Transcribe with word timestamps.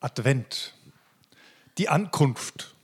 Advent, 0.00 0.74
die 1.78 1.88
Ankunft. 1.88 2.74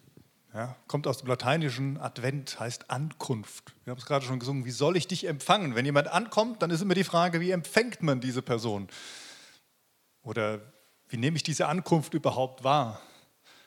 Ja, 0.55 0.77
kommt 0.87 1.07
aus 1.07 1.19
dem 1.19 1.29
Lateinischen, 1.29 1.99
Advent 1.99 2.61
heißt 2.61 2.91
Ankunft. 2.91 3.73
Wir 3.85 3.93
haben 3.93 3.99
es 3.99 4.05
gerade 4.05 4.27
schon 4.27 4.39
gesungen, 4.39 4.67
wie 4.67 4.71
soll 4.71 4.99
ich 4.99 5.09
dich 5.09 5.27
empfangen? 5.27 5.75
Wenn 5.75 5.87
jemand 5.87 6.09
ankommt, 6.09 6.61
dann 6.61 6.71
ist 6.71 6.83
immer 6.83 6.95
die 6.95 7.05
Frage, 7.05 7.41
wie 7.41 7.53
empfängt 7.53 8.03
man 8.03 8.21
diese 8.21 8.43
Person? 8.43 8.89
Oder 10.23 10.61
wie 11.09 11.17
nehme 11.17 11.37
ich 11.37 11.43
diese 11.43 11.69
Ankunft 11.69 12.13
überhaupt 12.13 12.65
wahr? 12.65 13.01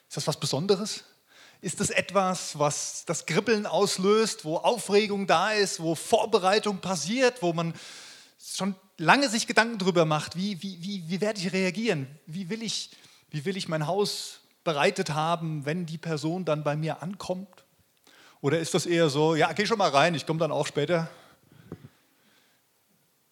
Ist 0.07 0.17
das 0.17 0.27
was 0.27 0.39
Besonderes? 0.39 1.03
Ist 1.61 1.79
das 1.79 1.89
etwas, 1.89 2.59
was 2.59 3.05
das 3.05 3.25
Kribbeln 3.25 3.65
auslöst, 3.65 4.45
wo 4.45 4.57
Aufregung 4.57 5.25
da 5.25 5.51
ist, 5.51 5.79
wo 5.79 5.95
Vorbereitung 5.95 6.79
passiert, 6.79 7.41
wo 7.41 7.53
man 7.53 7.73
schon 8.39 8.75
lange 8.97 9.29
sich 9.29 9.47
Gedanken 9.47 9.79
darüber 9.79 10.05
macht, 10.05 10.35
wie, 10.35 10.61
wie, 10.61 10.81
wie, 10.83 11.09
wie 11.09 11.21
werde 11.21 11.39
ich 11.39 11.51
reagieren? 11.51 12.07
Wie 12.27 12.49
will 12.49 12.61
ich, 12.61 12.91
wie 13.29 13.45
will 13.45 13.57
ich 13.57 13.67
mein 13.67 13.87
Haus 13.87 14.41
bereitet 14.63 15.11
haben, 15.11 15.65
wenn 15.65 15.85
die 15.85 15.97
Person 15.97 16.45
dann 16.45 16.63
bei 16.63 16.75
mir 16.75 17.01
ankommt? 17.01 17.65
Oder 18.41 18.59
ist 18.59 18.73
das 18.73 18.85
eher 18.85 19.09
so, 19.09 19.35
ja, 19.35 19.51
geh 19.53 19.65
schon 19.65 19.77
mal 19.77 19.89
rein, 19.89 20.13
ich 20.15 20.25
komme 20.25 20.39
dann 20.39 20.51
auch 20.51 20.67
später? 20.67 21.09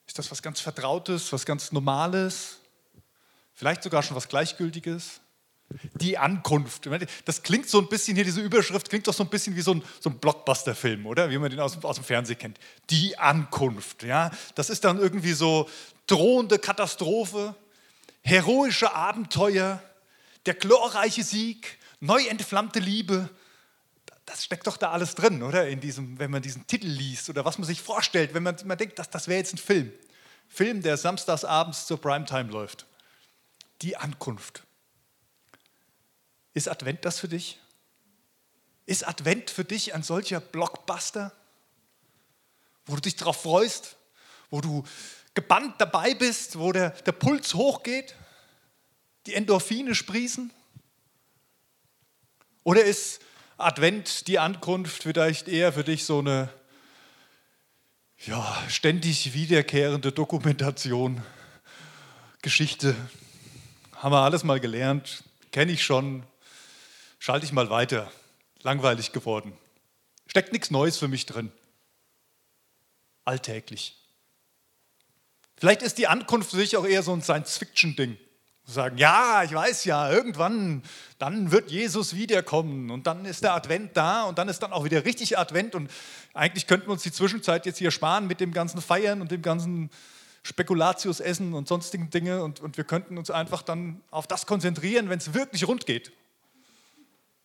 Ist 0.07 0.19
das 0.19 0.29
was 0.31 0.41
ganz 0.41 0.59
Vertrautes, 0.59 1.31
was 1.33 1.45
ganz 1.45 1.71
Normales? 1.71 2.59
Vielleicht 3.53 3.83
sogar 3.83 4.03
schon 4.03 4.15
was 4.15 4.27
Gleichgültiges? 4.27 5.21
Die 5.95 6.17
Ankunft. 6.17 6.87
Das 7.25 7.41
klingt 7.41 7.67
so 7.67 7.79
ein 7.79 7.87
bisschen 7.87 8.15
hier, 8.15 8.23
diese 8.23 8.41
Überschrift 8.41 8.89
klingt 8.89 9.07
doch 9.07 9.13
so 9.13 9.23
ein 9.23 9.29
bisschen 9.29 9.55
wie 9.55 9.61
so 9.61 9.73
ein, 9.73 9.83
so 9.99 10.09
ein 10.09 10.19
Blockbuster-Film, 10.19 11.05
oder? 11.05 11.29
Wie 11.29 11.37
man 11.37 11.49
den 11.49 11.59
aus, 11.59 11.83
aus 11.83 11.95
dem 11.95 12.05
Fernsehen 12.05 12.37
kennt. 12.37 12.59
Die 12.89 13.17
Ankunft. 13.17 14.03
Ja? 14.03 14.29
Das 14.55 14.69
ist 14.69 14.83
dann 14.83 14.99
irgendwie 14.99 15.33
so 15.33 15.69
drohende 16.05 16.59
Katastrophe, 16.59 17.55
heroische 18.21 18.93
Abenteuer, 18.93 19.81
der 20.45 20.53
glorreiche 20.53 21.23
Sieg, 21.23 21.79
neu 21.99 22.25
entflammte 22.25 22.79
Liebe, 22.79 23.29
das 24.25 24.45
steckt 24.45 24.67
doch 24.67 24.77
da 24.77 24.91
alles 24.91 25.15
drin, 25.15 25.43
oder? 25.43 25.67
In 25.67 25.79
diesem, 25.79 26.17
wenn 26.19 26.31
man 26.31 26.41
diesen 26.41 26.65
Titel 26.67 26.87
liest 26.87 27.29
oder 27.29 27.43
was 27.45 27.57
man 27.57 27.67
sich 27.67 27.81
vorstellt, 27.81 28.33
wenn 28.33 28.43
man, 28.43 28.55
man 28.65 28.77
denkt, 28.77 28.99
das, 28.99 29.09
das 29.09 29.27
wäre 29.27 29.39
jetzt 29.39 29.53
ein 29.53 29.57
Film. 29.57 29.91
Film, 30.47 30.81
der 30.81 30.97
samstags 30.97 31.43
abends 31.43 31.87
zur 31.87 31.99
Primetime 31.99 32.49
läuft. 32.51 32.85
Die 33.81 33.97
Ankunft. 33.97 34.63
Ist 36.53 36.69
Advent 36.69 37.03
das 37.03 37.19
für 37.19 37.27
dich? 37.27 37.59
Ist 38.85 39.07
Advent 39.07 39.49
für 39.49 39.65
dich 39.65 39.93
ein 39.93 40.03
solcher 40.03 40.39
Blockbuster, 40.39 41.33
wo 42.85 42.95
du 42.95 43.01
dich 43.01 43.15
darauf 43.15 43.41
freust, 43.41 43.97
wo 44.49 44.61
du 44.61 44.83
gebannt 45.33 45.75
dabei 45.79 46.13
bist, 46.13 46.59
wo 46.59 46.71
der, 46.71 46.91
der 46.91 47.13
Puls 47.13 47.53
hochgeht? 47.53 48.15
Die 49.25 49.33
Endorphine 49.33 49.95
sprießen? 49.95 50.51
Oder 52.63 52.83
ist 52.83 53.21
Advent, 53.57 54.27
die 54.27 54.39
Ankunft, 54.39 55.03
vielleicht 55.03 55.47
eher 55.47 55.73
für 55.73 55.83
dich 55.83 56.05
so 56.05 56.19
eine 56.19 56.49
ja, 58.25 58.63
ständig 58.69 59.33
wiederkehrende 59.33 60.11
Dokumentation, 60.11 61.21
Geschichte? 62.41 62.95
Haben 63.95 64.13
wir 64.13 64.21
alles 64.21 64.43
mal 64.43 64.59
gelernt, 64.59 65.23
kenne 65.51 65.71
ich 65.71 65.83
schon, 65.83 66.23
schalte 67.19 67.45
ich 67.45 67.53
mal 67.53 67.69
weiter, 67.69 68.11
langweilig 68.61 69.11
geworden. 69.11 69.53
Steckt 70.27 70.51
nichts 70.51 70.71
Neues 70.71 70.97
für 70.97 71.07
mich 71.07 71.25
drin. 71.25 71.51
Alltäglich. 73.25 73.97
Vielleicht 75.55 75.81
ist 75.81 75.97
die 75.97 76.07
Ankunft 76.07 76.51
für 76.51 76.57
dich 76.57 76.75
auch 76.75 76.85
eher 76.85 77.03
so 77.03 77.13
ein 77.13 77.21
Science-Fiction-Ding 77.21 78.17
sagen, 78.65 78.97
ja, 78.97 79.43
ich 79.43 79.53
weiß 79.53 79.85
ja, 79.85 80.09
irgendwann, 80.09 80.83
dann 81.19 81.51
wird 81.51 81.69
Jesus 81.69 82.15
wiederkommen 82.15 82.91
und 82.91 83.07
dann 83.07 83.25
ist 83.25 83.43
der 83.43 83.53
Advent 83.53 83.95
da 83.97 84.23
und 84.23 84.37
dann 84.37 84.47
ist 84.47 84.59
dann 84.59 84.71
auch 84.71 84.85
wieder 84.85 85.03
richtig 85.05 85.37
Advent 85.37 85.75
und 85.75 85.91
eigentlich 86.33 86.65
könnten 86.67 86.87
wir 86.87 86.93
uns 86.93 87.03
die 87.03 87.11
Zwischenzeit 87.11 87.65
jetzt 87.65 87.77
hier 87.77 87.91
sparen 87.91 88.25
mit 88.25 88.39
dem 88.39 88.53
ganzen 88.53 88.81
Feiern 88.81 89.21
und 89.21 89.31
dem 89.31 89.41
ganzen 89.41 89.89
Spekulatius 90.43 91.19
essen 91.19 91.53
und 91.53 91.67
sonstigen 91.67 92.09
Dinge 92.09 92.43
und, 92.43 92.61
und 92.61 92.77
wir 92.77 92.83
könnten 92.83 93.17
uns 93.17 93.29
einfach 93.29 93.61
dann 93.61 94.01
auf 94.11 94.27
das 94.27 94.45
konzentrieren, 94.45 95.09
wenn 95.09 95.19
es 95.19 95.33
wirklich 95.33 95.67
rund 95.67 95.85
geht. 95.85 96.11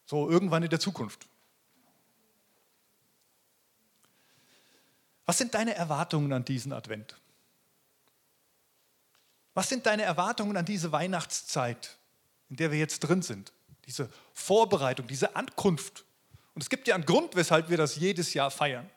So 0.07 0.31
irgendwann 0.31 0.63
in 0.63 0.71
der 0.71 0.81
Zukunft. 0.81 1.27
Was 5.27 5.37
sind 5.37 5.55
deine 5.55 5.75
Erwartungen 5.75 6.33
an 6.33 6.45
diesen 6.45 6.73
Advent? 6.73 7.15
Was 9.59 9.69
sind 9.69 9.87
deine 9.87 10.05
Erwartungen 10.05 10.57
an 10.57 10.65
diese 10.65 10.93
Weihnachtszeit, 10.93 11.99
in 12.49 12.55
der 12.55 12.71
wir 12.71 12.79
jetzt 12.79 13.01
drin 13.01 13.23
sind? 13.23 13.53
Diese 13.87 14.09
Vorbereitung, 14.33 15.09
diese 15.09 15.35
Ankunft. 15.35 16.05
Und 16.55 16.63
es 16.63 16.71
gibt 16.71 16.87
ja 16.87 16.95
einen 16.95 17.05
Grund, 17.05 17.35
weshalb 17.35 17.69
wir 17.69 17.77
das 17.77 17.97
jedes 17.97 18.35
Jahr 18.35 18.53
feiern. 18.53 18.89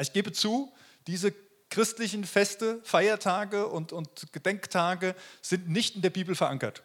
Ich 0.00 0.12
gebe 0.12 0.30
zu, 0.30 0.72
diese 1.08 1.34
christlichen 1.70 2.22
Feste, 2.22 2.80
Feiertage 2.84 3.66
und, 3.66 3.92
und 3.92 4.32
Gedenktage 4.32 5.16
sind 5.42 5.68
nicht 5.68 5.96
in 5.96 6.02
der 6.02 6.10
Bibel 6.10 6.36
verankert. 6.36 6.84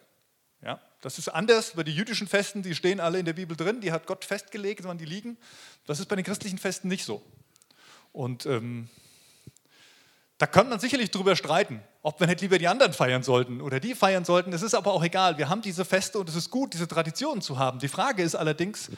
Ja, 0.62 0.80
das 1.00 1.20
ist 1.20 1.28
anders 1.28 1.74
bei 1.76 1.84
den 1.84 1.94
jüdischen 1.94 2.26
Festen, 2.26 2.64
die 2.64 2.74
stehen 2.74 2.98
alle 2.98 3.20
in 3.20 3.24
der 3.24 3.34
Bibel 3.34 3.56
drin, 3.56 3.80
die 3.80 3.92
hat 3.92 4.08
Gott 4.08 4.24
festgelegt, 4.24 4.82
wann 4.82 4.98
die 4.98 5.04
liegen. 5.04 5.38
Das 5.86 6.00
ist 6.00 6.06
bei 6.06 6.16
den 6.16 6.24
christlichen 6.24 6.58
Festen 6.58 6.88
nicht 6.88 7.04
so. 7.04 7.22
Und 8.10 8.46
ähm, 8.46 8.88
da 10.38 10.46
kann 10.46 10.68
man 10.68 10.80
sicherlich 10.80 11.10
drüber 11.10 11.36
streiten, 11.36 11.80
ob 12.02 12.18
wir 12.18 12.26
nicht 12.26 12.40
lieber 12.40 12.58
die 12.58 12.66
anderen 12.66 12.92
feiern 12.92 13.22
sollten 13.22 13.60
oder 13.60 13.78
die 13.78 13.94
feiern 13.94 14.24
sollten. 14.24 14.52
Es 14.52 14.62
ist 14.62 14.74
aber 14.74 14.92
auch 14.92 15.04
egal. 15.04 15.38
Wir 15.38 15.48
haben 15.48 15.62
diese 15.62 15.84
Feste 15.84 16.18
und 16.18 16.28
es 16.28 16.34
ist 16.34 16.50
gut, 16.50 16.74
diese 16.74 16.88
Traditionen 16.88 17.40
zu 17.40 17.58
haben. 17.58 17.78
Die 17.78 17.88
Frage 17.88 18.22
ist 18.22 18.34
allerdings, 18.34 18.90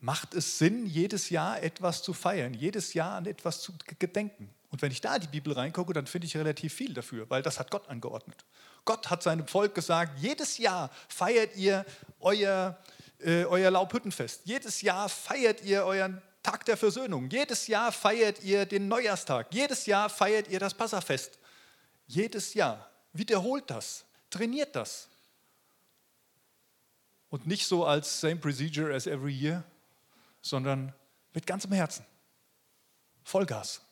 macht 0.00 0.34
es 0.34 0.58
Sinn, 0.58 0.86
jedes 0.86 1.30
Jahr 1.30 1.62
etwas 1.62 2.02
zu 2.02 2.12
feiern, 2.12 2.52
jedes 2.52 2.94
Jahr 2.94 3.14
an 3.14 3.26
etwas 3.26 3.60
zu 3.60 3.72
gedenken? 3.98 4.52
Und 4.70 4.82
wenn 4.82 4.90
ich 4.90 5.00
da 5.00 5.18
die 5.18 5.28
Bibel 5.28 5.52
reingucke, 5.52 5.92
dann 5.92 6.06
finde 6.06 6.26
ich 6.26 6.36
relativ 6.36 6.74
viel 6.74 6.92
dafür, 6.92 7.30
weil 7.30 7.42
das 7.42 7.58
hat 7.58 7.70
Gott 7.70 7.88
angeordnet. 7.88 8.44
Gott 8.84 9.08
hat 9.08 9.22
seinem 9.22 9.46
Volk 9.46 9.74
gesagt, 9.74 10.18
jedes 10.18 10.58
Jahr 10.58 10.90
feiert 11.08 11.56
ihr 11.56 11.86
euer, 12.20 12.76
äh, 13.20 13.44
euer 13.44 13.70
Laubhüttenfest. 13.70 14.42
Jedes 14.44 14.82
Jahr 14.82 15.08
feiert 15.08 15.62
ihr 15.62 15.84
euren 15.84 16.20
Tag 16.48 16.64
der 16.64 16.78
Versöhnung. 16.78 17.28
Jedes 17.28 17.66
Jahr 17.66 17.92
feiert 17.92 18.42
ihr 18.42 18.64
den 18.64 18.88
Neujahrstag. 18.88 19.48
Jedes 19.52 19.84
Jahr 19.84 20.08
feiert 20.08 20.48
ihr 20.48 20.58
das 20.58 20.72
Passafest. 20.72 21.38
Jedes 22.06 22.54
Jahr. 22.54 22.88
Wiederholt 23.12 23.68
das. 23.68 24.06
Trainiert 24.30 24.74
das. 24.74 25.10
Und 27.28 27.46
nicht 27.46 27.66
so 27.66 27.84
als 27.84 28.22
same 28.22 28.36
procedure 28.36 28.94
as 28.94 29.06
every 29.06 29.30
year, 29.30 29.62
sondern 30.40 30.94
mit 31.34 31.46
ganzem 31.46 31.70
Herzen. 31.72 32.06
Vollgas. 33.24 33.82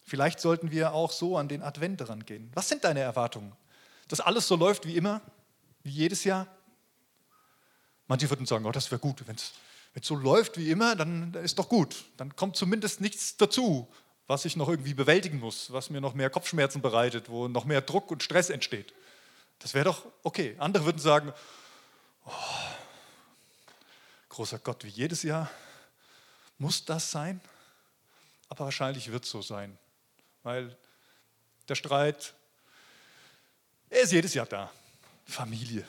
Vielleicht 0.00 0.40
sollten 0.40 0.72
wir 0.72 0.94
auch 0.94 1.12
so 1.12 1.38
an 1.38 1.46
den 1.46 1.62
Advent 1.62 2.08
rangehen. 2.08 2.50
Was 2.54 2.68
sind 2.68 2.82
deine 2.82 2.98
Erwartungen? 2.98 3.52
Dass 4.08 4.18
alles 4.18 4.48
so 4.48 4.56
läuft 4.56 4.84
wie 4.84 4.96
immer, 4.96 5.20
wie 5.84 5.90
jedes 5.90 6.24
Jahr? 6.24 6.48
Manche 8.08 8.28
würden 8.28 8.46
sagen, 8.46 8.66
oh, 8.66 8.72
das 8.72 8.90
wäre 8.90 8.98
gut, 8.98 9.24
wenn 9.28 9.36
es 9.36 9.52
wenn 9.96 10.02
es 10.02 10.08
so 10.08 10.14
läuft 10.14 10.58
wie 10.58 10.70
immer, 10.70 10.94
dann 10.94 11.32
ist 11.32 11.58
doch 11.58 11.70
gut. 11.70 12.04
Dann 12.18 12.36
kommt 12.36 12.54
zumindest 12.54 13.00
nichts 13.00 13.38
dazu, 13.38 13.90
was 14.26 14.44
ich 14.44 14.54
noch 14.54 14.68
irgendwie 14.68 14.92
bewältigen 14.92 15.40
muss, 15.40 15.72
was 15.72 15.88
mir 15.88 16.02
noch 16.02 16.12
mehr 16.12 16.28
Kopfschmerzen 16.28 16.82
bereitet, 16.82 17.30
wo 17.30 17.48
noch 17.48 17.64
mehr 17.64 17.80
Druck 17.80 18.10
und 18.10 18.22
Stress 18.22 18.50
entsteht. 18.50 18.92
Das 19.58 19.72
wäre 19.72 19.86
doch 19.86 20.04
okay. 20.22 20.54
Andere 20.58 20.84
würden 20.84 20.98
sagen, 20.98 21.32
oh, 22.26 22.30
großer 24.28 24.58
Gott, 24.58 24.84
wie 24.84 24.90
jedes 24.90 25.22
Jahr, 25.22 25.50
muss 26.58 26.84
das 26.84 27.10
sein? 27.10 27.40
Aber 28.50 28.66
wahrscheinlich 28.66 29.10
wird 29.10 29.24
es 29.24 29.30
so 29.30 29.40
sein, 29.40 29.78
weil 30.42 30.76
der 31.70 31.74
Streit, 31.74 32.34
er 33.88 34.02
ist 34.02 34.12
jedes 34.12 34.34
Jahr 34.34 34.44
da. 34.44 34.70
Familie, 35.24 35.88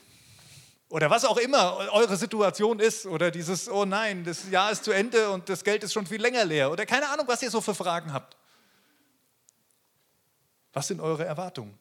oder 0.90 1.10
was 1.10 1.26
auch 1.26 1.38
immer 1.38 1.78
eure 1.92 2.16
Situation 2.16 2.80
ist 2.80 3.06
oder 3.06 3.30
dieses, 3.30 3.68
oh 3.70 3.86
nein, 3.86 4.24
das 4.24 4.50
Jahr 4.50 4.72
ist 4.72 4.84
zu 4.84 4.92
Ende 4.92 5.30
und 5.32 5.50
das 5.50 5.64
Geld 5.64 5.84
ist 5.84 5.94
schon 5.94 6.06
viel 6.06 6.22
länger 6.22 6.46
leer 6.46 6.72
oder 6.72 6.86
keine 6.86 7.10
Ahnung, 7.10 7.28
was 7.28 7.42
ihr 7.42 7.52
so 7.52 7.60
für 7.60 7.76
Fragen 7.76 8.14
habt. 8.14 8.38
Was 10.72 10.88
sind 10.88 11.02
eure 11.02 11.26
Erwartungen? 11.26 11.78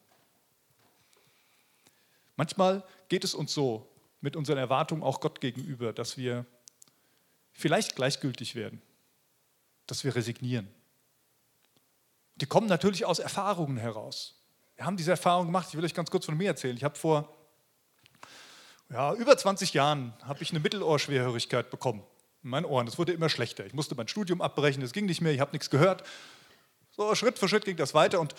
Manchmal 2.35 2.83
geht 3.09 3.23
es 3.23 3.33
uns 3.33 3.53
so 3.53 3.87
mit 4.19 4.35
unseren 4.35 4.57
Erwartungen 4.57 5.03
auch 5.03 5.21
Gott 5.21 5.39
gegenüber, 5.39 5.93
dass 5.93 6.17
wir 6.17 6.45
vielleicht 7.53 7.95
gleichgültig 7.95 8.55
werden, 8.55 8.81
dass 9.87 10.03
wir 10.03 10.15
resignieren. 10.15 10.67
Die 12.35 12.45
kommen 12.45 12.67
natürlich 12.67 13.05
aus 13.05 13.19
Erfahrungen 13.19 13.77
heraus. 13.77 14.35
Wir 14.75 14.85
haben 14.85 14.97
diese 14.97 15.11
Erfahrung 15.11 15.47
gemacht, 15.47 15.67
ich 15.69 15.77
will 15.77 15.85
euch 15.85 15.93
ganz 15.93 16.11
kurz 16.11 16.25
von 16.25 16.37
mir 16.37 16.49
erzählen. 16.49 16.75
Ich 16.75 16.83
habe 16.83 16.95
vor 16.95 17.36
ja, 18.89 19.13
über 19.13 19.37
20 19.37 19.73
Jahren 19.73 20.13
habe 20.23 20.41
ich 20.43 20.51
eine 20.51 20.59
Mittelohrschwerhörigkeit 20.59 21.69
bekommen. 21.69 22.03
In 22.43 22.51
meinen 22.51 22.65
Ohren. 22.65 22.87
Es 22.87 22.97
wurde 22.97 23.11
immer 23.11 23.29
schlechter. 23.29 23.65
Ich 23.65 23.73
musste 23.73 23.95
mein 23.95 24.07
Studium 24.07 24.41
abbrechen, 24.41 24.81
es 24.83 24.93
ging 24.93 25.05
nicht 25.05 25.21
mehr, 25.21 25.33
ich 25.33 25.39
habe 25.39 25.51
nichts 25.51 25.69
gehört. 25.69 26.03
So 26.91 27.13
Schritt 27.15 27.37
für 27.39 27.49
Schritt 27.49 27.65
ging 27.65 27.77
das 27.77 27.93
weiter 27.93 28.19
und 28.19 28.35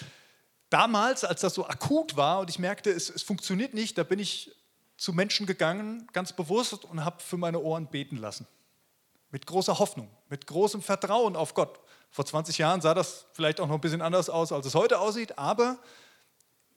damals, 0.71 1.25
als 1.25 1.41
das 1.41 1.55
so 1.55 1.67
akut 1.67 2.17
war 2.17 2.41
und 2.41 2.50
ich 2.50 2.59
merkte, 2.59 2.91
es, 2.91 3.11
es 3.11 3.23
funktioniert 3.23 3.75
nicht, 3.75 3.99
da 3.99 4.05
bin 4.05 4.19
ich 4.19 4.50
zu 4.97 5.12
Menschen 5.12 5.47
gegangen, 5.47 6.09
ganz 6.12 6.33
bewusst, 6.33 6.85
und 6.85 7.05
habe 7.05 7.23
für 7.23 7.37
meine 7.37 7.61
Ohren 7.61 7.87
beten 7.87 8.17
lassen. 8.17 8.47
Mit 9.31 9.47
großer 9.47 9.79
Hoffnung, 9.79 10.11
mit 10.29 10.47
großem 10.47 10.83
Vertrauen 10.83 11.37
auf 11.37 11.55
Gott. 11.55 11.79
Vor 12.11 12.27
20 12.27 12.59
Jahren 12.59 12.81
sah 12.81 12.95
das 12.95 13.27
vielleicht 13.33 13.61
auch 13.61 13.69
noch 13.69 13.77
ein 13.77 13.81
bisschen 13.81 14.03
anders 14.03 14.29
aus, 14.29 14.50
als 14.50 14.67
es 14.67 14.75
heute 14.75 14.99
aussieht, 14.99 15.39
aber 15.39 15.79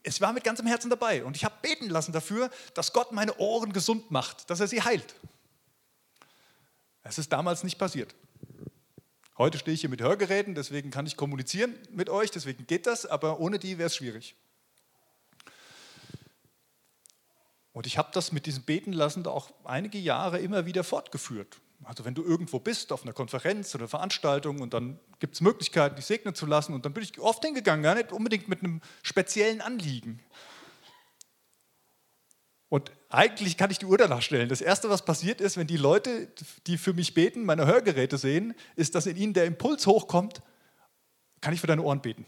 es 0.04 0.22
war 0.22 0.34
mit 0.34 0.44
ganzem 0.44 0.68
Herzen 0.68 0.90
dabei. 0.90 1.24
Und 1.24 1.36
ich 1.36 1.46
habe 1.46 1.56
beten 1.62 1.90
lassen 1.90 2.12
dafür, 2.12 2.50
dass 2.74 2.94
Gott 2.94 3.12
meine 3.12 3.38
Ohren 3.38 3.74
gesund 3.74 4.12
macht, 4.12 4.50
dass 4.50 4.60
er 4.60 4.68
sie 4.68 4.82
heilt. 4.82 5.16
Es 7.04 7.18
ist 7.18 7.32
damals 7.32 7.64
nicht 7.64 7.78
passiert. 7.78 8.16
Heute 9.38 9.58
stehe 9.58 9.74
ich 9.74 9.82
hier 9.82 9.90
mit 9.90 10.02
Hörgeräten, 10.02 10.54
deswegen 10.54 10.92
kann 10.92 11.08
ich 11.08 11.18
kommunizieren 11.18 11.76
mit 11.92 12.10
euch, 12.10 12.30
deswegen 12.30 12.68
geht 12.68 12.86
das, 12.86 13.06
aber 13.06 13.40
ohne 13.40 13.58
die 13.58 13.78
wäre 13.78 13.88
es 13.88 13.96
schwierig. 13.96 14.36
Und 17.74 17.88
ich 17.88 17.98
habe 17.98 18.10
das 18.14 18.32
mit 18.32 18.46
diesem 18.46 18.64
Beten 18.64 18.94
lassen 18.94 19.26
auch 19.26 19.52
einige 19.64 19.98
Jahre 19.98 20.40
immer 20.40 20.66
wieder 20.66 20.84
fortgeführt. 20.84 21.60
Also 21.84 22.06
wenn 22.06 22.14
du 22.14 22.24
irgendwo 22.24 22.60
bist, 22.60 22.92
auf 22.92 23.04
einer 23.04 23.14
Konferenz 23.14 23.74
oder 23.74 23.88
Veranstaltung 23.88 24.62
und 24.62 24.74
dann 24.74 25.00
gibt 25.20 25.36
es 25.36 25.42
Möglichkeiten, 25.42 25.96
dich 25.96 26.06
segnen 26.06 26.36
zu 26.36 26.46
lassen 26.46 26.74
und 26.74 26.86
dann 26.86 26.94
bin 26.94 27.04
ich 27.04 27.20
oft 27.20 27.44
hingegangen, 27.44 27.84
gar 27.84 27.96
nicht 27.96 28.12
unbedingt 28.12 28.48
mit 28.48 28.64
einem 28.64 28.82
speziellen 29.02 29.62
Anliegen. 29.62 30.20
Und 32.70 32.92
eigentlich 33.10 33.58
kann 33.58 33.70
ich 33.70 33.80
die 33.80 33.86
Uhr 33.86 33.98
danach 33.98 34.22
stellen. 34.22 34.48
Das 34.48 34.62
Erste, 34.62 34.90
was 34.90 35.04
passiert 35.04 35.42
ist, 35.42 35.58
wenn 35.58 35.68
die 35.68 35.76
Leute, 35.76 36.30
die 36.68 36.78
für 36.78 36.94
mich 36.94 37.14
beten, 37.14 37.44
meine 37.44 37.66
Hörgeräte 37.66 38.18
sehen, 38.18 38.54
ist, 38.78 38.96
dass 38.96 39.08
in 39.08 39.18
ihnen 39.18 39.34
der 39.34 39.46
Impuls 39.46 39.86
hochkommt, 39.88 40.42
kann 41.42 41.54
ich 41.54 41.60
für 41.60 41.68
deine 41.68 41.82
Ohren 41.82 42.02
beten. 42.02 42.26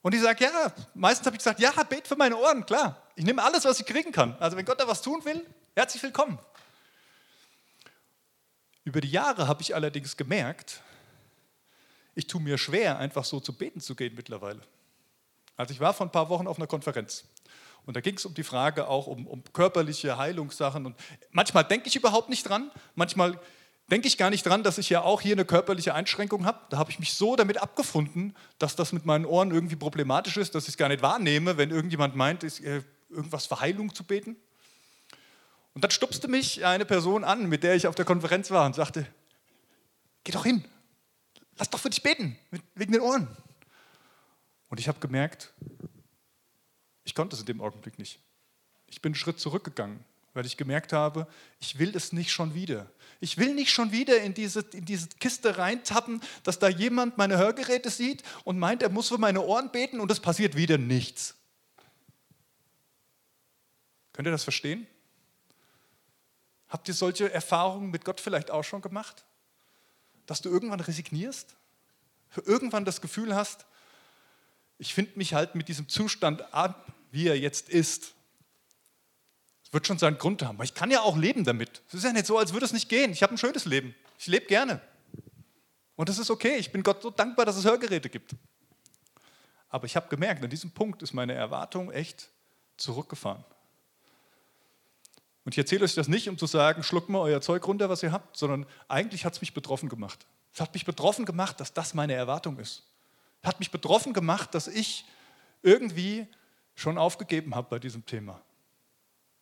Und 0.00 0.14
ich 0.14 0.22
sage, 0.22 0.44
ja, 0.44 0.72
meistens 0.94 1.26
habe 1.26 1.36
ich 1.36 1.40
gesagt, 1.40 1.60
ja, 1.60 1.70
bet 1.82 2.08
für 2.08 2.16
meine 2.16 2.36
Ohren, 2.36 2.64
klar. 2.64 3.02
Ich 3.14 3.24
nehme 3.24 3.42
alles, 3.42 3.64
was 3.64 3.78
ich 3.78 3.86
kriegen 3.86 4.10
kann. 4.10 4.36
Also 4.38 4.56
wenn 4.56 4.64
Gott 4.64 4.80
da 4.80 4.88
was 4.88 5.02
tun 5.02 5.22
will, 5.24 5.44
herzlich 5.76 6.02
willkommen. 6.02 6.38
Über 8.84 9.00
die 9.00 9.10
Jahre 9.10 9.46
habe 9.48 9.62
ich 9.62 9.74
allerdings 9.74 10.16
gemerkt, 10.16 10.80
ich 12.14 12.26
tue 12.26 12.40
mir 12.40 12.58
schwer, 12.58 12.98
einfach 12.98 13.24
so 13.24 13.40
zu 13.40 13.56
beten 13.56 13.80
zu 13.80 13.94
gehen 13.94 14.14
mittlerweile. 14.14 14.60
Also 15.56 15.72
ich 15.72 15.80
war 15.80 15.94
vor 15.94 16.06
ein 16.06 16.12
paar 16.12 16.28
Wochen 16.28 16.46
auf 16.46 16.58
einer 16.58 16.66
Konferenz 16.66 17.24
und 17.84 17.96
da 17.96 18.00
ging 18.00 18.16
es 18.16 18.24
um 18.24 18.34
die 18.34 18.42
Frage 18.42 18.88
auch 18.88 19.06
um, 19.06 19.26
um 19.26 19.42
körperliche 19.52 20.16
Heilungssachen. 20.16 20.86
Und 20.86 20.96
manchmal 21.30 21.64
denke 21.64 21.88
ich 21.88 21.96
überhaupt 21.96 22.28
nicht 22.28 22.48
dran, 22.48 22.70
manchmal 22.94 23.38
denke 23.90 24.06
ich 24.06 24.16
gar 24.16 24.30
nicht 24.30 24.46
dran, 24.46 24.62
dass 24.62 24.78
ich 24.78 24.88
ja 24.88 25.02
auch 25.02 25.20
hier 25.20 25.34
eine 25.34 25.44
körperliche 25.44 25.94
Einschränkung 25.94 26.46
habe. 26.46 26.60
Da 26.70 26.78
habe 26.78 26.90
ich 26.90 26.98
mich 26.98 27.14
so 27.14 27.36
damit 27.36 27.58
abgefunden, 27.58 28.34
dass 28.58 28.76
das 28.76 28.92
mit 28.92 29.04
meinen 29.04 29.26
Ohren 29.26 29.50
irgendwie 29.50 29.76
problematisch 29.76 30.36
ist, 30.36 30.54
dass 30.54 30.64
ich 30.64 30.70
es 30.70 30.76
gar 30.76 30.88
nicht 30.88 31.02
wahrnehme, 31.02 31.56
wenn 31.56 31.70
irgendjemand 31.70 32.14
meint, 32.14 32.44
ist, 32.44 32.60
äh, 32.60 32.82
irgendwas 33.10 33.46
für 33.46 33.60
Heilung 33.60 33.94
zu 33.94 34.04
beten. 34.04 34.36
Und 35.74 35.84
dann 35.84 35.90
stupste 35.90 36.28
mich 36.28 36.64
eine 36.64 36.84
Person 36.84 37.24
an, 37.24 37.48
mit 37.48 37.62
der 37.62 37.74
ich 37.74 37.86
auf 37.86 37.94
der 37.94 38.04
Konferenz 38.04 38.50
war 38.50 38.66
und 38.66 38.74
sagte, 38.74 39.06
geh 40.24 40.32
doch 40.32 40.44
hin, 40.44 40.64
lass 41.56 41.70
doch 41.70 41.80
für 41.80 41.90
dich 41.90 42.02
beten, 42.02 42.38
wegen 42.74 42.92
den 42.92 43.00
Ohren. 43.00 43.28
Und 44.68 44.80
ich 44.80 44.88
habe 44.88 45.00
gemerkt, 45.00 45.52
ich 47.04 47.14
konnte 47.14 47.34
es 47.34 47.40
in 47.40 47.46
dem 47.46 47.60
Augenblick 47.60 47.98
nicht. 47.98 48.20
Ich 48.86 49.00
bin 49.00 49.10
einen 49.10 49.16
Schritt 49.16 49.40
zurückgegangen 49.40 50.04
weil 50.34 50.46
ich 50.46 50.56
gemerkt 50.56 50.92
habe, 50.92 51.26
ich 51.60 51.78
will 51.78 51.94
es 51.94 52.12
nicht 52.12 52.32
schon 52.32 52.54
wieder. 52.54 52.90
Ich 53.20 53.38
will 53.38 53.54
nicht 53.54 53.70
schon 53.70 53.92
wieder 53.92 54.20
in 54.22 54.34
diese, 54.34 54.60
in 54.72 54.84
diese 54.84 55.08
Kiste 55.20 55.58
reintappen, 55.58 56.20
dass 56.42 56.58
da 56.58 56.68
jemand 56.68 57.18
meine 57.18 57.38
Hörgeräte 57.38 57.90
sieht 57.90 58.22
und 58.44 58.58
meint, 58.58 58.82
er 58.82 58.88
muss 58.88 59.08
für 59.08 59.18
meine 59.18 59.42
Ohren 59.42 59.70
beten 59.70 60.00
und 60.00 60.10
es 60.10 60.20
passiert 60.20 60.56
wieder 60.56 60.78
nichts. 60.78 61.36
Könnt 64.12 64.26
ihr 64.26 64.32
das 64.32 64.44
verstehen? 64.44 64.86
Habt 66.72 66.88
ihr 66.88 66.94
solche 66.94 67.30
Erfahrungen 67.30 67.90
mit 67.90 68.04
Gott 68.04 68.20
vielleicht 68.20 68.50
auch 68.50 68.64
schon 68.64 68.80
gemacht? 68.80 69.24
Dass 70.26 70.40
du 70.40 70.48
irgendwann 70.48 70.80
resignierst? 70.80 71.54
Irgendwann 72.46 72.86
das 72.86 73.02
Gefühl 73.02 73.34
hast, 73.34 73.66
ich 74.78 74.94
finde 74.94 75.12
mich 75.16 75.34
halt 75.34 75.54
mit 75.54 75.68
diesem 75.68 75.88
Zustand 75.88 76.54
ab, 76.54 76.90
wie 77.10 77.28
er 77.28 77.38
jetzt 77.38 77.68
ist 77.68 78.14
wird 79.72 79.86
schon 79.86 79.98
seinen 79.98 80.18
Grund 80.18 80.42
haben. 80.42 80.56
Aber 80.56 80.64
ich 80.64 80.74
kann 80.74 80.90
ja 80.90 81.00
auch 81.00 81.16
leben 81.16 81.44
damit. 81.44 81.82
Es 81.88 81.94
ist 81.94 82.04
ja 82.04 82.12
nicht 82.12 82.26
so, 82.26 82.38
als 82.38 82.52
würde 82.52 82.66
es 82.66 82.72
nicht 82.72 82.88
gehen. 82.88 83.10
Ich 83.10 83.22
habe 83.22 83.34
ein 83.34 83.38
schönes 83.38 83.64
Leben. 83.64 83.94
Ich 84.18 84.26
lebe 84.26 84.46
gerne. 84.46 84.80
Und 85.96 86.08
das 86.08 86.18
ist 86.18 86.30
okay. 86.30 86.56
Ich 86.56 86.70
bin 86.70 86.82
Gott 86.82 87.02
so 87.02 87.10
dankbar, 87.10 87.46
dass 87.46 87.56
es 87.56 87.64
Hörgeräte 87.64 88.10
gibt. 88.10 88.36
Aber 89.70 89.86
ich 89.86 89.96
habe 89.96 90.08
gemerkt, 90.08 90.44
an 90.44 90.50
diesem 90.50 90.70
Punkt 90.70 91.02
ist 91.02 91.14
meine 91.14 91.32
Erwartung 91.32 91.90
echt 91.90 92.28
zurückgefahren. 92.76 93.42
Und 95.44 95.54
ich 95.54 95.58
erzähle 95.58 95.84
euch 95.84 95.94
das 95.94 96.08
nicht, 96.08 96.28
um 96.28 96.38
zu 96.38 96.46
sagen, 96.46 96.82
schluckt 96.82 97.08
mal 97.08 97.18
euer 97.18 97.40
Zeug 97.40 97.66
runter, 97.66 97.88
was 97.88 98.02
ihr 98.02 98.12
habt, 98.12 98.36
sondern 98.36 98.66
eigentlich 98.88 99.24
hat 99.24 99.34
es 99.34 99.40
mich 99.40 99.54
betroffen 99.54 99.88
gemacht. 99.88 100.26
Es 100.54 100.60
hat 100.60 100.72
mich 100.74 100.84
betroffen 100.84 101.24
gemacht, 101.24 101.58
dass 101.60 101.72
das 101.72 101.94
meine 101.94 102.12
Erwartung 102.12 102.58
ist. 102.58 102.84
Es 103.42 103.48
hat 103.48 103.58
mich 103.58 103.70
betroffen 103.70 104.12
gemacht, 104.12 104.54
dass 104.54 104.68
ich 104.68 105.04
irgendwie 105.62 106.26
schon 106.74 106.98
aufgegeben 106.98 107.54
habe 107.54 107.68
bei 107.70 107.78
diesem 107.78 108.06
Thema. 108.06 108.40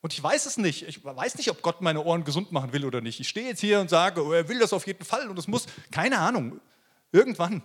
Und 0.00 0.14
ich 0.14 0.22
weiß 0.22 0.46
es 0.46 0.56
nicht. 0.56 0.88
Ich 0.88 1.04
weiß 1.04 1.36
nicht, 1.36 1.50
ob 1.50 1.60
Gott 1.60 1.82
meine 1.82 2.02
Ohren 2.02 2.24
gesund 2.24 2.52
machen 2.52 2.72
will 2.72 2.86
oder 2.86 3.02
nicht. 3.02 3.20
Ich 3.20 3.28
stehe 3.28 3.48
jetzt 3.48 3.60
hier 3.60 3.80
und 3.80 3.90
sage, 3.90 4.24
oh, 4.24 4.32
er 4.32 4.48
will 4.48 4.58
das 4.58 4.72
auf 4.72 4.86
jeden 4.86 5.04
Fall 5.04 5.28
und 5.28 5.38
es 5.38 5.46
muss, 5.46 5.66
keine 5.90 6.18
Ahnung, 6.18 6.60
irgendwann, 7.12 7.62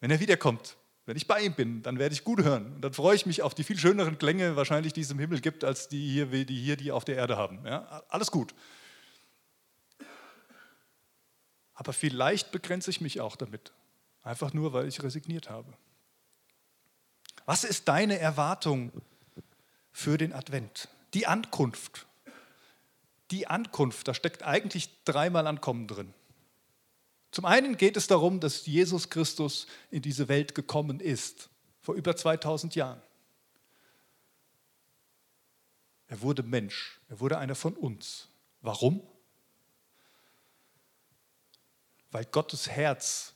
wenn 0.00 0.10
er 0.10 0.20
wiederkommt, 0.20 0.76
wenn 1.06 1.16
ich 1.16 1.28
bei 1.28 1.40
ihm 1.40 1.54
bin, 1.54 1.82
dann 1.82 2.00
werde 2.00 2.12
ich 2.12 2.24
gut 2.24 2.42
hören. 2.42 2.74
Und 2.74 2.80
dann 2.82 2.92
freue 2.92 3.14
ich 3.14 3.26
mich 3.26 3.42
auf 3.42 3.54
die 3.54 3.62
viel 3.62 3.78
schöneren 3.78 4.18
Klänge, 4.18 4.56
wahrscheinlich, 4.56 4.92
die 4.92 5.02
es 5.02 5.10
im 5.10 5.20
Himmel 5.20 5.40
gibt, 5.40 5.62
als 5.62 5.88
die 5.88 6.10
hier, 6.10 6.26
die, 6.26 6.60
hier, 6.60 6.76
die 6.76 6.90
auf 6.90 7.04
der 7.04 7.14
Erde 7.14 7.36
haben. 7.36 7.64
Ja, 7.64 8.02
alles 8.08 8.32
gut. 8.32 8.54
Aber 11.74 11.92
vielleicht 11.92 12.50
begrenze 12.50 12.90
ich 12.90 13.00
mich 13.00 13.20
auch 13.20 13.36
damit. 13.36 13.72
Einfach 14.24 14.52
nur, 14.52 14.72
weil 14.72 14.88
ich 14.88 15.00
resigniert 15.02 15.48
habe. 15.48 15.72
Was 17.44 17.62
ist 17.62 17.86
deine 17.86 18.18
Erwartung 18.18 18.90
für 19.92 20.18
den 20.18 20.32
Advent? 20.32 20.88
Die 21.14 21.28
Ankunft. 21.28 22.06
Die 23.30 23.46
Ankunft, 23.46 24.08
da 24.08 24.14
steckt 24.14 24.42
eigentlich 24.42 24.90
dreimal 25.04 25.46
Ankommen 25.46 25.86
drin. 25.86 26.12
Zum 27.36 27.44
einen 27.44 27.76
geht 27.76 27.98
es 27.98 28.06
darum, 28.06 28.40
dass 28.40 28.64
Jesus 28.64 29.10
Christus 29.10 29.66
in 29.90 30.00
diese 30.00 30.26
Welt 30.28 30.54
gekommen 30.54 31.00
ist, 31.00 31.50
vor 31.82 31.94
über 31.94 32.16
2000 32.16 32.74
Jahren. 32.74 33.02
Er 36.08 36.22
wurde 36.22 36.42
Mensch, 36.42 36.98
er 37.10 37.20
wurde 37.20 37.36
einer 37.36 37.54
von 37.54 37.74
uns. 37.74 38.28
Warum? 38.62 39.06
Weil 42.10 42.24
Gottes 42.24 42.70
Herz, 42.70 43.34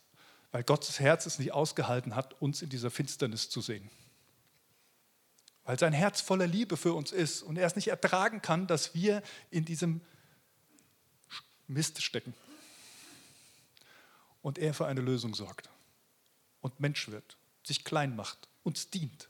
weil 0.51 0.63
Gottes 0.63 0.99
Herz 0.99 1.27
es 1.27 1.37
nicht 1.37 1.51
ausgehalten 1.51 2.15
hat, 2.15 2.41
uns 2.41 2.63
in 2.63 2.69
dieser 2.69 2.89
Finsternis 2.89 3.51
zu 3.51 3.61
sehen 3.61 3.91
weil 5.63 5.77
sein 5.77 5.93
Herz 5.93 6.21
voller 6.21 6.47
Liebe 6.47 6.75
für 6.75 6.93
uns 6.93 7.11
ist 7.11 7.43
und 7.43 7.55
er 7.55 7.67
es 7.67 7.75
nicht 7.75 7.89
ertragen 7.89 8.41
kann, 8.41 8.65
dass 8.65 8.95
wir 8.95 9.21
in 9.51 9.63
diesem 9.63 10.01
Mist 11.67 12.01
stecken. 12.01 12.33
Und 14.41 14.57
er 14.57 14.73
für 14.73 14.87
eine 14.87 15.01
Lösung 15.01 15.35
sorgt 15.35 15.69
und 16.61 16.79
Mensch 16.79 17.09
wird, 17.09 17.37
sich 17.63 17.83
klein 17.83 18.15
macht, 18.15 18.47
uns 18.63 18.89
dient. 18.89 19.29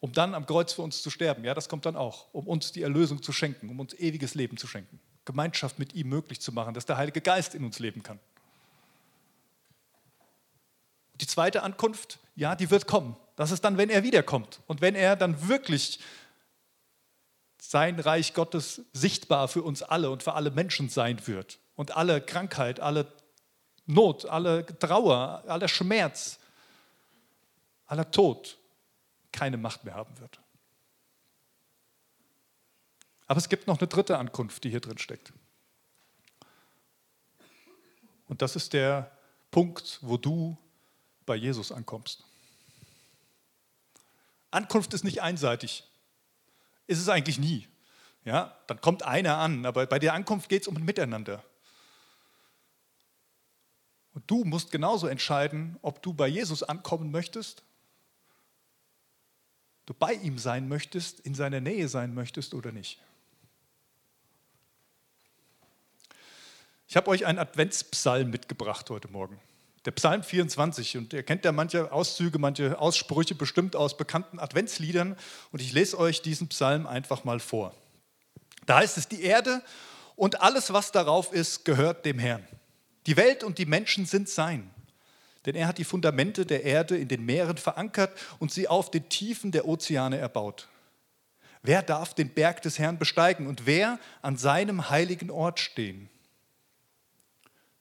Um 0.00 0.12
dann 0.12 0.34
am 0.34 0.46
Kreuz 0.46 0.72
für 0.72 0.82
uns 0.82 1.02
zu 1.02 1.10
sterben, 1.10 1.44
ja, 1.44 1.54
das 1.54 1.68
kommt 1.68 1.86
dann 1.86 1.94
auch, 1.94 2.32
um 2.32 2.48
uns 2.48 2.72
die 2.72 2.82
Erlösung 2.82 3.22
zu 3.22 3.32
schenken, 3.32 3.68
um 3.68 3.78
uns 3.78 3.94
ewiges 3.94 4.34
Leben 4.34 4.56
zu 4.56 4.66
schenken, 4.66 4.98
Gemeinschaft 5.24 5.78
mit 5.78 5.92
ihm 5.92 6.08
möglich 6.08 6.40
zu 6.40 6.50
machen, 6.50 6.74
dass 6.74 6.86
der 6.86 6.96
Heilige 6.96 7.20
Geist 7.20 7.54
in 7.54 7.64
uns 7.64 7.78
leben 7.78 8.02
kann. 8.02 8.18
Die 11.20 11.26
zweite 11.26 11.62
Ankunft, 11.62 12.18
ja, 12.34 12.56
die 12.56 12.70
wird 12.70 12.88
kommen. 12.88 13.16
Das 13.36 13.52
ist 13.52 13.64
dann, 13.64 13.78
wenn 13.78 13.90
er 13.90 14.02
wiederkommt 14.02 14.60
und 14.66 14.80
wenn 14.80 14.96
er 14.96 15.14
dann 15.14 15.48
wirklich 15.48 16.00
sein 17.60 18.00
Reich 18.00 18.34
Gottes 18.34 18.82
sichtbar 18.92 19.46
für 19.46 19.62
uns 19.62 19.84
alle 19.84 20.10
und 20.10 20.24
für 20.24 20.34
alle 20.34 20.50
Menschen 20.50 20.88
sein 20.88 21.28
wird 21.28 21.60
und 21.76 21.96
alle 21.96 22.20
Krankheit, 22.20 22.80
alle 22.80 23.10
Not, 23.86 24.26
alle 24.26 24.64
Trauer, 24.78 25.42
aller 25.46 25.68
Schmerz, 25.68 26.38
aller 27.86 28.10
Tod 28.10 28.58
keine 29.32 29.56
Macht 29.56 29.84
mehr 29.84 29.94
haben 29.94 30.18
wird. 30.20 30.38
Aber 33.26 33.38
es 33.38 33.48
gibt 33.48 33.66
noch 33.66 33.78
eine 33.78 33.88
dritte 33.88 34.18
Ankunft, 34.18 34.62
die 34.64 34.70
hier 34.70 34.80
drin 34.80 34.98
steckt. 34.98 35.32
Und 38.28 38.42
das 38.42 38.56
ist 38.56 38.72
der 38.72 39.10
Punkt, 39.50 39.98
wo 40.02 40.16
du 40.16 40.56
bei 41.26 41.34
Jesus 41.34 41.72
ankommst. 41.72 42.24
Ankunft 44.50 44.94
ist 44.94 45.04
nicht 45.04 45.22
einseitig. 45.22 45.84
Ist 46.86 46.98
es 46.98 47.08
eigentlich 47.08 47.38
nie. 47.38 47.68
Ja, 48.24 48.56
dann 48.66 48.80
kommt 48.80 49.02
einer 49.02 49.38
an, 49.38 49.66
aber 49.66 49.86
bei 49.86 49.98
der 49.98 50.14
Ankunft 50.14 50.48
geht 50.48 50.62
es 50.62 50.68
um 50.68 50.76
ein 50.76 50.84
Miteinander. 50.84 51.42
Und 54.14 54.30
du 54.30 54.44
musst 54.44 54.70
genauso 54.70 55.06
entscheiden, 55.06 55.78
ob 55.82 56.02
du 56.02 56.12
bei 56.12 56.28
Jesus 56.28 56.62
ankommen 56.62 57.10
möchtest, 57.10 57.62
du 59.86 59.94
bei 59.94 60.12
ihm 60.14 60.38
sein 60.38 60.68
möchtest, 60.68 61.20
in 61.20 61.34
seiner 61.34 61.60
Nähe 61.60 61.88
sein 61.88 62.14
möchtest 62.14 62.54
oder 62.54 62.72
nicht. 62.72 63.00
Ich 66.88 66.96
habe 66.96 67.08
euch 67.08 67.24
einen 67.24 67.38
Adventspsalm 67.38 68.28
mitgebracht 68.28 68.90
heute 68.90 69.08
Morgen. 69.08 69.40
Der 69.86 69.92
Psalm 69.92 70.22
24. 70.22 70.98
Und 70.98 71.12
ihr 71.14 71.22
kennt 71.22 71.42
ja 71.44 71.50
manche 71.50 71.90
Auszüge, 71.90 72.38
manche 72.38 72.78
Aussprüche 72.78 73.34
bestimmt 73.34 73.74
aus 73.74 73.96
bekannten 73.96 74.38
Adventsliedern. 74.38 75.16
Und 75.52 75.62
ich 75.62 75.72
lese 75.72 75.98
euch 75.98 76.20
diesen 76.20 76.48
Psalm 76.48 76.86
einfach 76.86 77.24
mal 77.24 77.40
vor. 77.40 77.74
Da 78.66 78.76
heißt 78.76 78.98
es, 78.98 79.08
die 79.08 79.22
Erde 79.22 79.62
und 80.16 80.42
alles, 80.42 80.72
was 80.72 80.92
darauf 80.92 81.32
ist, 81.32 81.64
gehört 81.64 82.04
dem 82.04 82.18
Herrn. 82.18 82.46
Die 83.06 83.16
Welt 83.16 83.44
und 83.44 83.58
die 83.58 83.66
Menschen 83.66 84.06
sind 84.06 84.28
sein. 84.28 84.70
Denn 85.44 85.56
er 85.56 85.66
hat 85.66 85.78
die 85.78 85.84
Fundamente 85.84 86.46
der 86.46 86.62
Erde 86.62 86.96
in 86.96 87.08
den 87.08 87.24
Meeren 87.24 87.56
verankert 87.56 88.16
und 88.38 88.52
sie 88.52 88.68
auf 88.68 88.90
den 88.90 89.08
Tiefen 89.08 89.50
der 89.50 89.66
Ozeane 89.66 90.18
erbaut. 90.18 90.68
Wer 91.62 91.82
darf 91.82 92.14
den 92.14 92.30
Berg 92.30 92.62
des 92.62 92.78
Herrn 92.78 92.98
besteigen 92.98 93.46
und 93.46 93.66
wer 93.66 93.98
an 94.20 94.36
seinem 94.36 94.90
heiligen 94.90 95.30
Ort 95.30 95.60
stehen? 95.60 96.08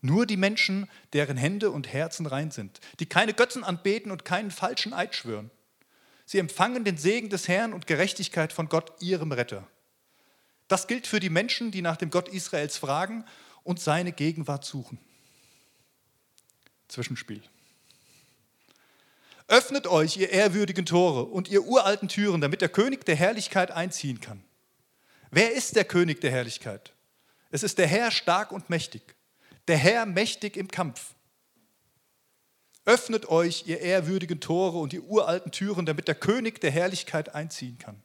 Nur 0.01 0.25
die 0.25 0.37
Menschen, 0.37 0.89
deren 1.13 1.37
Hände 1.37 1.69
und 1.69 1.91
Herzen 1.93 2.25
rein 2.25 2.49
sind, 2.49 2.79
die 2.99 3.05
keine 3.05 3.33
Götzen 3.33 3.63
anbeten 3.63 4.11
und 4.11 4.25
keinen 4.25 4.49
falschen 4.49 4.93
Eid 4.93 5.15
schwören. 5.15 5.51
Sie 6.25 6.39
empfangen 6.39 6.83
den 6.83 6.97
Segen 6.97 7.29
des 7.29 7.47
Herrn 7.47 7.73
und 7.73 7.85
Gerechtigkeit 7.85 8.53
von 8.53 8.69
Gott, 8.69 8.93
ihrem 9.01 9.31
Retter. 9.31 9.67
Das 10.67 10.87
gilt 10.87 11.05
für 11.05 11.19
die 11.19 11.29
Menschen, 11.29 11.71
die 11.71 11.81
nach 11.81 11.97
dem 11.97 12.09
Gott 12.09 12.29
Israels 12.29 12.77
fragen 12.77 13.25
und 13.63 13.79
seine 13.79 14.11
Gegenwart 14.11 14.65
suchen. 14.65 14.99
Zwischenspiel. 16.91 17.41
Öffnet 19.47 19.87
euch, 19.87 20.17
ihr 20.17 20.29
ehrwürdigen 20.29 20.85
Tore 20.85 21.25
und 21.25 21.49
ihr 21.49 21.63
uralten 21.63 22.07
Türen, 22.07 22.41
damit 22.41 22.61
der 22.61 22.69
König 22.69 23.05
der 23.05 23.15
Herrlichkeit 23.15 23.71
einziehen 23.71 24.21
kann. 24.21 24.43
Wer 25.29 25.53
ist 25.53 25.75
der 25.75 25.85
König 25.85 26.21
der 26.21 26.31
Herrlichkeit? 26.31 26.93
Es 27.49 27.63
ist 27.63 27.77
der 27.77 27.87
Herr 27.87 28.11
stark 28.11 28.51
und 28.51 28.69
mächtig 28.69 29.15
der 29.67 29.77
Herr 29.77 30.05
mächtig 30.05 30.57
im 30.57 30.67
Kampf. 30.67 31.13
Öffnet 32.85 33.29
euch, 33.29 33.67
ihr 33.67 33.79
ehrwürdigen 33.79 34.39
Tore 34.39 34.79
und 34.79 34.91
die 34.91 34.99
uralten 34.99 35.51
Türen, 35.51 35.85
damit 35.85 36.07
der 36.07 36.15
König 36.15 36.59
der 36.61 36.71
Herrlichkeit 36.71 37.35
einziehen 37.35 37.77
kann. 37.77 38.01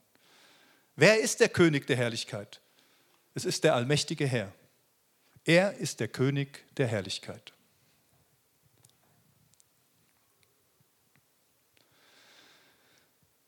Wer 0.97 1.21
ist 1.21 1.41
der 1.41 1.49
König 1.49 1.87
der 1.87 1.97
Herrlichkeit? 1.97 2.61
Es 3.35 3.45
ist 3.45 3.65
der 3.65 3.75
allmächtige 3.75 4.27
Herr. 4.27 4.53
Er 5.45 5.75
ist 5.75 6.01
der 6.01 6.09
König 6.09 6.65
der 6.77 6.87
Herrlichkeit. 6.87 7.53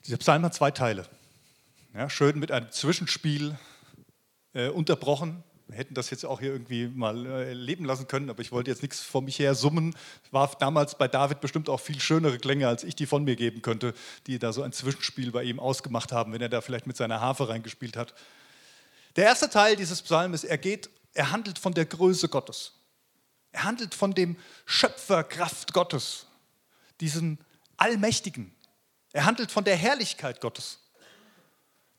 Dieser 0.08 0.16
Psalm 0.16 0.42
hat 0.42 0.54
zwei 0.54 0.70
Teile. 0.70 1.04
Ja, 1.92 2.08
schön 2.08 2.38
mit 2.38 2.50
einem 2.50 2.70
Zwischenspiel 2.70 3.58
äh, 4.54 4.68
unterbrochen. 4.68 5.44
Wir 5.66 5.76
hätten 5.76 5.92
das 5.92 6.08
jetzt 6.08 6.24
auch 6.24 6.40
hier 6.40 6.50
irgendwie 6.50 6.86
mal 6.86 7.26
äh, 7.26 7.52
leben 7.52 7.84
lassen 7.84 8.08
können, 8.08 8.30
aber 8.30 8.40
ich 8.40 8.50
wollte 8.50 8.70
jetzt 8.70 8.80
nichts 8.80 9.00
vor 9.00 9.20
mich 9.20 9.38
her 9.38 9.54
summen. 9.54 9.94
War 10.30 10.50
damals 10.58 10.96
bei 10.96 11.08
David 11.08 11.42
bestimmt 11.42 11.68
auch 11.68 11.80
viel 11.80 12.00
schönere 12.00 12.38
Klänge, 12.38 12.68
als 12.68 12.84
ich 12.84 12.96
die 12.96 13.04
von 13.04 13.24
mir 13.24 13.36
geben 13.36 13.60
könnte, 13.60 13.92
die 14.26 14.38
da 14.38 14.54
so 14.54 14.62
ein 14.62 14.72
Zwischenspiel 14.72 15.30
bei 15.30 15.42
ihm 15.42 15.60
ausgemacht 15.60 16.10
haben, 16.10 16.32
wenn 16.32 16.40
er 16.40 16.48
da 16.48 16.62
vielleicht 16.62 16.86
mit 16.86 16.96
seiner 16.96 17.20
Harfe 17.20 17.50
reingespielt 17.50 17.98
hat. 17.98 18.14
Der 19.16 19.24
erste 19.24 19.50
Teil 19.50 19.76
dieses 19.76 20.00
Psalmes, 20.00 20.42
er 20.42 20.56
geht, 20.56 20.88
er 21.12 21.32
handelt 21.32 21.58
von 21.58 21.74
der 21.74 21.84
Größe 21.84 22.30
Gottes. 22.30 22.72
Er 23.52 23.64
handelt 23.64 23.94
von 23.94 24.14
dem 24.14 24.38
Schöpferkraft 24.64 25.74
Gottes, 25.74 26.24
diesem 26.98 27.36
Allmächtigen. 27.76 28.54
Er 29.12 29.24
handelt 29.24 29.50
von 29.50 29.64
der 29.64 29.76
Herrlichkeit 29.76 30.40
Gottes, 30.40 30.80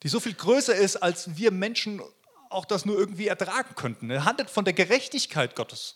die 0.04 0.10
so 0.10 0.20
viel 0.20 0.34
größer 0.34 0.76
ist, 0.76 0.98
als 0.98 1.38
wir 1.38 1.52
Menschen 1.52 2.02
auch 2.50 2.66
das 2.66 2.86
nur 2.86 2.98
irgendwie 2.98 3.28
ertragen 3.28 3.76
könnten. 3.76 4.10
Er 4.10 4.26
handelt 4.26 4.50
von 4.50 4.66
der 4.66 4.74
Gerechtigkeit 4.74 5.56
Gottes. 5.56 5.96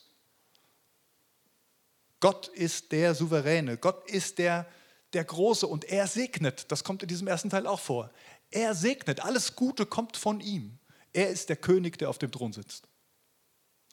Gott 2.19 2.47
ist 2.47 2.91
der 2.91 3.15
Souveräne, 3.15 3.77
Gott 3.77 4.09
ist 4.09 4.37
der, 4.37 4.65
der 5.13 5.25
Große 5.25 5.67
und 5.67 5.85
er 5.85 6.07
segnet. 6.07 6.71
Das 6.71 6.83
kommt 6.83 7.03
in 7.03 7.09
diesem 7.09 7.27
ersten 7.27 7.49
Teil 7.49 7.67
auch 7.67 7.79
vor. 7.79 8.11
Er 8.49 8.75
segnet, 8.75 9.19
alles 9.19 9.55
Gute 9.55 9.85
kommt 9.85 10.15
von 10.15 10.39
ihm. 10.39 10.79
Er 11.11 11.29
ist 11.29 11.49
der 11.49 11.57
König, 11.57 11.97
der 11.97 12.09
auf 12.09 12.17
dem 12.17 12.31
Thron 12.31 12.53
sitzt. 12.53 12.87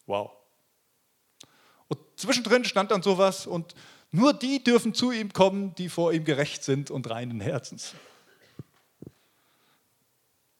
Wow. 0.05 0.31
Und 1.87 1.99
zwischendrin 2.15 2.63
stand 2.63 2.91
dann 2.91 3.03
sowas 3.03 3.45
und 3.45 3.75
nur 4.11 4.33
die 4.33 4.63
dürfen 4.63 4.93
zu 4.93 5.11
ihm 5.11 5.31
kommen, 5.33 5.73
die 5.75 5.89
vor 5.89 6.11
ihm 6.11 6.25
gerecht 6.25 6.63
sind 6.63 6.91
und 6.91 7.09
reinen 7.09 7.39
Herzens. 7.39 7.93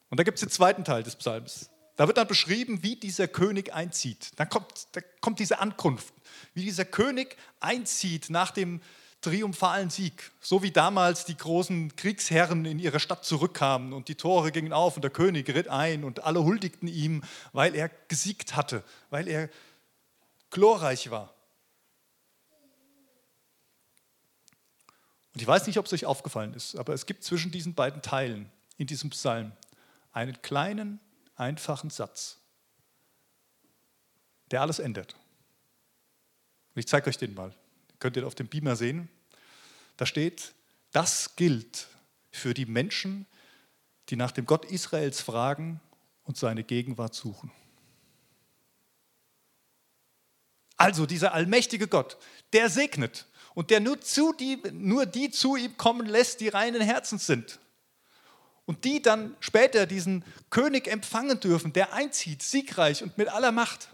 Und 0.09 0.19
da 0.19 0.23
gibt 0.23 0.37
es 0.37 0.41
den 0.41 0.49
zweiten 0.49 0.83
Teil 0.83 1.03
des 1.03 1.15
Psalms. 1.15 1.69
Da 1.95 2.07
wird 2.07 2.17
dann 2.17 2.27
beschrieben, 2.27 2.83
wie 2.83 2.95
dieser 2.95 3.27
König 3.27 3.73
einzieht. 3.73 4.31
Dann 4.37 4.49
kommt, 4.49 4.87
da 4.93 5.01
kommt 5.19 5.39
diese 5.39 5.59
Ankunft, 5.59 6.13
wie 6.53 6.63
dieser 6.63 6.85
König 6.85 7.37
einzieht 7.59 8.29
nach 8.29 8.51
dem 8.51 8.81
triumphalen 9.21 9.89
Sieg. 9.89 10.31
So 10.39 10.63
wie 10.63 10.71
damals 10.71 11.25
die 11.25 11.37
großen 11.37 11.95
Kriegsherren 11.95 12.65
in 12.65 12.79
ihre 12.79 12.99
Stadt 12.99 13.23
zurückkamen 13.23 13.93
und 13.93 14.07
die 14.07 14.15
Tore 14.15 14.51
gingen 14.51 14.73
auf 14.73 14.95
und 14.95 15.03
der 15.03 15.11
König 15.11 15.47
ritt 15.49 15.67
ein 15.67 16.03
und 16.03 16.23
alle 16.23 16.43
huldigten 16.43 16.87
ihm, 16.87 17.23
weil 17.53 17.75
er 17.75 17.89
gesiegt 18.07 18.55
hatte, 18.55 18.83
weil 19.09 19.27
er 19.27 19.49
glorreich 20.49 21.11
war. 21.11 21.33
Und 25.33 25.41
ich 25.41 25.47
weiß 25.47 25.67
nicht, 25.67 25.77
ob 25.77 25.85
es 25.85 25.93
euch 25.93 26.05
aufgefallen 26.05 26.53
ist, 26.53 26.75
aber 26.75 26.93
es 26.93 27.05
gibt 27.05 27.23
zwischen 27.23 27.51
diesen 27.51 27.73
beiden 27.73 28.01
Teilen 28.01 28.51
in 28.77 28.87
diesem 28.87 29.09
Psalm 29.11 29.53
einen 30.11 30.41
kleinen 30.41 30.99
einfachen 31.35 31.89
Satz, 31.89 32.39
der 34.51 34.61
alles 34.61 34.79
ändert. 34.79 35.15
Ich 36.75 36.87
zeige 36.87 37.09
euch 37.09 37.17
den 37.17 37.33
mal. 37.33 37.53
Könnt 37.99 38.17
ihr 38.17 38.27
auf 38.27 38.35
dem 38.35 38.47
Beamer 38.47 38.75
sehen. 38.75 39.09
Da 39.97 40.05
steht, 40.05 40.53
das 40.91 41.35
gilt 41.35 41.87
für 42.31 42.53
die 42.53 42.65
Menschen, 42.65 43.25
die 44.09 44.15
nach 44.15 44.31
dem 44.31 44.45
Gott 44.45 44.65
Israels 44.65 45.21
fragen 45.21 45.79
und 46.23 46.37
seine 46.37 46.63
Gegenwart 46.63 47.13
suchen. 47.13 47.51
Also 50.77 51.05
dieser 51.05 51.33
allmächtige 51.33 51.87
Gott, 51.87 52.17
der 52.53 52.69
segnet 52.69 53.27
und 53.53 53.69
der 53.69 53.79
nur, 53.79 53.99
zu 54.01 54.33
die, 54.33 54.61
nur 54.71 55.05
die 55.05 55.29
zu 55.29 55.55
ihm 55.55 55.77
kommen 55.77 56.05
lässt, 56.07 56.39
die 56.39 56.47
reinen 56.47 56.81
Herzens 56.81 57.25
sind 57.25 57.59
und 58.65 58.85
die 58.85 59.01
dann 59.01 59.35
später 59.39 59.85
diesen 59.85 60.23
König 60.49 60.87
empfangen 60.87 61.39
dürfen, 61.39 61.73
der 61.73 61.93
einzieht, 61.93 62.41
siegreich 62.41 63.03
und 63.03 63.17
mit 63.17 63.27
aller 63.27 63.51
Macht. 63.51 63.89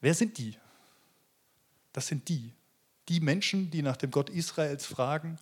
Wer 0.00 0.14
sind 0.14 0.38
die? 0.38 0.56
Das 1.92 2.06
sind 2.06 2.28
die, 2.28 2.52
die 3.08 3.20
Menschen, 3.20 3.70
die 3.70 3.82
nach 3.82 3.96
dem 3.96 4.10
Gott 4.10 4.30
Israels 4.30 4.86
fragen 4.86 5.38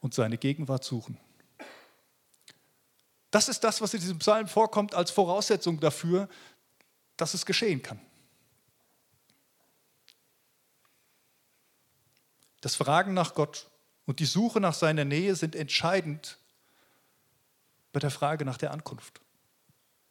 und 0.00 0.14
seine 0.14 0.38
Gegenwart 0.38 0.84
suchen. 0.84 1.18
Das 3.30 3.48
ist 3.48 3.60
das, 3.60 3.80
was 3.80 3.94
in 3.94 4.00
diesem 4.00 4.18
Psalm 4.18 4.48
vorkommt 4.48 4.94
als 4.94 5.10
Voraussetzung 5.10 5.78
dafür, 5.78 6.28
dass 7.16 7.34
es 7.34 7.46
geschehen 7.46 7.82
kann. 7.82 8.00
Das 12.60 12.74
Fragen 12.74 13.14
nach 13.14 13.34
Gott 13.34 13.70
und 14.06 14.20
die 14.20 14.26
Suche 14.26 14.60
nach 14.60 14.74
seiner 14.74 15.04
Nähe 15.04 15.34
sind 15.34 15.54
entscheidend 15.54 16.38
bei 17.92 18.00
der 18.00 18.10
Frage 18.10 18.44
nach 18.44 18.58
der 18.58 18.72
Ankunft. 18.72 19.20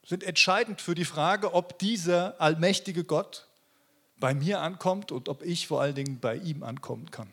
Sind 0.05 0.23
entscheidend 0.23 0.81
für 0.81 0.95
die 0.95 1.05
Frage, 1.05 1.53
ob 1.53 1.77
dieser 1.79 2.39
allmächtige 2.41 3.03
Gott 3.03 3.47
bei 4.17 4.33
mir 4.33 4.61
ankommt 4.61 5.11
und 5.11 5.29
ob 5.29 5.43
ich 5.43 5.67
vor 5.67 5.81
allen 5.81 5.95
Dingen 5.95 6.19
bei 6.19 6.35
ihm 6.35 6.63
ankommen 6.63 7.11
kann. 7.11 7.31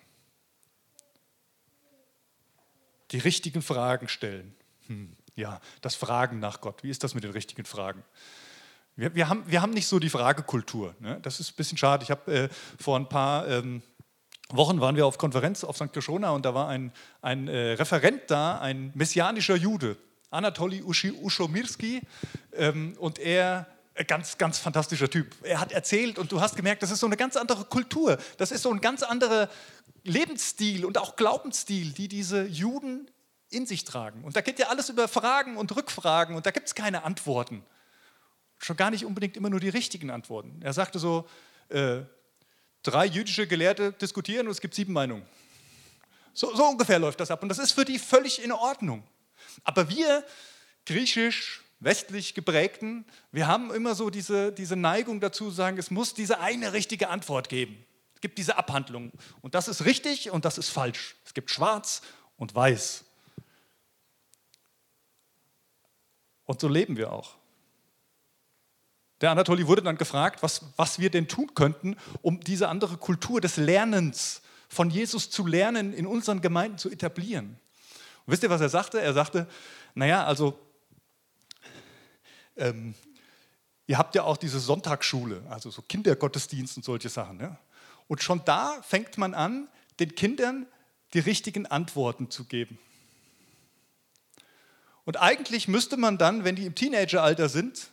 Die 3.12 3.18
richtigen 3.18 3.62
Fragen 3.62 4.08
stellen. 4.08 4.54
Hm, 4.88 5.16
ja, 5.36 5.60
das 5.80 5.94
Fragen 5.94 6.38
nach 6.38 6.60
Gott. 6.60 6.82
Wie 6.82 6.90
ist 6.90 7.04
das 7.04 7.14
mit 7.14 7.24
den 7.24 7.30
richtigen 7.30 7.64
Fragen? 7.64 8.02
Wir, 8.96 9.14
wir, 9.14 9.28
haben, 9.28 9.44
wir 9.46 9.62
haben 9.62 9.72
nicht 9.72 9.86
so 9.86 9.98
die 9.98 10.10
Fragekultur. 10.10 10.94
Ne? 11.00 11.20
Das 11.22 11.38
ist 11.38 11.52
ein 11.52 11.56
bisschen 11.56 11.78
schade. 11.78 12.02
Ich 12.02 12.10
habe 12.10 12.32
äh, 12.32 12.48
vor 12.80 12.98
ein 12.98 13.08
paar 13.08 13.46
ähm, 13.48 13.82
Wochen 14.52 14.80
waren 14.80 14.96
wir 14.96 15.06
auf 15.06 15.18
Konferenz 15.18 15.64
auf 15.64 15.76
St. 15.76 15.94
Joschona 15.94 16.30
und 16.30 16.44
da 16.44 16.54
war 16.54 16.68
ein, 16.68 16.92
ein 17.20 17.48
äh, 17.48 17.72
Referent 17.72 18.22
da, 18.28 18.58
ein 18.58 18.92
messianischer 18.94 19.56
Jude. 19.56 19.96
Anatoly 20.30 20.82
Uschomirski 20.82 22.02
ähm, 22.52 22.96
und 22.98 23.18
er 23.18 23.66
äh, 23.94 24.04
ganz, 24.04 24.38
ganz 24.38 24.58
fantastischer 24.58 25.08
Typ. 25.08 25.34
Er 25.42 25.60
hat 25.60 25.72
erzählt 25.72 26.18
und 26.18 26.30
du 26.30 26.40
hast 26.40 26.56
gemerkt, 26.56 26.82
das 26.82 26.90
ist 26.90 27.00
so 27.00 27.06
eine 27.06 27.16
ganz 27.16 27.36
andere 27.36 27.64
Kultur, 27.64 28.18
das 28.36 28.52
ist 28.52 28.62
so 28.62 28.70
ein 28.70 28.80
ganz 28.80 29.02
anderer 29.02 29.48
Lebensstil 30.04 30.84
und 30.84 30.98
auch 30.98 31.16
Glaubensstil, 31.16 31.92
die 31.92 32.08
diese 32.08 32.44
Juden 32.44 33.10
in 33.48 33.66
sich 33.66 33.84
tragen. 33.84 34.24
Und 34.24 34.36
da 34.36 34.40
geht 34.40 34.58
ja 34.58 34.68
alles 34.68 34.88
über 34.88 35.08
Fragen 35.08 35.56
und 35.56 35.74
Rückfragen 35.74 36.36
und 36.36 36.46
da 36.46 36.50
gibt 36.50 36.66
es 36.66 36.74
keine 36.74 37.04
Antworten. 37.04 37.64
Schon 38.58 38.76
gar 38.76 38.90
nicht 38.90 39.04
unbedingt 39.04 39.36
immer 39.36 39.50
nur 39.50 39.60
die 39.60 39.68
richtigen 39.68 40.10
Antworten. 40.10 40.60
Er 40.62 40.72
sagte 40.72 40.98
so, 40.98 41.28
äh, 41.68 42.00
drei 42.86 43.06
jüdische 43.06 43.46
Gelehrte 43.46 43.92
diskutieren 43.92 44.46
und 44.46 44.52
es 44.52 44.60
gibt 44.60 44.74
sieben 44.74 44.92
Meinungen. 44.92 45.24
So, 46.32 46.54
so 46.54 46.64
ungefähr 46.66 46.98
läuft 46.98 47.20
das 47.20 47.30
ab. 47.30 47.42
Und 47.42 47.48
das 47.48 47.58
ist 47.58 47.72
für 47.72 47.84
die 47.84 47.98
völlig 47.98 48.42
in 48.42 48.52
Ordnung. 48.52 49.02
Aber 49.64 49.88
wir, 49.88 50.24
griechisch, 50.84 51.62
westlich 51.80 52.34
geprägten, 52.34 53.04
wir 53.32 53.46
haben 53.46 53.72
immer 53.72 53.94
so 53.94 54.10
diese, 54.10 54.52
diese 54.52 54.76
Neigung 54.76 55.20
dazu, 55.20 55.46
zu 55.46 55.50
sagen, 55.50 55.78
es 55.78 55.90
muss 55.90 56.14
diese 56.14 56.40
eine 56.40 56.72
richtige 56.72 57.08
Antwort 57.08 57.48
geben. 57.48 57.84
Es 58.14 58.20
gibt 58.20 58.38
diese 58.38 58.56
Abhandlung. 58.56 59.12
Und 59.42 59.54
das 59.54 59.68
ist 59.68 59.84
richtig 59.84 60.30
und 60.30 60.44
das 60.44 60.58
ist 60.58 60.68
falsch. 60.68 61.16
Es 61.24 61.34
gibt 61.34 61.50
schwarz 61.50 62.02
und 62.36 62.54
weiß. 62.54 63.04
Und 66.44 66.60
so 66.60 66.68
leben 66.68 66.96
wir 66.96 67.12
auch. 67.12 67.36
Der 69.26 69.32
Anatoli 69.32 69.66
wurde 69.66 69.82
dann 69.82 69.98
gefragt, 69.98 70.44
was, 70.44 70.60
was 70.76 71.00
wir 71.00 71.10
denn 71.10 71.26
tun 71.26 71.52
könnten, 71.56 71.96
um 72.22 72.38
diese 72.38 72.68
andere 72.68 72.96
Kultur 72.96 73.40
des 73.40 73.56
Lernens 73.56 74.40
von 74.68 74.88
Jesus 74.88 75.30
zu 75.30 75.48
lernen, 75.48 75.92
in 75.92 76.06
unseren 76.06 76.40
Gemeinden 76.40 76.78
zu 76.78 76.88
etablieren. 76.88 77.58
Und 78.24 78.32
wisst 78.32 78.44
ihr, 78.44 78.50
was 78.50 78.60
er 78.60 78.68
sagte? 78.68 79.00
Er 79.00 79.14
sagte, 79.14 79.48
naja, 79.96 80.24
also 80.24 80.56
ähm, 82.56 82.94
ihr 83.88 83.98
habt 83.98 84.14
ja 84.14 84.22
auch 84.22 84.36
diese 84.36 84.60
Sonntagsschule, 84.60 85.42
also 85.50 85.72
so 85.72 85.82
Kindergottesdienst 85.82 86.76
und 86.76 86.84
solche 86.84 87.08
Sachen. 87.08 87.40
Ja? 87.40 87.58
Und 88.06 88.22
schon 88.22 88.44
da 88.44 88.80
fängt 88.82 89.18
man 89.18 89.34
an, 89.34 89.66
den 89.98 90.14
Kindern 90.14 90.68
die 91.14 91.18
richtigen 91.18 91.66
Antworten 91.66 92.30
zu 92.30 92.44
geben. 92.44 92.78
Und 95.04 95.16
eigentlich 95.16 95.66
müsste 95.66 95.96
man 95.96 96.16
dann, 96.16 96.44
wenn 96.44 96.54
die 96.54 96.66
im 96.66 96.76
Teenageralter 96.76 97.48
sind, 97.48 97.90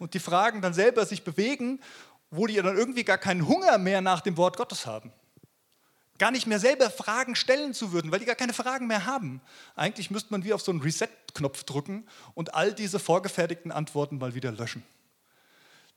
und 0.00 0.14
die 0.14 0.18
Fragen 0.18 0.62
dann 0.62 0.74
selber 0.74 1.06
sich 1.06 1.22
bewegen, 1.22 1.78
wo 2.30 2.46
die 2.46 2.56
dann 2.56 2.76
irgendwie 2.76 3.04
gar 3.04 3.18
keinen 3.18 3.46
Hunger 3.46 3.78
mehr 3.78 4.00
nach 4.00 4.22
dem 4.22 4.36
Wort 4.36 4.56
Gottes 4.56 4.86
haben. 4.86 5.12
Gar 6.18 6.30
nicht 6.30 6.46
mehr 6.46 6.58
selber 6.58 6.90
Fragen 6.90 7.36
stellen 7.36 7.74
zu 7.74 7.92
würden, 7.92 8.10
weil 8.10 8.18
die 8.18 8.24
gar 8.24 8.34
keine 8.34 8.52
Fragen 8.52 8.86
mehr 8.86 9.06
haben. 9.06 9.40
Eigentlich 9.76 10.10
müsste 10.10 10.32
man 10.32 10.42
wie 10.42 10.52
auf 10.52 10.62
so 10.62 10.72
einen 10.72 10.80
Reset-Knopf 10.80 11.64
drücken 11.64 12.08
und 12.34 12.54
all 12.54 12.74
diese 12.74 12.98
vorgefertigten 12.98 13.70
Antworten 13.70 14.18
mal 14.18 14.34
wieder 14.34 14.52
löschen. 14.52 14.82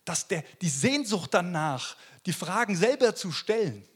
Dass 0.05 0.27
der, 0.27 0.43
die 0.61 0.69
Sehnsucht 0.69 1.33
danach, 1.33 1.95
die 2.25 2.33
Fragen 2.33 2.75
selber 2.75 3.15
zu 3.15 3.31
stellen, 3.31 3.87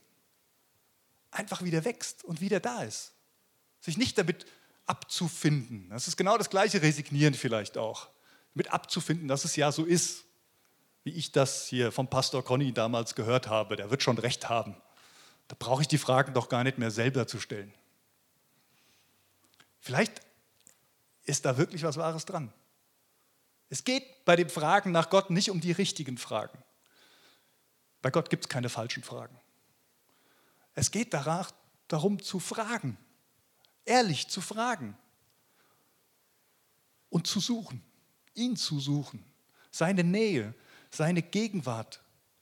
einfach 1.31 1.63
wieder 1.63 1.83
wächst 1.83 2.23
und 2.23 2.39
wieder 2.39 2.61
da 2.61 2.83
ist. 2.83 3.11
Sich 3.81 3.97
nicht 3.97 4.17
damit 4.17 4.45
abzufinden. 4.85 5.89
Das 5.89 6.07
ist 6.07 6.15
genau 6.15 6.37
das 6.37 6.49
gleiche 6.49 6.81
Resignieren 6.81 7.33
vielleicht 7.33 7.77
auch 7.77 8.07
mit 8.53 8.71
abzufinden, 8.71 9.27
dass 9.27 9.45
es 9.45 9.55
ja 9.55 9.71
so 9.71 9.85
ist, 9.85 10.25
wie 11.03 11.11
ich 11.11 11.31
das 11.31 11.67
hier 11.67 11.91
vom 11.91 12.09
Pastor 12.09 12.43
Conny 12.43 12.73
damals 12.73 13.15
gehört 13.15 13.47
habe. 13.47 13.75
Der 13.75 13.89
wird 13.89 14.03
schon 14.03 14.17
recht 14.17 14.49
haben. 14.49 14.75
Da 15.47 15.55
brauche 15.57 15.81
ich 15.81 15.87
die 15.87 15.97
Fragen 15.97 16.33
doch 16.33 16.49
gar 16.49 16.63
nicht 16.63 16.77
mehr 16.77 16.91
selber 16.91 17.27
zu 17.27 17.39
stellen. 17.39 17.73
Vielleicht 19.79 20.21
ist 21.23 21.45
da 21.45 21.57
wirklich 21.57 21.83
was 21.83 21.97
Wahres 21.97 22.25
dran. 22.25 22.51
Es 23.69 23.83
geht 23.83 24.25
bei 24.25 24.35
den 24.35 24.49
Fragen 24.49 24.91
nach 24.91 25.09
Gott 25.09 25.29
nicht 25.29 25.49
um 25.49 25.61
die 25.61 25.71
richtigen 25.71 26.17
Fragen. 26.17 26.61
Bei 28.01 28.11
Gott 28.11 28.29
gibt 28.29 28.45
es 28.45 28.49
keine 28.49 28.69
falschen 28.69 29.03
Fragen. 29.03 29.39
Es 30.73 30.91
geht 30.91 31.13
danach, 31.13 31.51
darum 31.87 32.21
zu 32.21 32.39
fragen, 32.39 32.97
ehrlich 33.85 34.27
zu 34.27 34.41
fragen 34.41 34.97
und 37.09 37.27
zu 37.27 37.39
suchen 37.39 37.81
ihn 38.37 38.55
zu 38.55 38.79
suchen, 38.79 39.23
seine 39.71 40.03
Nähe, 40.03 40.53
seine 40.89 41.21
Gegenwart 41.21 42.01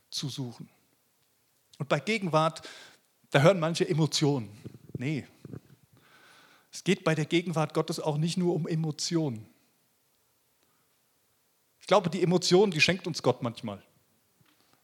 zu 0.10 0.30
suchen. 0.30 0.70
Und 1.78 1.90
bei 1.90 2.00
Gegenwart, 2.00 2.68
da 3.32 3.42
hören 3.42 3.60
manche 3.60 3.88
Emotionen. 3.88 4.50
Nee, 4.98 5.26
es 6.76 6.84
geht 6.84 7.06
bei 7.06 7.16
der 7.16 7.24
Gegenwart 7.24 7.74
Gottes 7.74 8.02
auch 8.02 8.18
nicht 8.18 8.36
nur 8.36 8.54
um 8.54 8.68
Emotionen. 8.68 9.46
Ich 11.80 11.88
glaube, 11.88 12.10
die 12.10 12.22
Emotionen, 12.22 12.70
die 12.70 12.82
schenkt 12.82 13.08
uns 13.08 13.24
Gott 13.24 13.42
manchmal, 13.42 13.82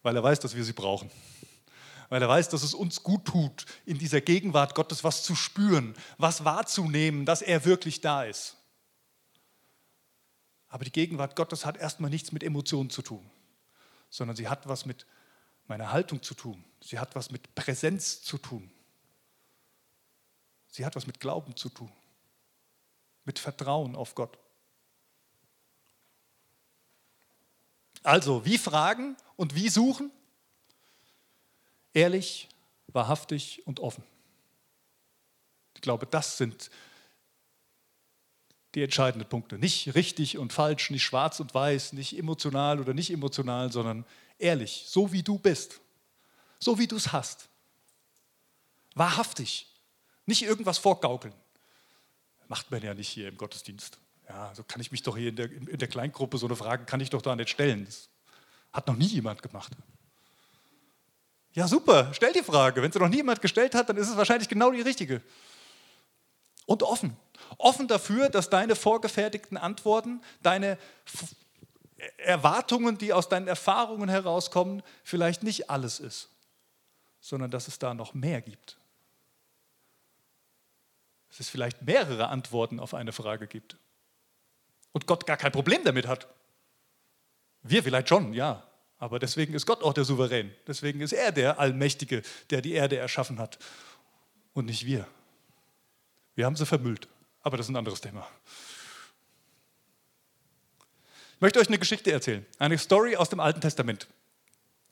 weil 0.01 0.15
er 0.15 0.23
weiß, 0.23 0.39
dass 0.39 0.55
wir 0.55 0.63
sie 0.63 0.71
brauchen. 0.71 1.11
Weil 2.07 2.21
er 2.21 2.29
weiß, 2.29 2.47
dass 2.47 2.63
es 2.63 2.73
uns 2.73 3.03
gut 3.03 3.25
tut, 3.25 3.65
in 3.85 3.97
dieser 3.97 4.21
Gegenwart 4.21 4.73
Gottes 4.73 5.03
was 5.03 5.23
zu 5.23 5.35
spüren, 5.35 5.93
was 6.17 6.45
wahrzunehmen, 6.45 7.25
dass 7.25 7.41
er 7.41 7.65
wirklich 7.65 7.99
da 7.99 8.23
ist. 8.23 8.55
Aber 10.71 10.85
die 10.85 10.91
Gegenwart 10.91 11.35
Gottes 11.35 11.65
hat 11.65 11.75
erstmal 11.75 12.09
nichts 12.09 12.31
mit 12.31 12.43
Emotionen 12.43 12.89
zu 12.89 13.01
tun, 13.01 13.29
sondern 14.09 14.37
sie 14.37 14.47
hat 14.47 14.67
was 14.69 14.85
mit 14.85 15.05
meiner 15.67 15.91
Haltung 15.91 16.23
zu 16.23 16.33
tun. 16.33 16.63
Sie 16.79 16.97
hat 16.97 17.13
was 17.13 17.29
mit 17.29 17.53
Präsenz 17.55 18.23
zu 18.23 18.37
tun. 18.37 18.71
Sie 20.69 20.85
hat 20.85 20.95
was 20.95 21.05
mit 21.05 21.19
Glauben 21.19 21.57
zu 21.57 21.67
tun, 21.67 21.91
mit 23.25 23.37
Vertrauen 23.37 23.97
auf 23.97 24.15
Gott. 24.15 24.39
Also, 28.01 28.45
wie 28.45 28.57
fragen 28.57 29.17
und 29.35 29.53
wie 29.55 29.67
suchen? 29.67 30.09
Ehrlich, 31.93 32.47
wahrhaftig 32.87 33.67
und 33.67 33.81
offen. 33.81 34.05
Ich 35.75 35.81
glaube, 35.81 36.05
das 36.05 36.37
sind 36.37 36.71
die 38.75 38.83
entscheidenden 38.83 39.27
Punkte. 39.27 39.57
Nicht 39.57 39.95
richtig 39.95 40.37
und 40.37 40.53
falsch, 40.53 40.89
nicht 40.89 41.03
schwarz 41.03 41.39
und 41.39 41.53
weiß, 41.53 41.93
nicht 41.93 42.17
emotional 42.17 42.79
oder 42.79 42.93
nicht 42.93 43.11
emotional, 43.11 43.71
sondern 43.71 44.05
ehrlich, 44.39 44.85
so 44.87 45.11
wie 45.11 45.23
du 45.23 45.37
bist, 45.37 45.81
so 46.59 46.79
wie 46.79 46.87
du 46.87 46.95
es 46.95 47.11
hast. 47.11 47.49
Wahrhaftig, 48.95 49.67
nicht 50.25 50.43
irgendwas 50.43 50.77
vorgaukeln. 50.77 51.33
Macht 52.47 52.71
man 52.71 52.81
ja 52.81 52.93
nicht 52.93 53.09
hier 53.09 53.29
im 53.29 53.37
Gottesdienst. 53.37 53.97
Ja, 54.27 54.53
so 54.55 54.63
kann 54.63 54.81
ich 54.81 54.91
mich 54.91 55.03
doch 55.03 55.17
hier 55.17 55.29
in 55.29 55.35
der, 55.35 55.51
in 55.51 55.77
der 55.77 55.87
Kleingruppe, 55.87 56.37
so 56.37 56.45
eine 56.45 56.55
Frage 56.55 56.85
kann 56.85 57.01
ich 57.01 57.09
doch 57.09 57.21
da 57.21 57.35
nicht 57.35 57.49
stellen. 57.49 57.85
Das 57.85 58.09
hat 58.71 58.87
noch 58.87 58.95
nie 58.95 59.07
jemand 59.07 59.41
gemacht. 59.41 59.71
Ja, 61.53 61.67
super, 61.67 62.13
stell 62.13 62.31
die 62.31 62.43
Frage. 62.43 62.81
Wenn 62.81 62.91
sie 62.91 62.99
noch 62.99 63.09
nie 63.09 63.17
jemand 63.17 63.41
gestellt 63.41 63.75
hat, 63.75 63.89
dann 63.89 63.97
ist 63.97 64.09
es 64.09 64.15
wahrscheinlich 64.15 64.47
genau 64.47 64.71
die 64.71 64.81
richtige. 64.81 65.21
Und 66.65 66.83
offen. 66.83 67.17
Offen 67.57 67.87
dafür, 67.87 68.29
dass 68.29 68.49
deine 68.49 68.75
vorgefertigten 68.75 69.57
Antworten, 69.57 70.21
deine 70.41 70.77
Erwartungen, 72.17 72.97
die 72.97 73.13
aus 73.13 73.29
deinen 73.29 73.47
Erfahrungen 73.47 74.09
herauskommen, 74.09 74.81
vielleicht 75.03 75.43
nicht 75.43 75.69
alles 75.69 75.99
ist, 75.99 76.29
sondern 77.19 77.51
dass 77.51 77.67
es 77.67 77.79
da 77.79 77.93
noch 77.93 78.13
mehr 78.13 78.41
gibt. 78.41 78.77
Dass 81.29 81.39
es 81.39 81.49
vielleicht 81.49 81.81
mehrere 81.83 82.27
Antworten 82.27 82.79
auf 82.79 82.93
eine 82.93 83.11
Frage 83.11 83.47
gibt. 83.47 83.77
Und 84.91 85.07
Gott 85.07 85.25
gar 85.25 85.37
kein 85.37 85.51
Problem 85.51 85.83
damit 85.83 86.07
hat. 86.07 86.27
Wir 87.63 87.83
vielleicht 87.83 88.09
schon, 88.09 88.33
ja. 88.33 88.63
Aber 88.97 89.17
deswegen 89.17 89.53
ist 89.53 89.65
Gott 89.65 89.81
auch 89.83 89.93
der 89.93 90.03
Souverän. 90.03 90.53
Deswegen 90.67 91.01
ist 91.01 91.13
er 91.13 91.31
der 91.31 91.59
Allmächtige, 91.59 92.21
der 92.49 92.61
die 92.61 92.73
Erde 92.73 92.97
erschaffen 92.97 93.39
hat. 93.39 93.57
Und 94.53 94.65
nicht 94.65 94.85
wir. 94.85 95.07
Wir 96.35 96.45
haben 96.45 96.55
sie 96.55 96.65
vermüllt. 96.65 97.07
Aber 97.41 97.57
das 97.57 97.65
ist 97.65 97.71
ein 97.71 97.75
anderes 97.75 98.01
Thema. 98.01 98.27
Ich 101.35 101.41
möchte 101.41 101.59
euch 101.59 101.67
eine 101.67 101.79
Geschichte 101.79 102.11
erzählen, 102.11 102.45
eine 102.59 102.77
Story 102.77 103.15
aus 103.15 103.29
dem 103.29 103.39
Alten 103.39 103.61
Testament. 103.61 104.07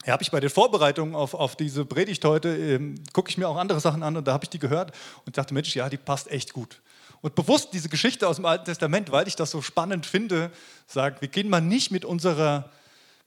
Ja, 0.05 0.13
habe 0.13 0.23
ich 0.23 0.31
bei 0.31 0.39
den 0.39 0.49
Vorbereitungen 0.49 1.13
auf, 1.13 1.33
auf 1.33 1.55
diese 1.55 1.85
Predigt 1.85 2.23
heute, 2.25 2.55
ähm, 2.55 2.95
gucke 3.13 3.29
ich 3.29 3.37
mir 3.37 3.47
auch 3.47 3.57
andere 3.57 3.79
Sachen 3.79 4.01
an 4.01 4.17
und 4.17 4.27
da 4.27 4.33
habe 4.33 4.45
ich 4.45 4.49
die 4.49 4.57
gehört 4.57 4.93
und 5.25 5.37
dachte, 5.37 5.53
Mensch, 5.53 5.75
ja, 5.75 5.89
die 5.89 5.97
passt 5.97 6.31
echt 6.31 6.53
gut. 6.53 6.81
Und 7.21 7.35
bewusst 7.35 7.73
diese 7.73 7.89
Geschichte 7.89 8.27
aus 8.27 8.37
dem 8.37 8.45
Alten 8.45 8.65
Testament, 8.65 9.11
weil 9.11 9.27
ich 9.27 9.35
das 9.35 9.51
so 9.51 9.61
spannend 9.61 10.05
finde, 10.05 10.51
sagt, 10.87 11.21
wir 11.21 11.27
gehen 11.27 11.49
mal 11.49 11.61
nicht 11.61 11.91
mit 11.91 12.05
unserer, 12.05 12.71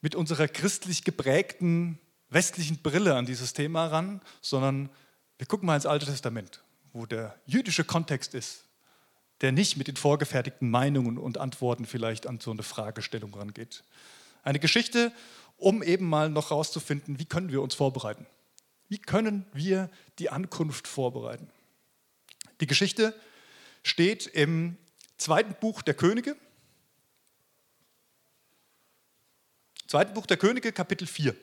mit 0.00 0.14
unserer 0.14 0.48
christlich 0.48 1.04
geprägten 1.04 1.98
westlichen 2.30 2.78
Brille 2.78 3.14
an 3.14 3.26
dieses 3.26 3.52
Thema 3.52 3.86
ran, 3.86 4.22
sondern 4.40 4.88
wir 5.38 5.46
gucken 5.46 5.66
mal 5.66 5.76
ins 5.76 5.86
Alte 5.86 6.06
Testament, 6.06 6.62
wo 6.92 7.04
der 7.04 7.38
jüdische 7.44 7.84
Kontext 7.84 8.34
ist, 8.34 8.64
der 9.42 9.52
nicht 9.52 9.76
mit 9.76 9.88
den 9.88 9.96
vorgefertigten 9.96 10.70
Meinungen 10.70 11.18
und 11.18 11.36
Antworten 11.36 11.84
vielleicht 11.84 12.26
an 12.26 12.40
so 12.40 12.52
eine 12.52 12.62
Fragestellung 12.62 13.34
rangeht. 13.34 13.82
Eine 14.44 14.60
Geschichte, 14.60 15.12
um 15.56 15.82
eben 15.82 16.08
mal 16.08 16.30
noch 16.30 16.50
herauszufinden, 16.50 17.18
wie 17.18 17.24
können 17.24 17.50
wir 17.50 17.60
uns 17.60 17.74
vorbereiten? 17.74 18.26
Wie 18.88 18.98
können 18.98 19.44
wir 19.52 19.90
die 20.18 20.30
Ankunft 20.30 20.86
vorbereiten? 20.86 21.50
Die 22.60 22.66
Geschichte 22.66 23.14
steht 23.82 24.26
im 24.26 24.76
zweiten 25.16 25.54
Buch 25.60 25.82
der 25.82 25.94
Könige. 25.94 26.36
Zweiten 29.88 30.14
Buch 30.14 30.26
der 30.26 30.36
Könige, 30.36 30.72
Kapitel 30.72 31.06
4. 31.06 31.34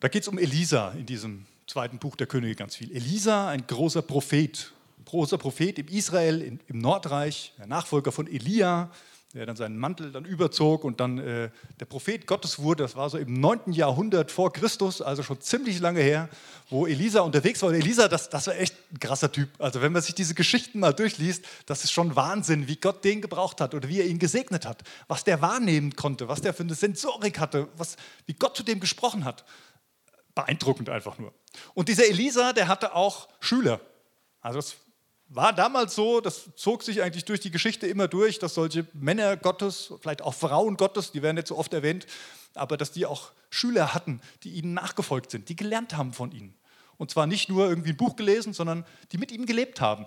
Da 0.00 0.08
geht 0.08 0.22
es 0.22 0.28
um 0.28 0.38
Elisa 0.38 0.92
in 0.92 1.06
diesem 1.06 1.46
zweiten 1.66 1.98
Buch 1.98 2.16
der 2.16 2.28
Könige 2.28 2.54
ganz 2.54 2.76
viel. 2.76 2.94
Elisa, 2.94 3.48
ein 3.48 3.66
großer 3.66 4.02
Prophet, 4.02 4.72
großer 5.08 5.38
Prophet 5.38 5.78
im 5.78 5.88
Israel, 5.88 6.58
im 6.66 6.78
Nordreich, 6.78 7.54
der 7.58 7.66
Nachfolger 7.66 8.12
von 8.12 8.26
Elia, 8.26 8.90
der 9.32 9.46
dann 9.46 9.56
seinen 9.56 9.78
Mantel 9.78 10.12
dann 10.12 10.26
überzog 10.26 10.84
und 10.84 11.00
dann 11.00 11.18
äh, 11.18 11.50
der 11.80 11.84
Prophet 11.86 12.26
Gottes 12.26 12.58
wurde. 12.58 12.82
Das 12.82 12.94
war 12.94 13.08
so 13.08 13.16
im 13.16 13.32
9. 13.34 13.72
Jahrhundert 13.72 14.30
vor 14.30 14.52
Christus, 14.52 15.00
also 15.00 15.22
schon 15.22 15.40
ziemlich 15.40 15.80
lange 15.80 16.00
her, 16.00 16.28
wo 16.68 16.86
Elisa 16.86 17.20
unterwegs 17.20 17.62
war. 17.62 17.70
Und 17.70 17.74
Elisa, 17.74 18.08
das, 18.08 18.28
das 18.28 18.48
war 18.48 18.56
echt 18.56 18.74
ein 18.92 18.98
krasser 18.98 19.32
Typ. 19.32 19.48
Also 19.58 19.80
wenn 19.80 19.92
man 19.92 20.02
sich 20.02 20.14
diese 20.14 20.34
Geschichten 20.34 20.80
mal 20.80 20.92
durchliest, 20.92 21.44
das 21.64 21.84
ist 21.84 21.92
schon 21.92 22.14
Wahnsinn, 22.14 22.68
wie 22.68 22.76
Gott 22.76 23.02
den 23.04 23.22
gebraucht 23.22 23.62
hat 23.62 23.74
oder 23.74 23.88
wie 23.88 24.00
er 24.00 24.06
ihn 24.06 24.18
gesegnet 24.18 24.66
hat, 24.66 24.82
was 25.08 25.24
der 25.24 25.40
wahrnehmen 25.40 25.96
konnte, 25.96 26.28
was 26.28 26.42
der 26.42 26.52
für 26.52 26.64
eine 26.64 26.74
Sensorik 26.74 27.38
hatte, 27.38 27.68
was, 27.76 27.96
wie 28.26 28.34
Gott 28.34 28.56
zu 28.56 28.62
dem 28.62 28.80
gesprochen 28.80 29.24
hat. 29.24 29.44
Beeindruckend 30.34 30.90
einfach 30.90 31.18
nur. 31.18 31.32
Und 31.72 31.88
dieser 31.88 32.06
Elisa, 32.06 32.52
der 32.52 32.68
hatte 32.68 32.94
auch 32.94 33.28
Schüler. 33.40 33.80
Also 34.40 34.58
das 34.58 34.76
war 35.28 35.52
damals 35.52 35.94
so, 35.94 36.20
das 36.20 36.50
zog 36.56 36.82
sich 36.82 37.02
eigentlich 37.02 37.24
durch 37.24 37.40
die 37.40 37.50
Geschichte 37.50 37.86
immer 37.86 38.08
durch, 38.08 38.38
dass 38.38 38.54
solche 38.54 38.86
Männer 38.94 39.36
Gottes, 39.36 39.92
vielleicht 40.00 40.22
auch 40.22 40.34
Frauen 40.34 40.76
Gottes, 40.76 41.12
die 41.12 41.22
werden 41.22 41.36
nicht 41.36 41.48
so 41.48 41.56
oft 41.56 41.72
erwähnt, 41.74 42.06
aber 42.54 42.76
dass 42.76 42.92
die 42.92 43.06
auch 43.06 43.32
Schüler 43.50 43.94
hatten, 43.94 44.20
die 44.42 44.50
ihnen 44.50 44.74
nachgefolgt 44.74 45.30
sind, 45.30 45.48
die 45.48 45.56
gelernt 45.56 45.96
haben 45.96 46.12
von 46.12 46.32
ihnen. 46.32 46.54
Und 46.96 47.10
zwar 47.10 47.26
nicht 47.26 47.48
nur 47.48 47.68
irgendwie 47.68 47.90
ein 47.90 47.96
Buch 47.96 48.16
gelesen, 48.16 48.52
sondern 48.52 48.84
die 49.12 49.18
mit 49.18 49.30
ihm 49.30 49.46
gelebt 49.46 49.80
haben, 49.80 50.06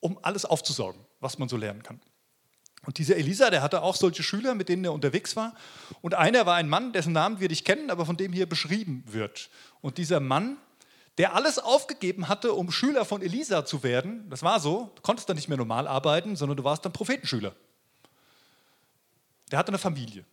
um 0.00 0.18
alles 0.22 0.44
aufzusaugen, 0.44 1.00
was 1.20 1.38
man 1.38 1.48
so 1.48 1.56
lernen 1.56 1.82
kann. 1.82 2.00
Und 2.84 2.98
dieser 2.98 3.16
Elisa, 3.16 3.48
der 3.48 3.62
hatte 3.62 3.82
auch 3.82 3.94
solche 3.94 4.24
Schüler, 4.24 4.54
mit 4.56 4.68
denen 4.68 4.84
er 4.84 4.92
unterwegs 4.92 5.36
war. 5.36 5.54
Und 6.00 6.14
einer 6.14 6.46
war 6.46 6.56
ein 6.56 6.68
Mann, 6.68 6.92
dessen 6.92 7.12
Namen 7.12 7.38
wir 7.38 7.48
nicht 7.48 7.64
kennen, 7.64 7.90
aber 7.90 8.04
von 8.06 8.16
dem 8.16 8.32
hier 8.32 8.46
beschrieben 8.46 9.04
wird. 9.06 9.50
Und 9.80 9.98
dieser 9.98 10.18
Mann, 10.18 10.56
der 11.18 11.34
alles 11.34 11.58
aufgegeben 11.58 12.28
hatte, 12.28 12.54
um 12.54 12.70
Schüler 12.70 13.04
von 13.04 13.22
Elisa 13.22 13.64
zu 13.64 13.82
werden. 13.82 14.28
Das 14.30 14.42
war 14.42 14.60
so, 14.60 14.90
du 14.94 15.02
konntest 15.02 15.28
dann 15.28 15.36
nicht 15.36 15.48
mehr 15.48 15.58
normal 15.58 15.86
arbeiten, 15.86 16.36
sondern 16.36 16.56
du 16.56 16.64
warst 16.64 16.84
dann 16.84 16.92
Prophetenschüler. 16.92 17.54
Der 19.50 19.58
hatte 19.58 19.68
eine 19.68 19.78
Familie, 19.78 20.24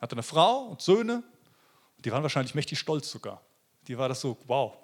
hatte 0.00 0.14
eine 0.14 0.22
Frau 0.22 0.66
und 0.66 0.80
Söhne, 0.80 1.24
die 1.98 2.12
waren 2.12 2.22
wahrscheinlich 2.22 2.54
mächtig 2.54 2.78
stolz 2.78 3.10
sogar. 3.10 3.42
Die 3.88 3.98
war 3.98 4.08
das 4.08 4.20
so, 4.20 4.38
wow, 4.46 4.76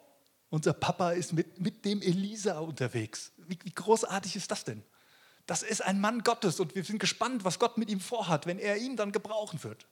unser 0.50 0.72
Papa 0.72 1.12
ist 1.12 1.32
mit, 1.32 1.60
mit 1.60 1.84
dem 1.84 2.02
Elisa 2.02 2.58
unterwegs. 2.58 3.32
Wie, 3.36 3.58
wie 3.62 3.72
großartig 3.72 4.34
ist 4.34 4.50
das 4.50 4.64
denn? 4.64 4.82
Das 5.46 5.62
ist 5.62 5.82
ein 5.82 6.00
Mann 6.00 6.24
Gottes 6.24 6.58
und 6.60 6.74
wir 6.74 6.84
sind 6.84 6.98
gespannt, 6.98 7.44
was 7.44 7.58
Gott 7.58 7.78
mit 7.78 7.88
ihm 7.90 8.00
vorhat, 8.00 8.46
wenn 8.46 8.58
er 8.58 8.76
ihn 8.76 8.96
dann 8.96 9.12
gebrauchen 9.12 9.62
wird. 9.62 9.86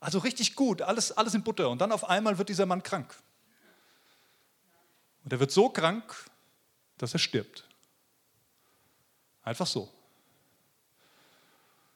Also 0.00 0.18
richtig 0.18 0.56
gut, 0.56 0.82
alles, 0.82 1.12
alles 1.12 1.34
in 1.34 1.42
Butter. 1.42 1.68
Und 1.68 1.80
dann 1.80 1.92
auf 1.92 2.08
einmal 2.08 2.38
wird 2.38 2.48
dieser 2.48 2.66
Mann 2.66 2.82
krank. 2.82 3.14
Und 5.24 5.32
er 5.32 5.40
wird 5.40 5.50
so 5.50 5.68
krank, 5.68 6.14
dass 6.98 7.12
er 7.12 7.18
stirbt. 7.18 7.64
Einfach 9.42 9.66
so. 9.66 9.90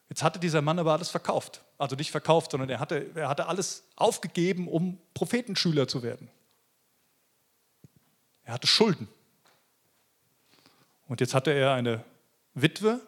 Jetzt 0.08 0.22
hatte 0.22 0.38
dieser 0.38 0.62
Mann 0.62 0.78
aber 0.78 0.92
alles 0.92 1.10
verkauft. 1.10 1.62
Also 1.78 1.96
nicht 1.96 2.10
verkauft, 2.10 2.52
sondern 2.52 2.70
er 2.70 2.80
hatte, 2.80 3.10
er 3.14 3.28
hatte 3.28 3.46
alles 3.46 3.84
aufgegeben, 3.96 4.68
um 4.68 4.98
Prophetenschüler 5.14 5.88
zu 5.88 6.02
werden. 6.02 6.30
Er 8.44 8.54
hatte 8.54 8.66
Schulden. 8.66 9.08
Und 11.08 11.20
jetzt 11.20 11.34
hatte 11.34 11.52
er 11.52 11.74
eine 11.74 12.04
Witwe 12.54 13.00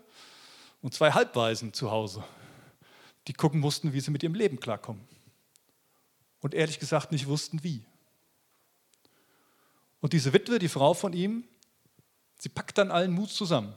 und 0.83 0.95
zwei 0.95 1.13
Halbwaisen 1.13 1.73
zu 1.73 1.91
Hause, 1.91 2.23
die 3.27 3.33
gucken 3.33 3.61
mussten, 3.61 3.93
wie 3.93 4.01
sie 4.01 4.11
mit 4.11 4.23
ihrem 4.23 4.35
Leben 4.35 4.61
klarkommen. 4.61 5.07
Und 6.41 6.55
ehrlich 6.55 6.79
gesagt 6.79 7.13
nicht 7.13 7.27
wussten, 7.27 7.63
wie. 7.65 7.85
Und 10.01 10.13
diese 10.13 10.33
Witwe, 10.33 10.59
die 10.59 10.69
Frau 10.69 10.95
von 10.95 11.13
ihm, 11.13 11.45
sie 12.39 12.49
packt 12.49 12.79
dann 12.79 12.91
allen 12.91 13.13
Mut 13.13 13.31
zusammen. 13.31 13.75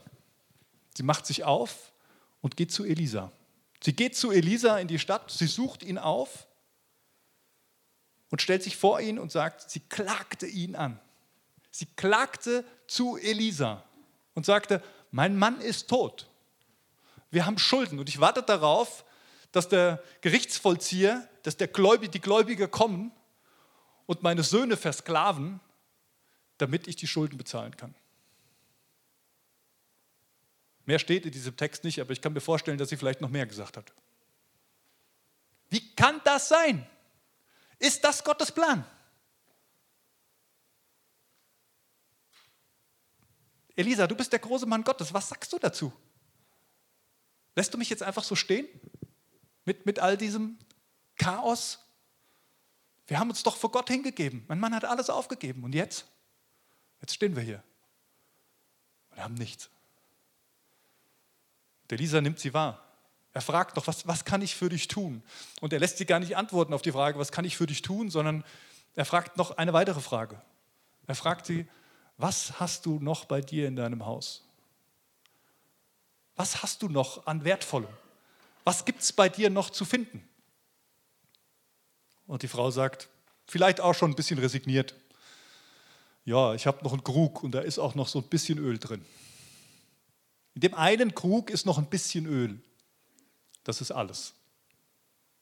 Sie 0.94 1.02
macht 1.02 1.26
sich 1.26 1.44
auf 1.44 1.92
und 2.40 2.56
geht 2.56 2.72
zu 2.72 2.84
Elisa. 2.84 3.32
Sie 3.82 3.94
geht 3.94 4.16
zu 4.16 4.30
Elisa 4.30 4.78
in 4.78 4.88
die 4.88 4.98
Stadt, 4.98 5.30
sie 5.30 5.46
sucht 5.46 5.82
ihn 5.82 5.98
auf 5.98 6.46
und 8.30 8.40
stellt 8.40 8.62
sich 8.62 8.76
vor 8.76 9.00
ihn 9.00 9.18
und 9.18 9.32
sagt, 9.32 9.70
sie 9.70 9.80
klagte 9.80 10.46
ihn 10.46 10.76
an. 10.76 11.00
Sie 11.70 11.86
klagte 11.96 12.64
zu 12.86 13.16
Elisa 13.16 13.82
und 14.34 14.46
sagte, 14.46 14.82
mein 15.10 15.36
Mann 15.36 15.60
ist 15.60 15.88
tot. 15.88 16.28
Wir 17.30 17.46
haben 17.46 17.58
Schulden 17.58 17.98
und 17.98 18.08
ich 18.08 18.20
warte 18.20 18.42
darauf, 18.42 19.04
dass 19.52 19.68
der 19.68 20.02
Gerichtsvollzieher, 20.20 21.28
dass 21.42 21.56
der 21.56 21.68
Gläubige, 21.68 22.10
die 22.10 22.20
Gläubiger 22.20 22.68
kommen 22.68 23.10
und 24.06 24.22
meine 24.22 24.42
Söhne 24.42 24.76
versklaven 24.76 25.60
damit 26.58 26.86
ich 26.88 26.96
die 26.96 27.06
Schulden 27.06 27.36
bezahlen 27.36 27.76
kann. 27.76 27.94
Mehr 30.84 30.98
steht 30.98 31.24
in 31.24 31.32
diesem 31.32 31.56
Text 31.56 31.84
nicht, 31.84 32.00
aber 32.00 32.12
ich 32.12 32.20
kann 32.20 32.32
mir 32.32 32.40
vorstellen, 32.40 32.78
dass 32.78 32.88
sie 32.88 32.96
vielleicht 32.96 33.20
noch 33.20 33.30
mehr 33.30 33.46
gesagt 33.46 33.76
hat. 33.76 33.92
Wie 35.70 35.94
kann 35.94 36.20
das 36.24 36.48
sein? 36.48 36.86
Ist 37.78 38.02
das 38.04 38.22
Gottes 38.22 38.52
Plan? 38.52 38.84
Elisa, 43.74 44.06
du 44.06 44.14
bist 44.14 44.32
der 44.32 44.38
große 44.38 44.66
Mann 44.66 44.84
Gottes. 44.84 45.14
Was 45.14 45.28
sagst 45.28 45.52
du 45.52 45.58
dazu? 45.58 45.92
Lässt 47.54 47.72
du 47.72 47.78
mich 47.78 47.90
jetzt 47.90 48.02
einfach 48.02 48.24
so 48.24 48.34
stehen? 48.34 48.68
Mit, 49.64 49.86
mit 49.86 49.98
all 49.98 50.16
diesem 50.16 50.58
Chaos? 51.16 51.78
Wir 53.06 53.18
haben 53.18 53.30
uns 53.30 53.42
doch 53.42 53.56
vor 53.56 53.70
Gott 53.70 53.88
hingegeben. 53.88 54.44
Mein 54.48 54.60
Mann 54.60 54.74
hat 54.74 54.84
alles 54.84 55.10
aufgegeben. 55.10 55.64
Und 55.64 55.74
jetzt? 55.74 56.06
Jetzt 57.02 57.14
stehen 57.14 57.36
wir 57.36 57.42
hier 57.42 57.62
und 59.10 59.22
haben 59.22 59.34
nichts. 59.34 59.68
Der 61.90 61.98
Lisa 61.98 62.22
nimmt 62.22 62.38
sie 62.38 62.54
wahr. 62.54 62.82
Er 63.34 63.42
fragt 63.42 63.76
doch, 63.76 63.86
was, 63.86 64.06
was 64.06 64.24
kann 64.24 64.40
ich 64.40 64.54
für 64.54 64.68
dich 64.68 64.88
tun? 64.88 65.22
Und 65.60 65.72
er 65.72 65.78
lässt 65.78 65.98
sie 65.98 66.06
gar 66.06 66.20
nicht 66.20 66.36
antworten 66.36 66.72
auf 66.72 66.82
die 66.82 66.92
Frage, 66.92 67.18
was 67.18 67.32
kann 67.32 67.44
ich 67.44 67.56
für 67.56 67.66
dich 67.66 67.82
tun, 67.82 68.10
sondern 68.10 68.44
er 68.94 69.04
fragt 69.04 69.36
noch 69.36 69.56
eine 69.56 69.72
weitere 69.72 70.00
Frage. 70.00 70.40
Er 71.06 71.14
fragt 71.14 71.46
sie, 71.46 71.66
was 72.18 72.60
hast 72.60 72.86
du 72.86 72.98
noch 73.00 73.24
bei 73.24 73.40
dir 73.40 73.66
in 73.66 73.76
deinem 73.76 74.06
Haus? 74.06 74.44
Was 76.36 76.62
hast 76.62 76.82
du 76.82 76.88
noch 76.88 77.26
an 77.26 77.44
Wertvollem? 77.44 77.88
Was 78.64 78.84
gibt 78.84 79.02
es 79.02 79.12
bei 79.12 79.28
dir 79.28 79.50
noch 79.50 79.70
zu 79.70 79.84
finden? 79.84 80.26
Und 82.26 82.42
die 82.42 82.48
Frau 82.48 82.70
sagt, 82.70 83.08
vielleicht 83.46 83.80
auch 83.80 83.94
schon 83.94 84.12
ein 84.12 84.16
bisschen 84.16 84.38
resigniert, 84.38 84.94
ja, 86.24 86.54
ich 86.54 86.66
habe 86.66 86.82
noch 86.84 86.92
einen 86.92 87.04
Krug 87.04 87.42
und 87.42 87.52
da 87.52 87.60
ist 87.60 87.78
auch 87.78 87.94
noch 87.94 88.08
so 88.08 88.20
ein 88.20 88.28
bisschen 88.28 88.58
Öl 88.58 88.78
drin. 88.78 89.04
In 90.54 90.60
dem 90.60 90.74
einen 90.74 91.14
Krug 91.14 91.50
ist 91.50 91.66
noch 91.66 91.78
ein 91.78 91.86
bisschen 91.86 92.26
Öl. 92.26 92.60
Das 93.64 93.80
ist 93.80 93.90
alles. 93.90 94.34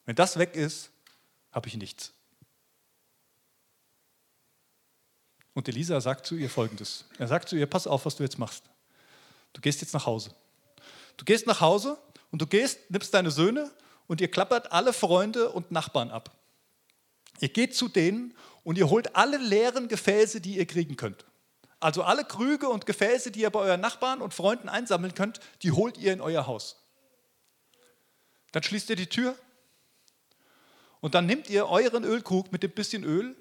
Wenn 0.04 0.16
das 0.16 0.38
weg 0.38 0.54
ist, 0.54 0.90
habe 1.52 1.68
ich 1.68 1.76
nichts. 1.76 2.12
Und 5.52 5.68
Elisa 5.68 6.00
sagt 6.00 6.26
zu 6.26 6.36
ihr 6.36 6.48
folgendes. 6.48 7.04
Er 7.18 7.28
sagt 7.28 7.48
zu 7.48 7.56
ihr, 7.56 7.66
pass 7.66 7.86
auf, 7.86 8.06
was 8.06 8.16
du 8.16 8.22
jetzt 8.22 8.38
machst. 8.38 8.64
Du 9.52 9.60
gehst 9.60 9.80
jetzt 9.80 9.92
nach 9.92 10.06
Hause. 10.06 10.34
Du 11.16 11.24
gehst 11.24 11.46
nach 11.46 11.60
Hause 11.60 11.98
und 12.30 12.40
du 12.40 12.46
gehst, 12.46 12.90
nimmst 12.90 13.12
deine 13.12 13.30
Söhne 13.30 13.70
und 14.06 14.20
ihr 14.20 14.30
klappert 14.30 14.72
alle 14.72 14.92
Freunde 14.92 15.50
und 15.50 15.70
Nachbarn 15.70 16.10
ab. 16.10 16.34
Ihr 17.40 17.48
geht 17.48 17.74
zu 17.74 17.88
denen 17.88 18.34
und 18.62 18.78
ihr 18.78 18.90
holt 18.90 19.16
alle 19.16 19.38
leeren 19.38 19.88
Gefäße, 19.88 20.40
die 20.40 20.58
ihr 20.58 20.66
kriegen 20.66 20.96
könnt. 20.96 21.24
Also 21.80 22.02
alle 22.02 22.24
Krüge 22.24 22.68
und 22.68 22.84
Gefäße, 22.84 23.30
die 23.30 23.40
ihr 23.40 23.50
bei 23.50 23.60
euren 23.60 23.80
Nachbarn 23.80 24.20
und 24.20 24.34
Freunden 24.34 24.68
einsammeln 24.68 25.14
könnt, 25.14 25.40
die 25.62 25.72
holt 25.72 25.96
ihr 25.96 26.12
in 26.12 26.20
euer 26.20 26.46
Haus. 26.46 26.76
Dann 28.52 28.62
schließt 28.62 28.90
ihr 28.90 28.96
die 28.96 29.06
Tür 29.06 29.34
und 31.00 31.14
dann 31.14 31.26
nehmt 31.26 31.48
ihr 31.48 31.68
euren 31.68 32.04
Ölkrug 32.04 32.52
mit 32.52 32.62
dem 32.62 32.72
bisschen 32.72 33.04
Öl 33.04 33.34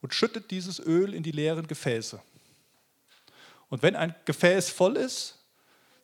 und 0.00 0.14
schüttet 0.14 0.50
dieses 0.50 0.80
Öl 0.80 1.12
in 1.12 1.22
die 1.22 1.32
leeren 1.32 1.66
Gefäße. 1.66 2.22
Und 3.68 3.82
wenn 3.82 3.96
ein 3.96 4.14
Gefäß 4.24 4.70
voll 4.70 4.96
ist, 4.96 5.38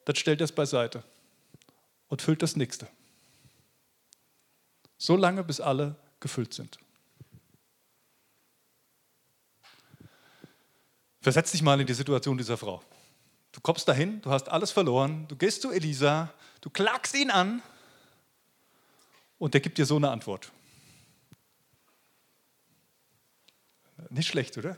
dann 0.04 0.16
stellt 0.16 0.40
ihr 0.40 0.44
es 0.44 0.52
beiseite 0.52 1.02
und 2.08 2.20
füllt 2.20 2.42
das 2.42 2.56
nächste. 2.56 2.86
So 4.98 5.16
lange, 5.16 5.44
bis 5.44 5.60
alle 5.60 5.96
gefüllt 6.20 6.52
sind. 6.52 6.78
Versetz 11.24 11.52
dich 11.52 11.62
mal 11.62 11.80
in 11.80 11.86
die 11.86 11.94
Situation 11.94 12.36
dieser 12.36 12.58
Frau. 12.58 12.82
Du 13.50 13.62
kommst 13.62 13.88
dahin, 13.88 14.20
du 14.20 14.30
hast 14.30 14.50
alles 14.50 14.70
verloren, 14.72 15.26
du 15.26 15.36
gehst 15.36 15.62
zu 15.62 15.70
Elisa, 15.70 16.30
du 16.60 16.68
klagst 16.68 17.14
ihn 17.14 17.30
an 17.30 17.62
und 19.38 19.54
der 19.54 19.62
gibt 19.62 19.78
dir 19.78 19.86
so 19.86 19.96
eine 19.96 20.10
Antwort. 20.10 20.52
Nicht 24.10 24.28
schlecht, 24.28 24.58
oder? 24.58 24.76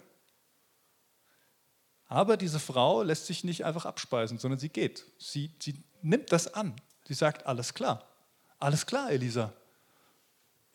Aber 2.06 2.36
diese 2.36 2.60
Frau 2.60 3.02
lässt 3.02 3.26
sich 3.26 3.42
nicht 3.42 3.64
einfach 3.64 3.84
abspeisen, 3.84 4.38
sondern 4.38 4.60
sie 4.60 4.68
geht. 4.68 5.04
Sie, 5.18 5.50
sie 5.60 5.82
nimmt 6.00 6.30
das 6.30 6.54
an. 6.54 6.76
Sie 7.08 7.14
sagt, 7.14 7.44
alles 7.46 7.74
klar. 7.74 8.06
Alles 8.60 8.86
klar, 8.86 9.10
Elisa 9.10 9.52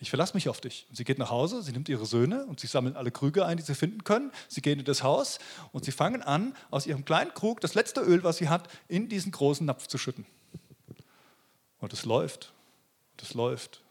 ich 0.01 0.09
verlasse 0.09 0.33
mich 0.33 0.49
auf 0.49 0.59
dich. 0.59 0.87
Und 0.89 0.95
sie 0.95 1.03
geht 1.03 1.19
nach 1.19 1.29
Hause, 1.29 1.61
sie 1.61 1.71
nimmt 1.71 1.87
ihre 1.87 2.07
Söhne 2.07 2.45
und 2.47 2.59
sie 2.59 2.65
sammeln 2.65 2.95
alle 2.95 3.11
Krüge 3.11 3.45
ein, 3.45 3.57
die 3.57 3.63
sie 3.63 3.75
finden 3.75 4.03
können. 4.03 4.31
Sie 4.47 4.61
gehen 4.61 4.79
in 4.79 4.85
das 4.85 5.03
Haus 5.03 5.37
und 5.71 5.85
sie 5.85 5.91
fangen 5.91 6.23
an, 6.23 6.55
aus 6.71 6.87
ihrem 6.87 7.05
kleinen 7.05 7.33
Krug 7.35 7.61
das 7.61 7.75
letzte 7.75 8.01
Öl, 8.01 8.23
was 8.23 8.37
sie 8.37 8.49
hat, 8.49 8.67
in 8.87 9.09
diesen 9.09 9.31
großen 9.31 9.63
Napf 9.63 9.85
zu 9.85 9.99
schütten. 9.99 10.25
Und 11.79 11.93
es 11.93 12.03
läuft, 12.03 12.51
und 13.11 13.21
es 13.21 13.35
läuft, 13.35 13.81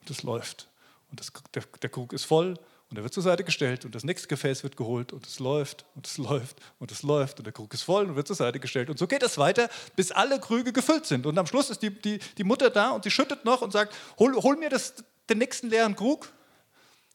und 0.00 0.10
es 0.10 0.22
läuft. 0.22 0.68
Und 1.10 1.20
das, 1.20 1.32
der, 1.52 1.62
der 1.82 1.90
Krug 1.90 2.14
ist 2.14 2.24
voll 2.24 2.54
und 2.90 2.96
er 2.96 3.02
wird 3.02 3.12
zur 3.12 3.22
Seite 3.22 3.44
gestellt 3.44 3.84
und 3.84 3.94
das 3.94 4.04
nächste 4.04 4.28
Gefäß 4.28 4.62
wird 4.62 4.78
geholt 4.78 5.12
und 5.12 5.26
es 5.26 5.38
läuft 5.38 5.84
und 5.94 6.06
es 6.06 6.16
läuft 6.16 6.56
und 6.78 6.90
es 6.90 7.02
läuft 7.02 7.38
und 7.38 7.44
der 7.44 7.52
Krug 7.52 7.74
ist 7.74 7.82
voll 7.82 8.06
und 8.06 8.16
wird 8.16 8.26
zur 8.26 8.36
Seite 8.36 8.58
gestellt. 8.58 8.88
Und 8.88 8.98
so 8.98 9.06
geht 9.06 9.22
es 9.22 9.36
weiter, 9.36 9.68
bis 9.96 10.12
alle 10.12 10.40
Krüge 10.40 10.72
gefüllt 10.72 11.04
sind. 11.04 11.26
Und 11.26 11.36
am 11.36 11.46
Schluss 11.46 11.68
ist 11.68 11.82
die, 11.82 11.90
die, 11.90 12.20
die 12.38 12.44
Mutter 12.44 12.70
da 12.70 12.90
und 12.90 13.04
sie 13.04 13.10
schüttet 13.10 13.44
noch 13.44 13.60
und 13.60 13.72
sagt, 13.72 13.94
hol, 14.18 14.34
hol 14.36 14.56
mir 14.56 14.70
das, 14.70 14.94
den 15.30 15.38
nächsten 15.38 15.68
leeren 15.68 15.94
Krug. 15.96 16.32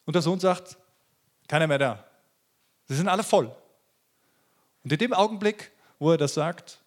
Und 0.05 0.13
der 0.13 0.21
Sohn 0.21 0.39
sagt, 0.39 0.77
keiner 1.47 1.67
mehr 1.67 1.79
da. 1.79 2.05
Sie 2.87 2.95
sind 2.95 3.07
alle 3.07 3.23
voll. 3.23 3.55
Und 4.83 4.91
in 4.91 4.97
dem 4.97 5.13
Augenblick, 5.13 5.71
wo 5.99 6.11
er 6.11 6.17
das 6.17 6.33
sagt, 6.33 6.83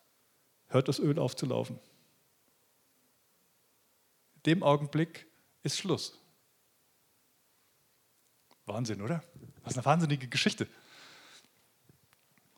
hört 0.69 0.89
das 0.89 0.99
Öl 0.99 1.19
auf 1.19 1.35
zu 1.35 1.47
laufen. 1.47 1.79
In 4.37 4.43
dem 4.43 4.63
Augenblick 4.63 5.27
ist 5.63 5.79
Schluss. 5.79 6.19
Wahnsinn, 8.67 9.01
oder? 9.01 9.23
Was 9.63 9.75
eine 9.75 9.85
wahnsinnige 9.85 10.29
Geschichte. 10.29 10.69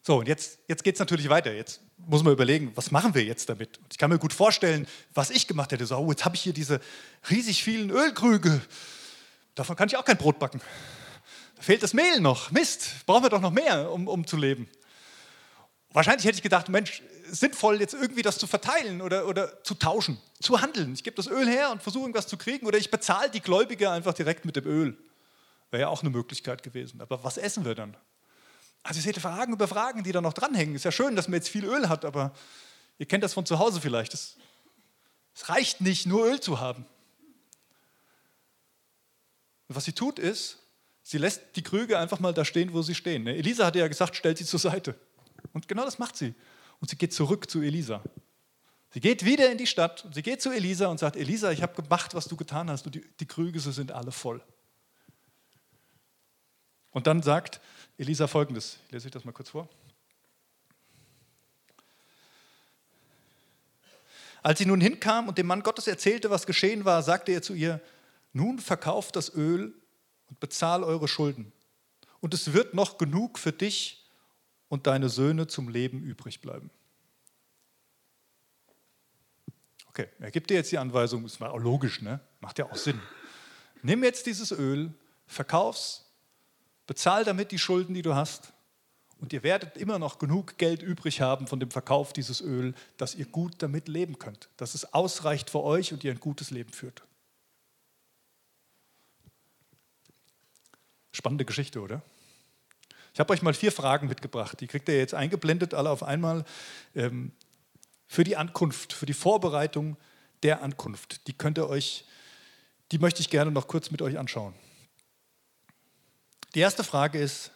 So, 0.09 0.21
und 0.21 0.27
jetzt, 0.27 0.61
jetzt 0.69 0.85
geht 0.85 0.95
es 0.95 1.01
natürlich 1.01 1.29
weiter. 1.29 1.53
Jetzt 1.53 1.83
muss 1.99 2.23
man 2.23 2.33
überlegen, 2.33 2.73
was 2.75 2.91
machen 2.91 3.15
wir 3.15 3.23
jetzt 3.23 3.51
damit? 3.51 3.77
Und 3.77 3.93
ich 3.93 3.99
kann 3.99 4.09
mir 4.09 4.19
gut 4.19 4.33
vorstellen, 4.33 4.87
was 5.13 5.29
ich 5.29 5.47
gemacht 5.47 5.71
hätte. 5.71 5.85
So, 5.85 5.99
oh, 5.99 6.09
jetzt 6.09 6.25
habe 6.25 6.35
ich 6.35 6.41
hier 6.41 6.55
diese 6.55 6.81
riesig 7.29 7.63
vielen 7.63 7.91
Ölkrüge. 7.91 8.63
Davon 9.55 9.77
kann 9.77 9.87
ich 9.87 9.99
auch 9.99 10.07
kein 10.07 10.17
Brot 10.17 10.39
backen. 10.39 10.63
Da 11.57 11.63
fehlt 11.63 11.83
das 11.83 11.93
Mehl 11.93 12.21
noch. 12.21 12.51
Mist, 12.53 13.05
brauchen 13.05 13.23
wir 13.23 13.29
doch 13.29 13.43
noch 13.43 13.51
mehr, 13.51 13.93
um, 13.93 14.09
um 14.09 14.27
zu 14.27 14.39
leben. 14.39 14.67
Wahrscheinlich 15.93 16.25
hätte 16.25 16.37
ich 16.37 16.43
gedacht, 16.43 16.71
Mensch, 16.71 17.03
sinnvoll, 17.31 17.79
jetzt 17.79 17.93
irgendwie 17.93 18.23
das 18.23 18.39
zu 18.39 18.47
verteilen 18.47 19.03
oder, 19.03 19.29
oder 19.29 19.63
zu 19.63 19.75
tauschen, 19.75 20.17
zu 20.41 20.63
handeln. 20.63 20.95
Ich 20.95 21.05
gebe 21.05 21.17
das 21.17 21.27
Öl 21.27 21.47
her 21.47 21.71
und 21.71 21.83
versuche 21.83 22.05
irgendwas 22.05 22.29
zu 22.29 22.39
kriegen 22.39 22.67
oder 22.67 22.79
ich 22.79 22.91
bezahle 22.91 23.29
die 23.29 23.43
Gläubige 23.43 23.91
einfach 23.91 24.15
direkt 24.15 24.47
mit 24.47 24.57
dem 24.57 24.65
Öl. 24.65 24.97
Wäre 25.71 25.83
ja 25.83 25.89
auch 25.89 26.01
eine 26.01 26.09
Möglichkeit 26.09 26.63
gewesen. 26.63 27.03
Aber 27.03 27.23
was 27.25 27.37
essen 27.37 27.67
wir 27.67 27.75
dann? 27.75 27.95
Also 28.83 28.99
ihr 28.99 29.03
seht 29.03 29.19
Fragen 29.19 29.53
über 29.53 29.69
Fragen, 29.69 30.03
die 30.03 30.13
da 30.13 30.21
noch 30.21 30.33
dranhängen. 30.33 30.75
Ist 30.75 30.85
ja 30.85 30.93
schön, 30.93 31.17
dass 31.17 31.29
man 31.29 31.35
jetzt 31.35 31.49
viel 31.49 31.65
Öl 31.65 31.89
hat, 31.89 32.05
aber 32.05 32.35
ihr 32.99 33.07
kennt 33.07 33.25
das 33.25 33.35
von 33.35 33.45
zu 33.45 33.59
Hause 33.59 33.81
vielleicht. 33.81 34.15
Es, 34.15 34.37
es 35.35 35.49
reicht 35.49 35.81
nicht, 35.81 36.07
nur 36.07 36.27
Öl 36.27 36.41
zu 36.41 36.61
haben. 36.61 36.87
Und 39.69 39.77
was 39.77 39.85
sie 39.85 39.93
tut 39.93 40.19
ist, 40.19 40.59
sie 41.03 41.19
lässt 41.19 41.43
die 41.57 41.63
Krüge 41.63 41.99
einfach 41.99 42.21
mal 42.21 42.33
da 42.33 42.45
stehen, 42.45 42.73
wo 42.73 42.83
sie 42.83 42.95
stehen. 42.95 43.25
Ne? 43.25 43.37
Elisa 43.37 43.67
hatte 43.67 43.79
ja 43.79 43.89
gesagt, 43.89 44.17
stellt 44.17 44.39
sie 44.39 44.47
zur 44.47 44.61
Seite. 44.61 44.99
Und 45.53 45.69
genau 45.69 45.85
das 45.85 45.99
macht 45.99 46.17
sie. 46.17 46.35
Und 46.81 46.89
sie 46.91 46.97
geht 46.97 47.13
zurück 47.13 47.51
zu 47.51 47.61
Elisa. 47.61 48.03
Sie 48.91 49.01
geht 49.01 49.25
wieder 49.25 49.51
in 49.53 49.59
die 49.59 49.67
Stadt 49.67 50.05
und 50.05 50.15
sie 50.15 50.23
geht 50.23 50.41
zu 50.41 50.51
Elisa 50.51 50.87
und 50.87 50.99
sagt, 50.99 51.17
Elisa, 51.17 51.51
ich 51.51 51.63
habe 51.63 51.81
gemacht, 51.81 52.15
was 52.15 52.27
du 52.27 52.37
getan 52.37 52.71
hast. 52.71 52.87
Und 52.87 52.95
die, 52.95 53.05
die 53.21 53.27
Krüge 53.27 53.61
sind 53.61 53.93
alle 53.93 54.13
voll. 54.13 54.43
Und 56.91 57.07
dann 57.07 57.23
sagt 57.23 57.61
Elisa 57.99 58.29
folgendes. 58.29 58.79
Ich 58.87 58.93
lese 58.93 59.07
euch 59.07 59.13
das 59.13 59.25
mal 59.25 59.33
kurz 59.33 59.51
vor. 59.51 59.69
Als 64.41 64.61
sie 64.61 64.67
nun 64.67 64.81
hinkam 64.81 65.27
und 65.27 65.37
dem 65.37 65.49
Mann 65.49 65.65
Gottes 65.65 65.89
erzählte, 65.89 66.31
was 66.31 66.47
geschehen 66.47 66.85
war, 66.85 67.03
sagte 67.03 67.33
er 67.33 67.43
zu 67.43 67.55
ihr, 67.55 67.81
nun 68.33 68.61
verkauft 68.61 69.17
das 69.17 69.35
Öl 69.35 69.75
und 70.29 70.39
bezahl 70.39 70.85
eure 70.85 71.09
Schulden. 71.09 71.53
Und 72.21 72.35
es 72.35 72.53
wird 72.53 72.73
noch 72.73 72.99
genug 72.99 73.37
für 73.37 73.53
dich 73.53 74.09
und 74.69 74.87
deine 74.87 75.09
Söhne 75.09 75.49
zum 75.49 75.69
Leben 75.69 76.01
übrig 76.01 76.41
bleiben. 76.41 76.71
Okay, 79.89 80.07
er 80.21 80.31
gibt 80.31 80.51
dir 80.51 80.55
jetzt 80.55 80.71
die 80.71 80.79
Anweisung, 80.79 81.25
das 81.25 81.41
war 81.41 81.51
auch 81.51 81.59
logisch, 81.59 82.01
ne? 82.01 82.21
macht 82.39 82.61
ja 82.61 82.67
auch 82.67 82.77
Sinn. 82.77 83.01
Nimm 83.83 84.05
jetzt 84.05 84.27
dieses 84.27 84.53
Öl, 84.53 84.95
verkauf's 85.27 86.08
Bezahl 86.89 87.23
damit 87.23 87.53
die 87.53 87.59
Schulden, 87.59 87.95
die 87.95 88.03
du 88.03 88.17
hast. 88.17 88.55
Und 89.21 89.33
ihr 89.33 89.43
werdet 89.43 89.77
immer 89.77 89.99
noch 89.99 90.19
genug 90.19 90.59
Geld 90.59 90.83
übrig 90.83 91.21
haben 91.21 91.47
von 91.47 91.61
dem 91.61 91.71
Verkauf 91.71 92.13
dieses 92.13 92.41
Öl, 92.41 92.75
dass 92.97 93.15
ihr 93.15 93.27
gut 93.27 93.57
damit 93.59 93.89
leben 93.89 94.19
könnt. 94.19 94.49
Dass 94.57 94.75
es 94.75 94.95
ausreicht 94.95 95.51
für 95.51 95.63
euch 95.63 95.93
und 95.93 96.03
ihr 96.03 96.11
ein 96.11 96.19
gutes 96.19 96.51
Leben 96.51 96.73
führt. 96.73 97.03
Spannende 101.13 101.45
Geschichte, 101.45 101.81
oder? 101.81 102.01
Ich 103.13 103.21
habe 103.21 103.33
euch 103.33 103.43
mal 103.43 103.55
vier 103.55 103.73
Fragen 103.73 104.09
mitgebracht. 104.09 104.61
Die 104.61 104.67
kriegt 104.67 104.89
ihr 104.89 104.97
jetzt 104.97 105.15
eingeblendet, 105.15 105.75
alle 105.75 105.91
auf 105.91 106.03
einmal. 106.03 106.45
Ähm, 106.95 107.33
für 108.07 108.25
die 108.25 108.37
Ankunft, 108.37 108.95
für 108.95 109.05
die 109.05 109.13
Vorbereitung 109.13 109.99
der 110.43 110.63
Ankunft. 110.63 111.27
Die 111.27 111.35
könnt 111.35 111.59
ihr 111.59 111.69
euch, 111.69 112.07
die 112.93 112.99
möchte 112.99 113.21
ich 113.21 113.29
gerne 113.29 113.51
noch 113.51 113.69
kurz 113.69 113.91
mit 113.91 114.01
euch 114.01 114.17
anschauen. 114.17 114.55
Die 116.55 116.61
erste 116.61 116.85
Frage 116.85 117.19
ist, 117.19 117.51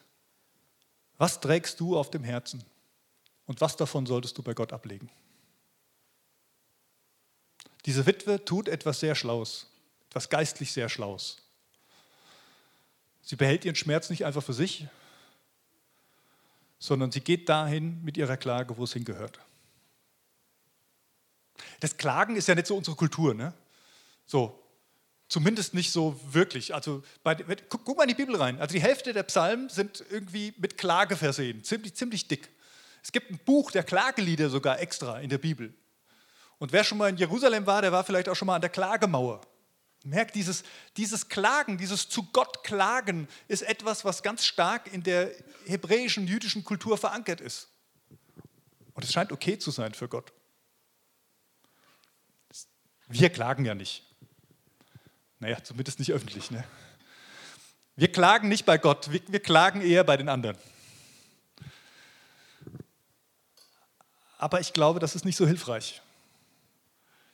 was 1.18 1.40
trägst 1.40 1.80
du 1.80 1.96
auf 1.96 2.10
dem 2.10 2.24
Herzen 2.24 2.62
und 3.46 3.60
was 3.60 3.76
davon 3.76 4.06
solltest 4.06 4.36
du 4.38 4.42
bei 4.42 4.54
Gott 4.54 4.72
ablegen? 4.72 5.10
Diese 7.86 8.06
Witwe 8.06 8.44
tut 8.44 8.68
etwas 8.68 9.00
sehr 9.00 9.14
Schlaues, 9.14 9.66
etwas 10.08 10.28
geistlich 10.28 10.72
sehr 10.72 10.88
Schlaues. 10.88 11.38
Sie 13.22 13.36
behält 13.36 13.64
ihren 13.64 13.76
Schmerz 13.76 14.10
nicht 14.10 14.24
einfach 14.24 14.42
für 14.42 14.52
sich, 14.52 14.86
sondern 16.78 17.12
sie 17.12 17.20
geht 17.20 17.48
dahin 17.48 18.02
mit 18.04 18.16
ihrer 18.16 18.36
Klage, 18.36 18.76
wo 18.76 18.84
es 18.84 18.92
hingehört. 18.92 19.38
Das 21.80 21.96
Klagen 21.96 22.36
ist 22.36 22.48
ja 22.48 22.54
nicht 22.54 22.66
so 22.66 22.76
unsere 22.76 22.96
Kultur. 22.96 23.34
Ne? 23.34 23.52
So, 24.26 24.61
Zumindest 25.32 25.72
nicht 25.72 25.92
so 25.92 26.20
wirklich. 26.30 26.74
Also 26.74 27.02
bei, 27.22 27.34
guck, 27.34 27.86
guck, 27.86 27.96
mal 27.96 28.02
in 28.02 28.10
die 28.10 28.14
Bibel 28.14 28.36
rein. 28.36 28.60
Also 28.60 28.74
die 28.74 28.82
Hälfte 28.82 29.14
der 29.14 29.22
Psalmen 29.22 29.70
sind 29.70 30.04
irgendwie 30.10 30.52
mit 30.58 30.76
Klage 30.76 31.16
versehen, 31.16 31.64
ziemlich, 31.64 31.94
ziemlich 31.94 32.28
dick. 32.28 32.50
Es 33.02 33.12
gibt 33.12 33.30
ein 33.30 33.38
Buch 33.38 33.70
der 33.70 33.82
Klagelieder 33.82 34.50
sogar 34.50 34.78
extra 34.78 35.20
in 35.20 35.30
der 35.30 35.38
Bibel. 35.38 35.72
Und 36.58 36.74
wer 36.74 36.84
schon 36.84 36.98
mal 36.98 37.08
in 37.08 37.16
Jerusalem 37.16 37.64
war, 37.64 37.80
der 37.80 37.92
war 37.92 38.04
vielleicht 38.04 38.28
auch 38.28 38.36
schon 38.36 38.44
mal 38.44 38.56
an 38.56 38.60
der 38.60 38.68
Klagemauer. 38.68 39.40
Merkt, 40.04 40.34
dieses, 40.34 40.64
dieses 40.98 41.30
Klagen, 41.30 41.78
dieses 41.78 42.10
zu 42.10 42.24
Gott 42.24 42.62
klagen 42.62 43.26
ist 43.48 43.62
etwas, 43.62 44.04
was 44.04 44.22
ganz 44.22 44.44
stark 44.44 44.92
in 44.92 45.02
der 45.02 45.32
hebräischen, 45.64 46.26
jüdischen 46.26 46.62
Kultur 46.62 46.98
verankert 46.98 47.40
ist. 47.40 47.70
Und 48.92 49.02
es 49.02 49.10
scheint 49.10 49.32
okay 49.32 49.58
zu 49.58 49.70
sein 49.70 49.94
für 49.94 50.08
Gott. 50.08 50.30
Wir 53.08 53.30
klagen 53.30 53.64
ja 53.64 53.74
nicht. 53.74 54.11
Naja, 55.42 55.60
zumindest 55.60 55.98
nicht 55.98 56.12
öffentlich. 56.12 56.52
Ne? 56.52 56.62
Wir 57.96 58.12
klagen 58.12 58.48
nicht 58.48 58.64
bei 58.64 58.78
Gott, 58.78 59.10
wir, 59.10 59.20
wir 59.26 59.40
klagen 59.40 59.80
eher 59.80 60.04
bei 60.04 60.16
den 60.16 60.28
anderen. 60.28 60.56
Aber 64.38 64.60
ich 64.60 64.72
glaube, 64.72 65.00
das 65.00 65.16
ist 65.16 65.24
nicht 65.24 65.34
so 65.34 65.44
hilfreich. 65.44 66.00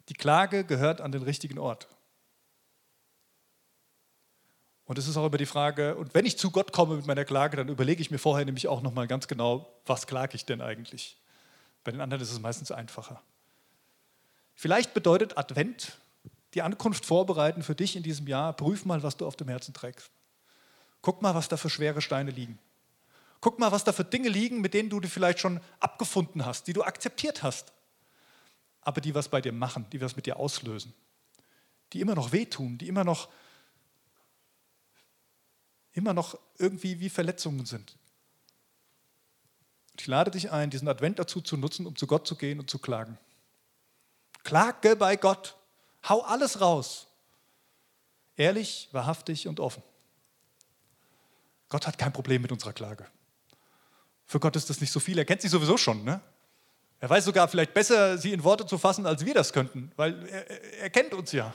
Die 0.09 0.14
Klage 0.14 0.64
gehört 0.64 1.03
an 1.03 1.12
den 1.12 1.23
richtigen 1.23 1.59
Ort. 1.59 1.87
Und 4.87 4.97
es 4.97 5.07
ist 5.07 5.18
auch 5.18 5.27
immer 5.27 5.37
die 5.37 5.44
Frage, 5.44 5.94
und 5.97 6.14
wenn 6.14 6.25
ich 6.25 6.38
zu 6.38 6.51
Gott 6.51 6.73
komme 6.73 6.97
mit 6.97 7.07
meiner 7.07 7.27
Klage, 7.27 7.59
dann 7.59 7.68
überlege 7.68 8.01
ich 8.01 8.11
mir 8.11 8.18
vorher 8.18 8.47
nämlich 8.47 8.68
auch 8.68 8.81
nochmal 8.81 9.07
ganz 9.07 9.29
genau, 9.29 9.71
was 9.85 10.07
klage 10.07 10.35
ich 10.35 10.47
denn 10.47 10.62
eigentlich? 10.62 11.18
Bei 11.85 11.92
den 11.92 12.01
anderen 12.01 12.23
ist 12.23 12.33
es 12.33 12.40
meistens 12.40 12.71
einfacher. 12.71 13.21
Vielleicht 14.55 14.94
bedeutet 14.94 15.37
Advent 15.37 15.99
die 16.55 16.63
Ankunft 16.63 17.05
vorbereiten 17.05 17.63
für 17.63 17.75
dich 17.75 17.97
in 17.97 18.03
diesem 18.03 18.27
Jahr, 18.27 18.53
prüf 18.53 18.85
mal, 18.85 19.03
was 19.03 19.17
du 19.17 19.27
auf 19.27 19.37
dem 19.37 19.49
Herzen 19.49 19.75
trägst. 19.75 20.11
Guck 21.03 21.23
mal, 21.23 21.35
was 21.35 21.49
da 21.49 21.57
für 21.57 21.71
schwere 21.71 22.01
Steine 22.01 22.31
liegen. 22.31 22.59
Guck 23.41 23.59
mal, 23.59 23.71
was 23.71 23.85
da 23.85 23.93
für 23.93 24.05
Dinge 24.05 24.29
liegen, 24.29 24.61
mit 24.61 24.75
denen 24.75 24.91
du 24.91 24.99
dich 24.99 25.13
vielleicht 25.13 25.39
schon 25.39 25.61
abgefunden 25.79 26.45
hast, 26.45 26.67
die 26.67 26.73
du 26.73 26.83
akzeptiert 26.83 27.43
hast, 27.43 27.73
aber 28.81 29.01
die 29.01 29.15
was 29.15 29.29
bei 29.29 29.41
dir 29.41 29.53
machen, 29.53 29.87
die 29.93 30.01
was 30.01 30.17
mit 30.17 30.27
dir 30.27 30.39
auslösen, 30.39 30.93
die 31.93 32.01
immer 32.01 32.15
noch 32.15 32.33
wehtun, 32.33 32.79
die 32.79 32.89
immer 32.89 33.05
noch, 33.05 33.29
immer 35.93 36.15
noch 36.15 36.37
irgendwie 36.59 36.99
wie 36.99 37.11
Verletzungen 37.11 37.65
sind. 37.65 37.97
Ich 39.99 40.07
lade 40.07 40.31
dich 40.31 40.51
ein, 40.51 40.71
diesen 40.71 40.89
Advent 40.89 41.19
dazu 41.19 41.41
zu 41.41 41.57
nutzen, 41.57 41.87
um 41.87 41.97
zu 41.97 42.07
Gott 42.07 42.27
zu 42.27 42.37
gehen 42.37 42.61
und 42.61 42.71
zu 42.71 42.79
klagen. 42.79 43.19
Klage 44.45 44.97
bei 44.97 45.17
Gott. 45.17 45.58
Hau 46.07 46.21
alles 46.23 46.61
raus. 46.61 47.07
Ehrlich, 48.37 48.89
wahrhaftig 48.93 49.49
und 49.49 49.61
offen. 49.61 49.83
Gott 51.69 51.87
hat 51.87 51.99
kein 51.99 52.13
Problem 52.13 52.43
mit 52.43 52.53
unserer 52.53 52.73
Klage. 52.73 53.07
Für 54.25 54.41
Gott 54.41 54.57
ist 54.57 54.71
das 54.71 54.81
nicht 54.81 54.93
so 54.93 55.01
viel. 55.01 55.19
Er 55.19 55.25
kennt 55.25 55.43
sie 55.43 55.49
sowieso 55.49 55.77
schon. 55.77 56.05
Ne? 56.05 56.21
Er 57.01 57.11
weiß 57.11 57.25
sogar 57.25 57.49
vielleicht 57.49 57.75
besser, 57.75 58.19
sie 58.19 58.33
in 58.33 58.45
Worte 58.45 58.67
zu 58.67 58.79
fassen, 58.79 59.07
als 59.07 59.25
wir 59.25 59.35
das 59.35 59.53
könnten, 59.53 59.93
weil 59.97 60.27
er, 60.29 60.81
er 60.81 60.91
kennt 60.91 61.15
uns 61.15 61.33
ja. 61.33 61.55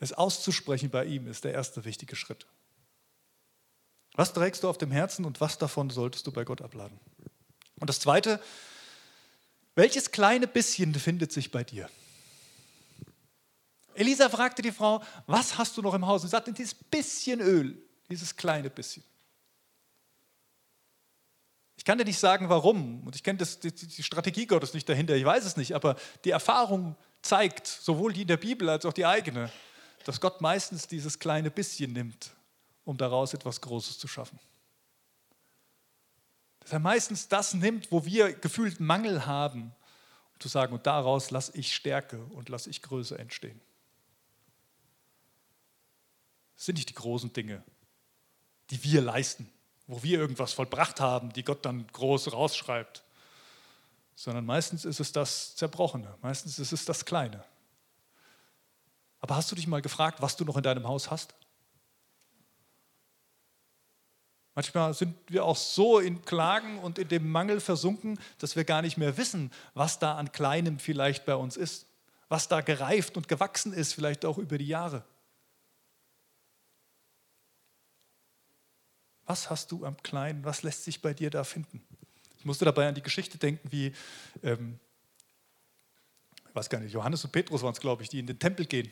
Es 0.00 0.12
auszusprechen 0.12 0.90
bei 0.90 1.04
ihm 1.04 1.26
ist 1.26 1.44
der 1.44 1.52
erste 1.52 1.84
wichtige 1.84 2.14
Schritt. 2.14 2.46
Was 4.14 4.32
trägst 4.32 4.62
du 4.62 4.68
auf 4.68 4.78
dem 4.78 4.90
Herzen 4.90 5.24
und 5.24 5.40
was 5.40 5.58
davon 5.58 5.90
solltest 5.90 6.26
du 6.26 6.32
bei 6.32 6.44
Gott 6.44 6.60
abladen? 6.60 6.98
Und 7.80 7.88
das 7.88 8.00
Zweite, 8.00 8.40
welches 9.74 10.10
kleine 10.10 10.46
bisschen 10.46 10.92
befindet 10.92 11.32
sich 11.32 11.50
bei 11.50 11.64
dir? 11.64 11.88
Elisa 13.98 14.28
fragte 14.28 14.62
die 14.62 14.70
Frau, 14.70 15.02
was 15.26 15.58
hast 15.58 15.76
du 15.76 15.82
noch 15.82 15.92
im 15.92 16.06
Haus? 16.06 16.22
Und 16.22 16.28
sie 16.28 16.30
sagte, 16.30 16.52
dieses 16.52 16.72
bisschen 16.72 17.40
Öl, 17.40 17.82
dieses 18.08 18.36
kleine 18.36 18.70
bisschen. 18.70 19.02
Ich 21.76 21.84
kann 21.84 21.98
dir 21.98 22.04
nicht 22.04 22.20
sagen, 22.20 22.48
warum. 22.48 23.04
Und 23.04 23.16
ich 23.16 23.24
kenne 23.24 23.44
die, 23.44 23.72
die 23.72 24.02
Strategie 24.04 24.46
Gottes 24.46 24.72
nicht 24.72 24.88
dahinter, 24.88 25.16
ich 25.16 25.24
weiß 25.24 25.44
es 25.44 25.56
nicht. 25.56 25.74
Aber 25.74 25.96
die 26.24 26.30
Erfahrung 26.30 26.96
zeigt, 27.22 27.66
sowohl 27.66 28.12
die 28.12 28.22
in 28.22 28.28
der 28.28 28.36
Bibel 28.36 28.68
als 28.68 28.84
auch 28.84 28.92
die 28.92 29.04
eigene, 29.04 29.50
dass 30.04 30.20
Gott 30.20 30.40
meistens 30.40 30.86
dieses 30.86 31.18
kleine 31.18 31.50
bisschen 31.50 31.92
nimmt, 31.92 32.30
um 32.84 32.96
daraus 32.96 33.34
etwas 33.34 33.60
Großes 33.60 33.98
zu 33.98 34.06
schaffen. 34.06 34.38
Dass 36.60 36.72
er 36.72 36.78
meistens 36.78 37.26
das 37.26 37.52
nimmt, 37.52 37.90
wo 37.90 38.04
wir 38.04 38.32
gefühlt 38.32 38.78
Mangel 38.78 39.26
haben, 39.26 39.74
um 40.34 40.40
zu 40.40 40.46
sagen, 40.46 40.72
und 40.72 40.86
daraus 40.86 41.32
lasse 41.32 41.50
ich 41.56 41.74
Stärke 41.74 42.22
und 42.26 42.48
lasse 42.48 42.70
ich 42.70 42.80
Größe 42.82 43.18
entstehen. 43.18 43.60
Sind 46.58 46.74
nicht 46.74 46.88
die 46.88 46.94
großen 46.94 47.32
Dinge, 47.32 47.62
die 48.70 48.82
wir 48.82 49.00
leisten, 49.00 49.48
wo 49.86 50.02
wir 50.02 50.18
irgendwas 50.18 50.52
vollbracht 50.52 51.00
haben, 51.00 51.32
die 51.32 51.44
Gott 51.44 51.64
dann 51.64 51.86
groß 51.86 52.32
rausschreibt, 52.32 53.04
sondern 54.16 54.44
meistens 54.44 54.84
ist 54.84 54.98
es 54.98 55.12
das 55.12 55.54
Zerbrochene, 55.54 56.12
meistens 56.20 56.58
ist 56.58 56.72
es 56.72 56.84
das 56.84 57.04
Kleine. 57.04 57.44
Aber 59.20 59.36
hast 59.36 59.52
du 59.52 59.54
dich 59.54 59.68
mal 59.68 59.80
gefragt, 59.80 60.20
was 60.20 60.36
du 60.36 60.44
noch 60.44 60.56
in 60.56 60.64
deinem 60.64 60.86
Haus 60.86 61.12
hast? 61.12 61.32
Manchmal 64.56 64.92
sind 64.94 65.14
wir 65.28 65.44
auch 65.44 65.56
so 65.56 66.00
in 66.00 66.24
Klagen 66.24 66.80
und 66.80 66.98
in 66.98 67.06
dem 67.06 67.30
Mangel 67.30 67.60
versunken, 67.60 68.18
dass 68.38 68.56
wir 68.56 68.64
gar 68.64 68.82
nicht 68.82 68.96
mehr 68.96 69.16
wissen, 69.16 69.52
was 69.74 70.00
da 70.00 70.16
an 70.16 70.32
Kleinem 70.32 70.80
vielleicht 70.80 71.24
bei 71.24 71.36
uns 71.36 71.56
ist, 71.56 71.86
was 72.28 72.48
da 72.48 72.62
gereift 72.62 73.16
und 73.16 73.28
gewachsen 73.28 73.72
ist, 73.72 73.94
vielleicht 73.94 74.24
auch 74.24 74.38
über 74.38 74.58
die 74.58 74.66
Jahre. 74.66 75.04
Was 79.28 79.50
hast 79.50 79.70
du 79.70 79.84
am 79.84 79.96
Kleinen? 80.02 80.44
Was 80.44 80.64
lässt 80.64 80.84
sich 80.84 81.00
bei 81.00 81.14
dir 81.14 81.30
da 81.30 81.44
finden? 81.44 81.80
Ich 82.38 82.44
musste 82.44 82.64
dabei 82.64 82.88
an 82.88 82.94
die 82.94 83.02
Geschichte 83.02 83.38
denken, 83.38 83.70
wie, 83.70 83.92
ähm, 84.42 84.80
ich 86.48 86.54
weiß 86.54 86.68
gar 86.68 86.80
nicht, 86.80 86.92
Johannes 86.92 87.24
und 87.24 87.30
Petrus 87.30 87.62
waren 87.62 87.72
es, 87.72 87.80
glaube 87.80 88.02
ich, 88.02 88.08
die 88.08 88.18
in 88.18 88.26
den 88.26 88.38
Tempel 88.38 88.66
gehen 88.66 88.90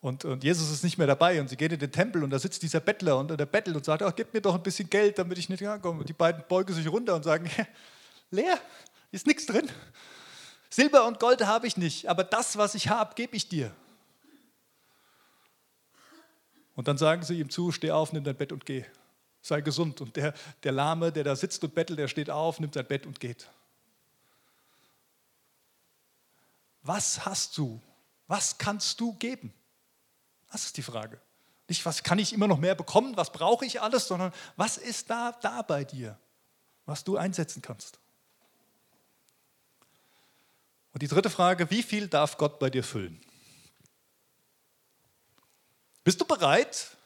und, 0.00 0.24
und, 0.24 0.44
Jesus 0.44 0.70
ist 0.70 0.84
nicht 0.84 0.96
mehr 0.96 1.08
dabei 1.08 1.40
und 1.40 1.48
sie 1.48 1.56
gehen 1.56 1.72
in 1.72 1.78
den 1.78 1.90
Tempel 1.90 2.22
und 2.22 2.30
da 2.30 2.38
sitzt 2.38 2.62
dieser 2.62 2.78
Bettler 2.78 3.18
und 3.18 3.28
der 3.28 3.46
bettelt 3.46 3.76
und 3.76 3.84
sagt, 3.84 4.02
oh, 4.02 4.12
gib 4.14 4.32
mir 4.32 4.40
doch 4.40 4.54
ein 4.54 4.62
bisschen 4.62 4.88
Geld, 4.88 5.18
damit 5.18 5.38
ich 5.38 5.48
nicht 5.48 5.60
herkomme. 5.60 6.00
Und 6.00 6.08
die 6.08 6.12
beiden 6.12 6.44
beugen 6.48 6.72
sich 6.72 6.86
runter 6.86 7.16
und 7.16 7.24
sagen, 7.24 7.50
leer, 8.30 8.60
ist 9.10 9.26
nichts 9.26 9.46
drin. 9.46 9.68
Silber 10.70 11.06
und 11.06 11.18
Gold 11.18 11.44
habe 11.44 11.66
ich 11.66 11.76
nicht, 11.76 12.06
aber 12.06 12.22
das, 12.22 12.56
was 12.58 12.76
ich 12.76 12.88
habe, 12.88 13.14
gebe 13.14 13.34
ich 13.34 13.48
dir. 13.48 13.74
Und 16.76 16.86
dann 16.86 16.98
sagen 16.98 17.22
sie 17.24 17.40
ihm 17.40 17.50
zu, 17.50 17.72
steh 17.72 17.90
auf, 17.90 18.12
nimm 18.12 18.22
dein 18.22 18.36
Bett 18.36 18.52
und 18.52 18.66
geh. 18.66 18.84
Sei 19.48 19.62
gesund. 19.62 20.02
Und 20.02 20.14
der, 20.14 20.34
der 20.62 20.72
Lahme, 20.72 21.10
der 21.10 21.24
da 21.24 21.34
sitzt 21.34 21.64
und 21.64 21.74
bettelt, 21.74 21.98
der 21.98 22.08
steht 22.08 22.28
auf, 22.28 22.60
nimmt 22.60 22.74
sein 22.74 22.86
Bett 22.86 23.06
und 23.06 23.18
geht. 23.18 23.48
Was 26.82 27.24
hast 27.24 27.56
du? 27.56 27.80
Was 28.26 28.58
kannst 28.58 29.00
du 29.00 29.14
geben? 29.14 29.54
Das 30.52 30.66
ist 30.66 30.76
die 30.76 30.82
Frage. 30.82 31.18
Nicht, 31.66 31.86
was 31.86 32.02
kann 32.02 32.18
ich 32.18 32.34
immer 32.34 32.46
noch 32.46 32.58
mehr 32.58 32.74
bekommen, 32.74 33.16
was 33.16 33.32
brauche 33.32 33.64
ich 33.64 33.80
alles, 33.80 34.06
sondern 34.06 34.34
was 34.56 34.76
ist 34.76 35.08
da, 35.08 35.32
da 35.40 35.62
bei 35.62 35.82
dir, 35.82 36.18
was 36.84 37.02
du 37.04 37.16
einsetzen 37.16 37.62
kannst. 37.62 37.98
Und 40.92 41.00
die 41.00 41.08
dritte 41.08 41.30
Frage, 41.30 41.70
wie 41.70 41.82
viel 41.82 42.06
darf 42.06 42.36
Gott 42.36 42.58
bei 42.58 42.68
dir 42.68 42.84
füllen? 42.84 43.18
Bist 46.04 46.20
du 46.20 46.26
bereit, 46.26 46.97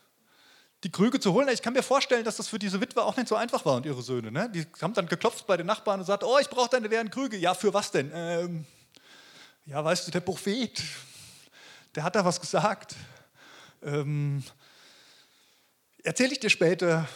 die 0.84 0.90
Krüge 0.90 1.20
zu 1.20 1.32
holen? 1.32 1.48
Ich 1.48 1.62
kann 1.62 1.72
mir 1.72 1.82
vorstellen, 1.82 2.24
dass 2.24 2.36
das 2.36 2.48
für 2.48 2.58
diese 2.58 2.80
Witwe 2.80 3.02
auch 3.02 3.16
nicht 3.16 3.28
so 3.28 3.36
einfach 3.36 3.64
war 3.64 3.76
und 3.76 3.86
ihre 3.86 4.02
Söhne. 4.02 4.32
Ne? 4.32 4.50
Die 4.50 4.66
haben 4.80 4.94
dann 4.94 5.06
geklopft 5.06 5.46
bei 5.46 5.56
den 5.56 5.66
Nachbarn 5.66 6.00
und 6.00 6.06
gesagt, 6.06 6.24
oh, 6.24 6.38
ich 6.40 6.48
brauche 6.48 6.70
deine 6.70 6.88
leeren 6.88 7.10
Krüge. 7.10 7.36
Ja, 7.36 7.54
für 7.54 7.72
was 7.72 7.90
denn? 7.90 8.10
Ähm, 8.14 8.64
ja, 9.66 9.84
weißt 9.84 10.06
du, 10.06 10.10
der 10.10 10.20
Prophet, 10.20 10.82
der 11.94 12.02
hat 12.02 12.16
da 12.16 12.24
was 12.24 12.40
gesagt 12.40 12.96
ähm, 13.82 14.42
erzähle 16.02 16.32
ich 16.32 16.40
dir 16.40 16.50
später, 16.50 17.08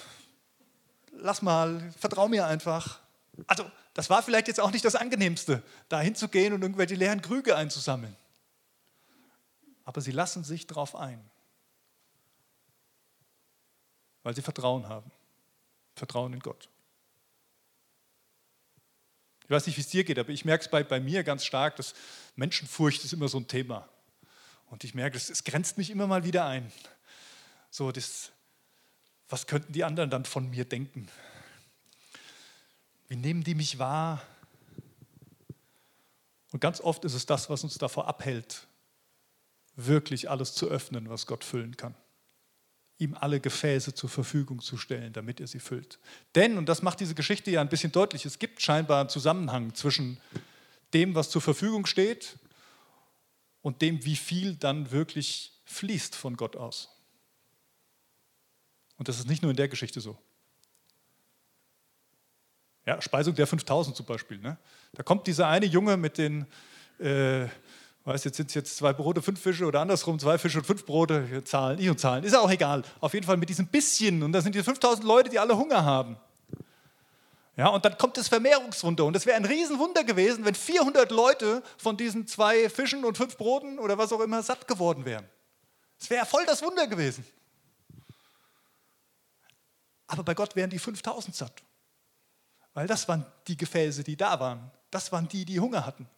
lass 1.13 1.43
mal, 1.43 1.93
vertrau 1.99 2.29
mir 2.29 2.47
einfach. 2.47 3.01
Also, 3.47 3.71
das 3.95 4.11
war 4.11 4.23
vielleicht 4.23 4.49
jetzt 4.49 4.61
auch 4.61 4.71
nicht 4.73 4.85
das 4.85 4.95
Angenehmste, 4.95 5.63
da 5.89 6.01
hinzugehen 6.01 6.53
und 6.53 6.63
irgendwelche 6.63 6.95
leeren 6.95 7.23
Krüge 7.23 7.57
einzusammeln. 7.57 8.15
Aber 9.85 10.01
sie 10.01 10.11
lassen 10.11 10.45
sich 10.45 10.67
darauf 10.67 10.97
ein, 10.97 11.21
weil 14.27 14.35
sie 14.35 14.43
Vertrauen 14.43 14.89
haben. 14.89 15.09
Vertrauen 15.95 16.33
in 16.33 16.41
Gott. 16.41 16.69
Ich 19.45 19.51
weiß 19.51 19.65
nicht, 19.69 19.77
wie 19.77 19.83
es 19.83 19.89
dir 19.89 20.03
geht, 20.03 20.19
aber 20.19 20.31
ich 20.31 20.45
merke 20.45 20.65
es 20.65 20.69
bei, 20.69 20.83
bei 20.83 20.99
mir 20.99 21.23
ganz 21.23 21.45
stark, 21.45 21.77
dass 21.77 21.95
Menschenfurcht 22.35 23.05
ist 23.05 23.13
immer 23.13 23.29
so 23.29 23.39
ein 23.39 23.47
Thema. 23.47 23.89
Und 24.67 24.83
ich 24.83 24.95
merke, 24.97 25.17
es, 25.17 25.45
grenzt 25.45 25.79
mich 25.79 25.91
immer 25.91 26.09
mal 26.09 26.25
wieder 26.25 26.45
ein. 26.45 26.73
So, 27.71 27.93
das, 27.93 28.33
was 29.29 29.47
könnten 29.47 29.73
die 29.73 29.85
anderen 29.85 30.11
dann 30.11 30.25
von 30.25 30.51
mir 30.51 30.65
denken? 30.65 31.09
Wie 33.07 33.15
nehmen 33.15 33.45
die 33.45 33.55
mich 33.55 33.79
wahr? 33.79 34.21
Und 36.51 36.59
ganz 36.59 36.81
oft 36.81 37.05
ist 37.05 37.15
es 37.15 37.27
das, 37.27 37.49
was 37.49 37.63
uns 37.63 37.79
davor 37.79 38.09
abhält, 38.09 38.67
wirklich 39.77 40.29
alles 40.29 40.53
zu 40.53 40.67
öffnen, 40.67 41.09
was 41.11 41.27
Gott 41.27 41.45
füllen 41.45 41.77
kann. 41.77 41.95
Ihm 42.99 43.15
alle 43.15 43.41
Gefäße 43.41 43.95
zur 43.95 44.09
Verfügung 44.09 44.61
zu 44.61 44.79
stellen, 44.79 45.13
damit 45.13 45.41
er 45.41 45.47
sie 45.47 45.61
füllt. 45.61 45.99
Denn, 46.35 46.57
und 46.57 46.67
das 46.69 46.83
macht 46.83 47.01
diese 47.01 47.15
Geschichte 47.15 47.51
ja 47.51 47.61
ein 47.61 47.69
bisschen 47.69 47.93
deutlich, 47.93 48.25
es 48.25 48.39
gibt 48.39 48.63
scheinbar 48.63 49.01
einen 49.01 49.09
Zusammenhang 49.09 49.75
zwischen 49.75 50.19
dem, 50.95 51.15
was 51.15 51.31
zur 51.31 51.43
Verfügung 51.43 51.85
steht 51.87 52.39
und 53.63 53.83
dem, 53.83 54.05
wie 54.05 54.17
viel 54.17 54.55
dann 54.55 54.91
wirklich 54.91 55.53
fließt 55.65 56.15
von 56.15 56.37
Gott 56.37 56.57
aus. 56.57 56.89
Und 58.97 59.09
das 59.09 59.19
ist 59.19 59.29
nicht 59.29 59.43
nur 59.43 59.51
in 59.51 59.57
der 59.57 59.69
Geschichte 59.69 60.01
so. 60.01 60.17
Ja, 62.87 63.03
Speisung 63.03 63.35
der 63.35 63.47
5000 63.47 63.97
zum 63.97 64.07
Beispiel. 64.07 64.39
Ne? 64.39 64.57
Da 64.93 65.03
kommt 65.03 65.27
dieser 65.27 65.49
eine 65.49 65.67
Junge 65.67 65.97
mit 65.97 66.19
den, 66.19 66.47
äh, 67.01 67.47
weiß 68.07 68.23
jetzt 68.25 68.37
sind 68.37 68.49
es 68.49 68.55
jetzt 68.55 68.77
zwei 68.77 68.93
Brote, 68.93 69.21
fünf 69.21 69.41
Fische 69.41 69.67
oder 69.67 69.81
andersrum, 69.81 70.19
zwei 70.19 70.39
Fische 70.39 70.59
und 70.59 70.65
fünf 70.65 70.87
Brote, 70.87 71.43
Zahlen, 71.45 71.79
ich 71.81 71.91
und 71.91 71.99
Zahlen, 71.99 72.23
ist 72.25 72.37
auch 72.37 72.51
egal. 72.51 72.83
Auf 73.01 73.15
jeden 73.15 73.27
Fall 73.27 73.37
mit 73.37 73.49
diesem 73.49 73.67
bisschen. 73.67 74.23
Und 74.23 74.33
da 74.33 74.41
sind 74.41 74.55
die 74.55 74.63
5000 74.63 75.05
Leute, 75.05 75.29
die 75.29 75.39
alle 75.39 75.57
Hunger 75.57 75.85
haben. 75.85 76.17
Ja, 77.57 77.69
und 77.69 77.85
dann 77.85 77.99
kommt 77.99 78.17
das 78.17 78.29
Vermehrungswunder. 78.29 79.05
Und 79.05 79.17
es 79.17 79.27
wäre 79.27 79.37
ein 79.37 79.45
Riesenwunder 79.45 80.05
gewesen, 80.05 80.45
wenn 80.45 80.55
400 80.55 81.11
Leute 81.11 81.63
von 81.79 81.97
diesen 81.97 82.27
zwei 82.27 82.69
Fischen 82.69 83.05
und 83.05 83.17
fünf 83.17 83.37
Broten 83.37 83.79
oder 83.79 83.99
was 83.99 84.13
auch 84.13 84.21
immer 84.21 84.43
satt 84.43 84.69
geworden 84.69 85.05
wären. 85.05 85.27
Es 85.99 86.09
wäre 86.11 86.27
voll 86.27 86.45
das 86.47 86.63
Wunder 86.63 86.87
gewesen. 86.87 87.27
Aber 90.07 90.23
bei 90.23 90.35
Gott 90.35 90.55
wären 90.55 90.71
die 90.71 90.79
5000 90.79 91.35
satt. 91.35 91.63
Weil 92.75 92.87
das 92.87 93.09
waren 93.09 93.27
die 93.49 93.57
Gefäße, 93.57 94.05
die 94.05 94.17
da 94.17 94.39
waren. 94.39 94.71
Das 94.91 95.11
waren 95.11 95.27
die, 95.27 95.45
die 95.45 95.59
Hunger 95.59 95.85
hatten. 95.85 96.09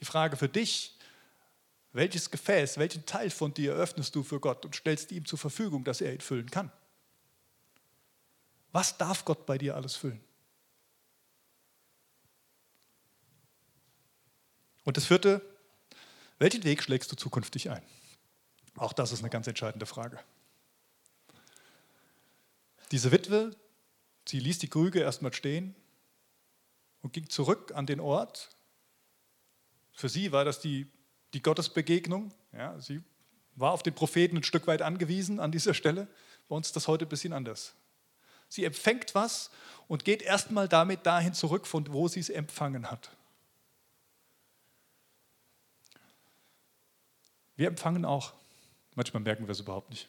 Die 0.00 0.04
Frage 0.04 0.36
für 0.36 0.48
dich, 0.48 0.96
welches 1.92 2.30
Gefäß, 2.30 2.78
welchen 2.78 3.06
Teil 3.06 3.30
von 3.30 3.54
dir 3.54 3.74
öffnest 3.74 4.14
du 4.14 4.22
für 4.22 4.40
Gott 4.40 4.64
und 4.64 4.76
stellst 4.76 5.10
ihm 5.10 5.24
zur 5.24 5.38
Verfügung, 5.38 5.84
dass 5.84 6.00
er 6.00 6.12
ihn 6.12 6.20
füllen 6.20 6.50
kann? 6.50 6.70
Was 8.72 8.98
darf 8.98 9.24
Gott 9.24 9.46
bei 9.46 9.58
dir 9.58 9.74
alles 9.74 9.96
füllen? 9.96 10.22
Und 14.84 14.96
das 14.96 15.06
vierte, 15.06 15.42
welchen 16.38 16.64
Weg 16.64 16.82
schlägst 16.82 17.10
du 17.10 17.16
zukünftig 17.16 17.70
ein? 17.70 17.82
Auch 18.76 18.92
das 18.92 19.12
ist 19.12 19.20
eine 19.20 19.30
ganz 19.30 19.46
entscheidende 19.46 19.86
Frage. 19.86 20.18
Diese 22.92 23.10
Witwe, 23.10 23.54
sie 24.26 24.38
ließ 24.38 24.60
die 24.60 24.70
Krüge 24.70 25.00
erstmal 25.00 25.34
stehen 25.34 25.74
und 27.02 27.12
ging 27.12 27.28
zurück 27.28 27.72
an 27.74 27.86
den 27.86 28.00
Ort. 28.00 28.50
Für 29.98 30.08
sie 30.08 30.30
war 30.30 30.44
das 30.44 30.60
die, 30.60 30.86
die 31.34 31.42
Gottesbegegnung. 31.42 32.32
Ja, 32.52 32.78
sie 32.80 33.02
war 33.56 33.72
auf 33.72 33.82
den 33.82 33.96
Propheten 33.96 34.36
ein 34.36 34.44
Stück 34.44 34.68
weit 34.68 34.80
angewiesen 34.80 35.40
an 35.40 35.50
dieser 35.50 35.74
Stelle. 35.74 36.06
Bei 36.48 36.54
uns 36.54 36.68
ist 36.68 36.76
das 36.76 36.86
heute 36.86 37.04
ein 37.04 37.08
bisschen 37.08 37.32
anders. 37.32 37.74
Sie 38.48 38.62
empfängt 38.62 39.16
was 39.16 39.50
und 39.88 40.04
geht 40.04 40.22
erstmal 40.22 40.68
damit 40.68 41.04
dahin 41.04 41.34
zurück, 41.34 41.66
von 41.66 41.92
wo 41.92 42.06
sie 42.06 42.20
es 42.20 42.30
empfangen 42.30 42.88
hat. 42.92 43.10
Wir 47.56 47.66
empfangen 47.66 48.04
auch. 48.04 48.34
Manchmal 48.94 49.24
merken 49.24 49.48
wir 49.48 49.52
es 49.52 49.58
überhaupt 49.58 49.90
nicht. 49.90 50.08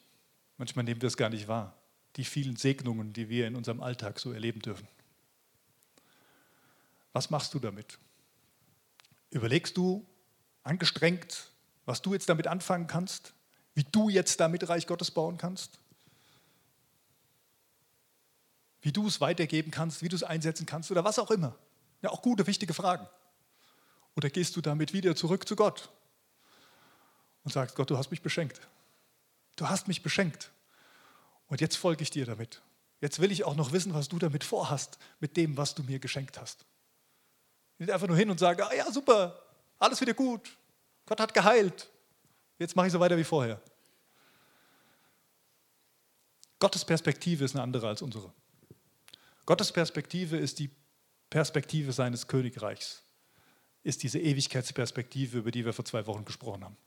Manchmal 0.59 0.85
nehmen 0.85 1.01
wir 1.01 1.07
es 1.07 1.17
gar 1.17 1.31
nicht 1.31 1.47
wahr. 1.47 1.75
Die 2.15 2.25
vielen 2.25 2.57
Segnungen, 2.57 3.11
die 3.11 3.27
wir 3.27 3.47
in 3.47 3.55
unserem 3.55 3.81
Alltag 3.81 4.19
so 4.19 4.33
erleben 4.33 4.61
dürfen. 4.61 4.87
Was 7.11 7.31
machst 7.31 7.55
du 7.55 7.59
damit? 7.59 7.97
Überlegst 9.31 9.77
du 9.77 10.05
angestrengt, 10.63 11.51
was 11.85 12.01
du 12.01 12.13
jetzt 12.13 12.29
damit 12.29 12.47
anfangen 12.47 12.87
kannst, 12.87 13.33
wie 13.73 13.83
du 13.83 14.09
jetzt 14.09 14.39
damit 14.39 14.67
Reich 14.69 14.87
Gottes 14.87 15.11
bauen 15.11 15.37
kannst, 15.37 15.79
wie 18.81 18.91
du 18.91 19.07
es 19.07 19.21
weitergeben 19.21 19.71
kannst, 19.71 20.01
wie 20.01 20.09
du 20.09 20.15
es 20.15 20.23
einsetzen 20.23 20.65
kannst 20.65 20.91
oder 20.91 21.03
was 21.03 21.19
auch 21.19 21.31
immer. 21.31 21.55
Ja, 22.01 22.11
auch 22.11 22.21
gute, 22.21 22.47
wichtige 22.47 22.73
Fragen. 22.73 23.07
Oder 24.15 24.29
gehst 24.29 24.55
du 24.55 24.61
damit 24.61 24.93
wieder 24.93 25.15
zurück 25.15 25.47
zu 25.47 25.55
Gott 25.55 25.89
und 27.43 27.51
sagst, 27.51 27.75
Gott, 27.75 27.89
du 27.89 27.97
hast 27.97 28.11
mich 28.11 28.21
beschenkt. 28.21 28.61
Du 29.55 29.67
hast 29.69 29.87
mich 29.87 30.01
beschenkt. 30.01 30.51
Und 31.47 31.61
jetzt 31.61 31.75
folge 31.75 32.03
ich 32.03 32.11
dir 32.11 32.25
damit. 32.25 32.61
Jetzt 33.01 33.19
will 33.19 33.31
ich 33.31 33.43
auch 33.43 33.55
noch 33.55 33.71
wissen, 33.71 33.93
was 33.93 34.09
du 34.09 34.19
damit 34.19 34.43
vorhast, 34.43 34.99
mit 35.19 35.37
dem, 35.37 35.57
was 35.57 35.75
du 35.75 35.83
mir 35.83 35.99
geschenkt 35.99 36.39
hast. 36.39 36.65
Nicht 37.79 37.91
einfach 37.91 38.07
nur 38.07 38.17
hin 38.17 38.29
und 38.29 38.39
sagen, 38.39 38.61
ah 38.61 38.73
ja, 38.73 38.91
super, 38.91 39.41
alles 39.79 39.99
wieder 40.01 40.13
gut. 40.13 40.55
Gott 41.05 41.19
hat 41.19 41.33
geheilt. 41.33 41.89
Jetzt 42.59 42.75
mache 42.75 42.87
ich 42.87 42.93
so 42.93 42.99
weiter 42.99 43.17
wie 43.17 43.23
vorher. 43.23 43.59
Gottes 46.59 46.83
Perspektive 46.83 47.45
ist 47.45 47.55
eine 47.55 47.63
andere 47.63 47.87
als 47.87 48.01
unsere. 48.01 48.31
Gottes 49.45 49.71
Perspektive 49.71 50.37
ist 50.37 50.59
die 50.59 50.69
Perspektive 51.29 51.93
seines 51.93 52.27
Königreichs, 52.27 53.01
ist 53.83 54.03
diese 54.03 54.19
Ewigkeitsperspektive, 54.19 55.37
über 55.37 55.51
die 55.51 55.63
wir 55.63 55.73
vor 55.73 55.85
zwei 55.85 56.05
Wochen 56.05 56.25
gesprochen 56.25 56.65
haben. 56.65 56.77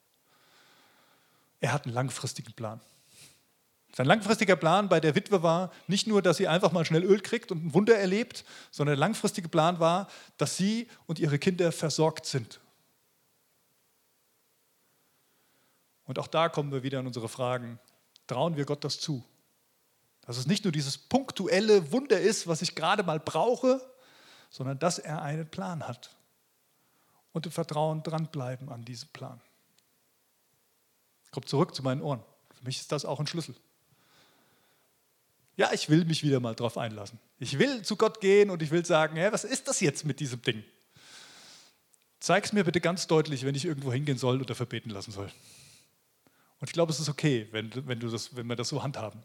Er 1.61 1.73
hat 1.73 1.87
einen 1.87 1.95
langfristigen 1.95 2.53
Plan. 2.53 2.81
Sein 3.95 4.07
langfristiger 4.07 4.57
Plan 4.57 4.89
bei 4.89 5.01
der 5.01 5.15
Witwe 5.15 5.43
war 5.43 5.71
nicht 5.87 6.07
nur, 6.07 6.23
dass 6.23 6.39
sie 6.39 6.49
einfach 6.49 6.73
mal 6.73 6.85
schnell 6.85 7.05
Öl 7.05 7.21
kriegt 7.21 7.53
und 7.53 7.67
ein 7.67 7.75
Wunder 7.75 7.97
erlebt, 7.97 8.45
sondern 8.71 8.97
der 8.97 9.01
langfristige 9.01 9.49
Plan 9.49 9.81
war, 9.81 10.09
dass 10.39 10.57
sie 10.57 10.89
und 11.07 11.19
ihre 11.19 11.39
Kinder 11.39 11.73
versorgt 11.73 12.25
sind. 12.25 12.61
Und 16.05 16.19
auch 16.19 16.27
da 16.27 16.49
kommen 16.49 16.73
wir 16.73 16.83
wieder 16.83 17.01
an 17.01 17.07
unsere 17.07 17.29
Fragen. 17.29 17.79
Trauen 18.27 18.57
wir 18.57 18.65
Gott 18.65 18.83
das 18.83 18.99
zu? 18.99 19.23
Dass 20.23 20.39
es 20.39 20.47
nicht 20.47 20.65
nur 20.65 20.73
dieses 20.73 20.97
punktuelle 20.97 21.93
Wunder 21.93 22.19
ist, 22.19 22.47
was 22.47 22.63
ich 22.63 22.75
gerade 22.75 23.03
mal 23.03 23.21
brauche, 23.21 23.81
sondern 24.49 24.79
dass 24.79 24.99
er 24.99 25.21
einen 25.21 25.49
Plan 25.49 25.87
hat. 25.87 26.17
Und 27.33 27.47
im 27.47 27.53
Vertrauen 27.53 28.03
dranbleiben 28.03 28.71
an 28.71 28.85
diesem 28.85 29.09
Plan. 29.11 29.41
Kommt 31.31 31.49
zurück 31.49 31.75
zu 31.75 31.83
meinen 31.83 32.03
Ohren. 32.03 32.23
Für 32.55 32.65
mich 32.65 32.81
ist 32.81 32.93
das 32.93 33.05
auch 33.05 33.21
ein 33.21 33.27
Schlüssel. 33.27 33.55
Ja, 35.57 35.73
ich 35.73 35.89
will 35.89 36.05
mich 36.05 36.23
wieder 36.23 36.41
mal 36.41 36.55
drauf 36.55 36.79
einlassen. 36.79 37.19
Ich 37.39 37.59
will 37.59 37.83
zu 37.83 37.97
Gott 37.97 38.21
gehen 38.21 38.51
und 38.51 38.63
ich 38.63 38.71
will 38.71 38.85
sagen, 38.87 39.17
hey, 39.17 39.33
was 39.33 39.45
ist 39.45 39.69
das 39.69 39.81
jetzt 39.81 40.05
mit 40.05 40.21
diesem 40.21 40.41
Ding? 40.43 40.65
Zeig 42.21 42.45
es 42.45 42.53
mir 42.53 42.65
bitte 42.65 42.81
ganz 42.81 43.07
deutlich, 43.07 43.45
wenn 43.45 43.55
ich 43.55 43.65
irgendwo 43.65 43.93
hingehen 43.93 44.17
soll 44.17 44.41
oder 44.41 44.55
verbeten 44.55 44.91
lassen 44.91 45.13
soll. 45.13 45.31
Und 46.61 46.69
ich 46.69 46.73
glaube, 46.73 46.93
es 46.93 47.01
ist 47.01 47.09
okay, 47.09 47.49
wenn, 47.51 47.71
wenn, 47.87 47.99
du 47.99 48.09
das, 48.09 48.37
wenn 48.37 48.47
wir 48.47 48.57
das 48.57 48.69
so 48.69 48.83
handhaben. 48.83 49.21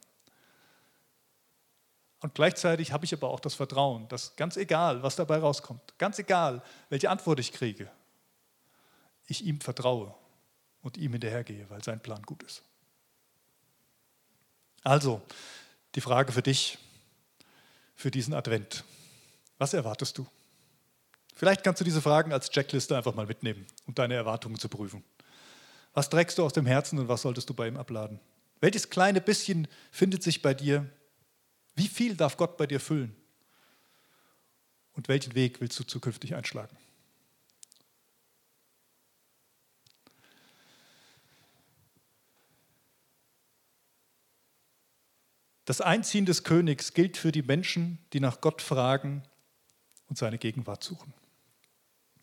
Und 2.19 2.33
gleichzeitig 2.33 2.91
habe 2.91 3.05
ich 3.05 3.13
aber 3.13 3.29
auch 3.29 3.39
das 3.39 3.53
Vertrauen, 3.53 4.07
dass 4.07 4.35
ganz 4.35 4.57
egal, 4.57 5.03
was 5.03 5.15
dabei 5.15 5.37
rauskommt, 5.37 5.97
ganz 5.99 6.17
egal, 6.17 6.63
welche 6.89 7.11
Antwort 7.11 7.39
ich 7.39 7.53
kriege, 7.53 7.91
ich 9.27 9.45
ihm 9.45 9.61
vertraue 9.61 10.15
und 10.81 10.97
ihm 10.97 11.11
hinterhergehe, 11.11 11.69
weil 11.69 11.83
sein 11.83 11.99
Plan 11.99 12.23
gut 12.23 12.41
ist. 12.41 12.63
Also, 14.83 15.21
die 15.97 16.01
Frage 16.01 16.31
für 16.31 16.43
dich, 16.43 16.77
für 17.95 18.11
diesen 18.11 18.35
Advent. 18.35 18.83
Was 19.57 19.73
erwartest 19.73 20.15
du? 20.19 20.27
Vielleicht 21.33 21.63
kannst 21.63 21.81
du 21.81 21.85
diese 21.85 22.03
Fragen 22.03 22.31
als 22.31 22.51
Checkliste 22.51 22.95
einfach 22.95 23.15
mal 23.15 23.25
mitnehmen, 23.25 23.65
um 23.87 23.95
deine 23.95 24.13
Erwartungen 24.13 24.59
zu 24.59 24.69
prüfen. 24.69 25.03
Was 25.93 26.07
trägst 26.09 26.37
du 26.37 26.45
aus 26.45 26.53
dem 26.53 26.67
Herzen 26.67 26.99
und 26.99 27.07
was 27.07 27.23
solltest 27.23 27.49
du 27.49 27.55
bei 27.55 27.67
ihm 27.67 27.77
abladen? 27.77 28.19
Welches 28.59 28.91
kleine 28.91 29.21
bisschen 29.21 29.67
findet 29.91 30.21
sich 30.21 30.43
bei 30.43 30.53
dir 30.53 30.87
wie 31.73 31.87
viel 31.87 32.15
darf 32.15 32.37
Gott 32.37 32.57
bei 32.57 32.67
dir 32.67 32.79
füllen? 32.79 33.15
Und 34.93 35.07
welchen 35.07 35.33
Weg 35.33 35.61
willst 35.61 35.79
du 35.79 35.83
zukünftig 35.83 36.35
einschlagen? 36.35 36.75
Das 45.67 45.81
Einziehen 45.81 46.25
des 46.25 46.45
Königs 46.45 46.93
gilt 46.93 47.17
für 47.17 47.33
die 47.33 47.41
Menschen, 47.41 47.99
die 48.13 48.21
nach 48.21 48.39
Gott 48.39 48.61
fragen 48.61 49.21
und 50.07 50.17
seine 50.17 50.37
Gegenwart 50.37 50.81
suchen. 50.81 51.13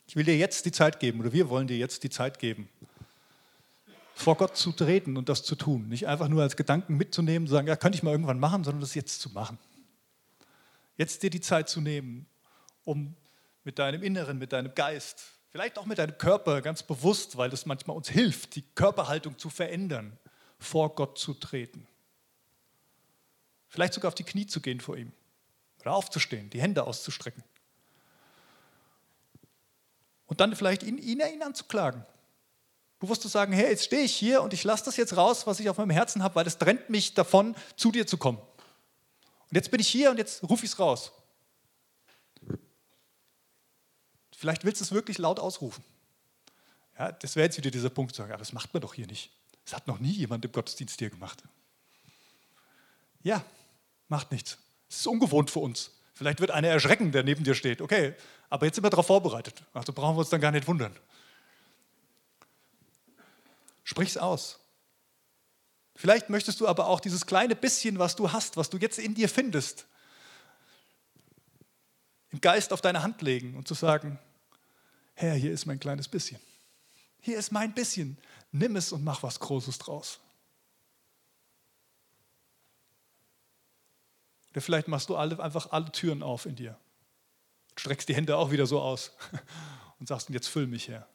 Ich 0.07 0.17
will 0.17 0.25
dir 0.25 0.35
jetzt 0.35 0.65
die 0.65 0.73
Zeit 0.73 0.99
geben, 0.99 1.21
oder 1.21 1.31
wir 1.35 1.51
wollen 1.51 1.67
dir 1.67 1.77
jetzt 1.77 2.05
die 2.05 2.09
Zeit 2.09 2.39
geben, 2.39 2.71
vor 4.15 4.39
Gott 4.39 4.57
zu 4.57 4.73
treten 4.73 5.19
und 5.19 5.29
das 5.29 5.43
zu 5.43 5.57
tun. 5.57 5.91
Nicht 5.91 6.07
einfach 6.07 6.29
nur 6.29 6.41
als 6.41 6.57
Gedanken 6.57 6.97
mitzunehmen, 6.97 7.47
sagen, 7.47 7.69
ja, 7.69 7.77
könnte 7.77 7.97
ich 7.97 8.03
mal 8.03 8.13
irgendwann 8.13 8.41
machen, 8.41 8.65
sondern 8.65 8.81
das 8.81 8.95
jetzt 8.95 9.21
zu 9.21 9.29
machen. 9.29 9.59
Jetzt 10.97 11.23
dir 11.23 11.29
die 11.29 11.43
Zeit 11.43 11.69
zu 11.69 11.83
nehmen, 11.83 12.25
um 12.85 13.15
mit 13.63 13.79
deinem 13.79 14.03
Inneren, 14.03 14.39
mit 14.39 14.55
deinem 14.55 14.75
Geist, 14.75 15.23
vielleicht 15.51 15.77
auch 15.77 15.85
mit 15.85 15.99
deinem 15.99 16.17
Körper 16.17 16.63
ganz 16.63 16.83
bewusst, 16.83 17.37
weil 17.37 17.51
das 17.51 17.67
manchmal 17.67 17.95
uns 17.95 18.09
hilft, 18.09 18.57
die 18.57 18.63
Körperhaltung 18.75 19.37
zu 19.37 19.51
verändern, 19.51 20.19
vor 20.59 20.95
Gott 20.95 21.19
zu 21.19 21.35
treten. 21.35 21.87
Vielleicht 23.75 23.95
sogar 23.95 24.07
auf 24.07 24.15
die 24.15 24.23
Knie 24.23 24.47
zu 24.47 24.61
gehen 24.61 24.79
vor 24.79 24.97
ihm 24.97 25.11
oder 25.81 25.95
aufzustehen, 25.95 26.49
die 26.49 26.63
Hände 26.63 26.85
auszustrecken. 26.85 27.43
Und 30.27 30.39
dann 30.39 30.55
vielleicht 30.55 30.85
ihn, 30.85 30.97
ihn, 30.97 31.21
ihn 31.21 31.43
anzuklagen 31.43 32.07
bewusst 33.01 33.23
zu 33.23 33.27
sagen, 33.27 33.53
hey, 33.53 33.71
jetzt 33.71 33.83
stehe 33.83 34.03
ich 34.03 34.15
hier 34.15 34.43
und 34.43 34.53
ich 34.53 34.63
lasse 34.63 34.85
das 34.85 34.97
jetzt 34.97 35.17
raus, 35.17 35.45
was 35.45 35.59
ich 35.59 35.69
auf 35.69 35.77
meinem 35.77 35.91
Herzen 35.91 36.23
habe, 36.23 36.37
weil 36.37 36.47
es 36.47 36.57
trennt 36.57 36.89
mich 36.89 37.15
davon, 37.15 37.57
zu 37.75 37.91
dir 37.91 38.07
zu 38.07 38.17
kommen. 38.17 38.39
Und 38.39 39.57
jetzt 39.57 39.73
bin 39.73 39.81
ich 39.81 39.89
hier 39.89 40.13
und 40.13 40.19
jetzt 40.19 40.45
rufe 40.45 40.65
ich 40.65 40.71
es 40.71 40.79
raus. 40.79 41.11
Vielleicht 44.37 44.65
willst 44.65 44.81
du 44.81 44.85
es 44.85 44.93
wirklich 44.93 45.19
laut 45.19 45.41
ausrufen. 45.41 45.83
Ja, 46.97 47.11
das 47.11 47.35
wäre 47.35 47.47
jetzt 47.47 47.59
wieder 47.59 47.73
dieser 47.73 47.91
Punkt, 47.91 48.15
zu 48.15 48.23
sagen, 48.23 48.31
aber 48.31 48.39
das 48.39 48.53
macht 48.53 48.73
man 48.73 48.81
doch 48.81 48.95
hier 48.95 49.09
nicht. 49.09 49.33
Das 49.65 49.75
hat 49.75 49.89
noch 49.89 49.99
nie 49.99 50.13
jemand 50.13 50.45
im 50.45 50.53
Gottesdienst 50.53 51.01
hier 51.01 51.11
gemacht. 51.11 51.43
Ja, 53.25 53.45
macht 54.15 54.31
nichts. 54.31 54.59
Es 54.89 55.01
ist 55.01 55.07
ungewohnt 55.09 55.51
für 55.51 55.59
uns. 55.59 55.91
Vielleicht 56.15 56.39
wird 56.41 56.53
einer 56.53 56.69
erschrecken, 56.69 57.11
der 57.11 57.25
neben 57.25 57.43
dir 57.43 57.57
steht. 57.57 57.83
Okay, 57.83 58.15
aber 58.49 58.67
jetzt 58.67 58.77
sind 58.77 58.85
wir 58.85 58.91
darauf 58.91 59.09
vorbereitet. 59.09 59.65
Also 59.73 59.93
brauchen 59.93 60.15
wir 60.15 60.21
uns 60.21 60.29
dann 60.29 60.41
gar 60.41 60.53
nicht 60.53 60.69
wundern. 60.69 60.97
Sprich's 63.83 64.17
aus. 64.17 64.61
Vielleicht 65.97 66.31
möchtest 66.31 66.61
du 66.61 66.69
aber 66.69 66.87
auch 66.87 67.01
dieses 67.01 67.27
kleine 67.27 67.57
bisschen, 67.57 67.99
was 67.99 68.15
du 68.15 68.31
hast, 68.31 68.57
was 68.57 68.71
du 68.71 68.79
jetzt 68.79 69.01
in 69.01 69.17
dir 69.17 69.29
findest, 69.29 69.87
im 72.31 72.41
Geist 72.41 72.73
auf 72.73 72.81
deine 72.81 73.03
Hand 73.03 73.21
legen 73.21 73.57
und 73.57 73.67
zu 73.67 73.75
sagen, 73.75 74.21
Herr, 75.15 75.35
hier 75.35 75.51
ist 75.51 75.67
mein 75.67 75.81
kleines 75.81 76.07
bisschen. 76.07 76.41
Hier 77.21 77.37
ist 77.37 77.51
mein 77.51 77.75
bisschen. 77.75 78.17
Nimm 78.53 78.77
es 78.77 78.93
und 78.93 79.03
mach 79.03 79.25
was 79.25 79.41
Großes 79.41 79.79
draus. 79.79 80.21
Oder 84.55 84.61
vielleicht 84.61 84.87
machst 84.87 85.09
du 85.09 85.17
alle, 85.17 85.43
einfach 85.43 85.73
alle 85.73 85.91
Türen 85.91 86.23
auf 86.23 86.47
in 86.47 86.55
dir. 86.55 86.79
Streckst 87.75 88.09
die 88.09 88.15
Hände 88.15 88.37
auch 88.37 88.53
wieder 88.53 88.67
so 88.67 88.81
aus 88.81 89.11
und 89.99 90.07
sagst, 90.07 90.31
jetzt 90.31 90.47
füll 90.47 90.69
mich, 90.69 90.87
Herr. 90.87 91.09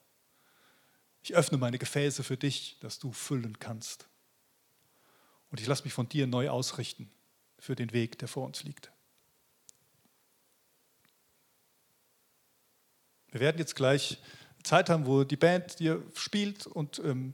Ich 1.21 1.33
öffne 1.35 1.57
meine 1.57 1.79
Gefäße 1.79 2.25
für 2.25 2.35
dich, 2.35 2.77
dass 2.81 2.99
du 2.99 3.13
füllen 3.13 3.57
kannst. 3.57 4.09
Und 5.51 5.61
ich 5.61 5.67
lasse 5.67 5.85
mich 5.85 5.93
von 5.93 6.09
dir 6.09 6.27
neu 6.27 6.49
ausrichten 6.49 7.09
für 7.57 7.77
den 7.77 7.93
Weg, 7.93 8.19
der 8.19 8.27
vor 8.27 8.45
uns 8.45 8.63
liegt. 8.63 8.91
Wir 13.29 13.39
werden 13.39 13.57
jetzt 13.57 13.77
gleich 13.77 14.17
Zeit 14.63 14.89
haben, 14.89 15.05
wo 15.05 15.23
die 15.23 15.37
Band 15.37 15.79
dir 15.79 16.03
spielt 16.13 16.67
und 16.67 16.99
ähm, 16.99 17.33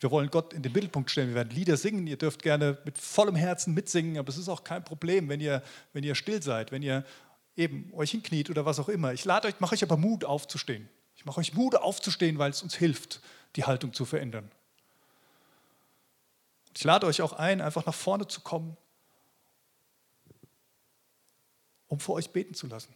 wir 0.00 0.10
wollen 0.10 0.30
Gott 0.30 0.54
in 0.54 0.62
den 0.62 0.72
Mittelpunkt 0.72 1.10
stellen. 1.10 1.28
Wir 1.28 1.34
werden 1.34 1.50
Lieder 1.50 1.76
singen. 1.76 2.06
Ihr 2.06 2.16
dürft 2.16 2.42
gerne 2.42 2.78
mit 2.84 2.96
vollem 2.96 3.36
Herzen 3.36 3.74
mitsingen, 3.74 4.16
aber 4.16 4.30
es 4.30 4.38
ist 4.38 4.48
auch 4.48 4.64
kein 4.64 4.82
Problem, 4.82 5.28
wenn 5.28 5.40
ihr, 5.40 5.62
wenn 5.92 6.02
ihr 6.02 6.14
still 6.14 6.42
seid, 6.42 6.72
wenn 6.72 6.82
ihr 6.82 7.04
eben 7.54 7.92
euch 7.92 8.12
hinkniet 8.12 8.48
oder 8.48 8.64
was 8.64 8.78
auch 8.78 8.88
immer. 8.88 9.12
Ich 9.12 9.26
lade 9.26 9.46
euch, 9.46 9.60
mache 9.60 9.74
euch 9.74 9.82
aber 9.82 9.98
Mut 9.98 10.24
aufzustehen. 10.24 10.88
Ich 11.16 11.26
mache 11.26 11.38
euch 11.38 11.52
Mut 11.52 11.74
aufzustehen, 11.74 12.38
weil 12.38 12.50
es 12.50 12.62
uns 12.62 12.74
hilft, 12.74 13.20
die 13.56 13.64
Haltung 13.64 13.92
zu 13.92 14.06
verändern. 14.06 14.50
Ich 16.74 16.82
lade 16.82 17.06
euch 17.06 17.20
auch 17.20 17.34
ein, 17.34 17.60
einfach 17.60 17.84
nach 17.84 17.94
vorne 17.94 18.26
zu 18.26 18.40
kommen, 18.40 18.78
um 21.88 22.00
vor 22.00 22.14
euch 22.14 22.30
beten 22.30 22.54
zu 22.54 22.68
lassen. 22.68 22.94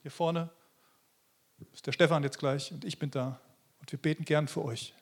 Hier 0.00 0.10
vorne 0.10 0.48
ist 1.74 1.86
der 1.86 1.92
Stefan 1.92 2.22
jetzt 2.22 2.38
gleich 2.38 2.72
und 2.72 2.84
ich 2.86 2.98
bin 2.98 3.10
da 3.10 3.40
und 3.80 3.92
wir 3.92 3.98
beten 3.98 4.24
gern 4.24 4.48
für 4.48 4.64
euch. 4.64 4.94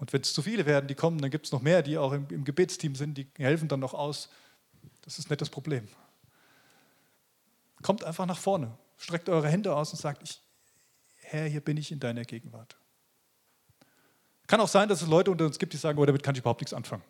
Und 0.00 0.14
wenn 0.14 0.22
es 0.22 0.32
zu 0.32 0.40
viele 0.40 0.64
werden, 0.64 0.86
die 0.88 0.94
kommen, 0.94 1.18
dann 1.20 1.30
gibt 1.30 1.44
es 1.44 1.52
noch 1.52 1.60
mehr, 1.60 1.82
die 1.82 1.98
auch 1.98 2.12
im, 2.12 2.26
im 2.30 2.42
Gebetsteam 2.42 2.96
sind, 2.96 3.18
die 3.18 3.30
helfen 3.36 3.68
dann 3.68 3.80
noch 3.80 3.92
aus. 3.92 4.30
Das 5.02 5.18
ist 5.18 5.28
nicht 5.28 5.42
das 5.42 5.50
Problem. 5.50 5.86
Kommt 7.82 8.02
einfach 8.02 8.24
nach 8.24 8.38
vorne, 8.38 8.76
streckt 8.96 9.28
eure 9.28 9.48
Hände 9.48 9.76
aus 9.76 9.92
und 9.92 9.98
sagt, 9.98 10.22
ich, 10.22 10.40
Herr, 11.16 11.46
hier 11.46 11.60
bin 11.60 11.76
ich 11.76 11.92
in 11.92 12.00
deiner 12.00 12.24
Gegenwart. 12.24 12.76
Kann 14.46 14.60
auch 14.60 14.68
sein, 14.68 14.88
dass 14.88 15.02
es 15.02 15.08
Leute 15.08 15.30
unter 15.30 15.44
uns 15.44 15.58
gibt, 15.58 15.74
die 15.74 15.76
sagen, 15.76 15.98
oh, 15.98 16.06
damit 16.06 16.22
kann 16.22 16.34
ich 16.34 16.40
überhaupt 16.40 16.62
nichts 16.62 16.72
anfangen. 16.72 17.04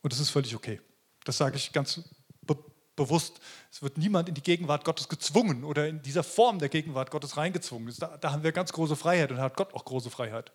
Und 0.00 0.12
das 0.12 0.20
ist 0.20 0.30
völlig 0.30 0.54
okay. 0.54 0.80
Das 1.24 1.36
sage 1.36 1.56
ich 1.56 1.72
ganz 1.72 2.00
be 2.42 2.56
bewusst. 2.94 3.40
Es 3.72 3.82
wird 3.82 3.98
niemand 3.98 4.28
in 4.28 4.36
die 4.36 4.42
Gegenwart 4.42 4.84
Gottes 4.84 5.08
gezwungen 5.08 5.64
oder 5.64 5.88
in 5.88 6.00
dieser 6.00 6.22
Form 6.22 6.60
der 6.60 6.68
Gegenwart 6.68 7.10
Gottes 7.10 7.36
reingezwungen. 7.36 7.92
Da, 7.98 8.16
da 8.18 8.30
haben 8.30 8.44
wir 8.44 8.52
ganz 8.52 8.72
große 8.72 8.94
Freiheit 8.94 9.32
und 9.32 9.38
hat 9.38 9.56
Gott 9.56 9.74
auch 9.74 9.84
große 9.84 10.10
Freiheit. 10.10 10.52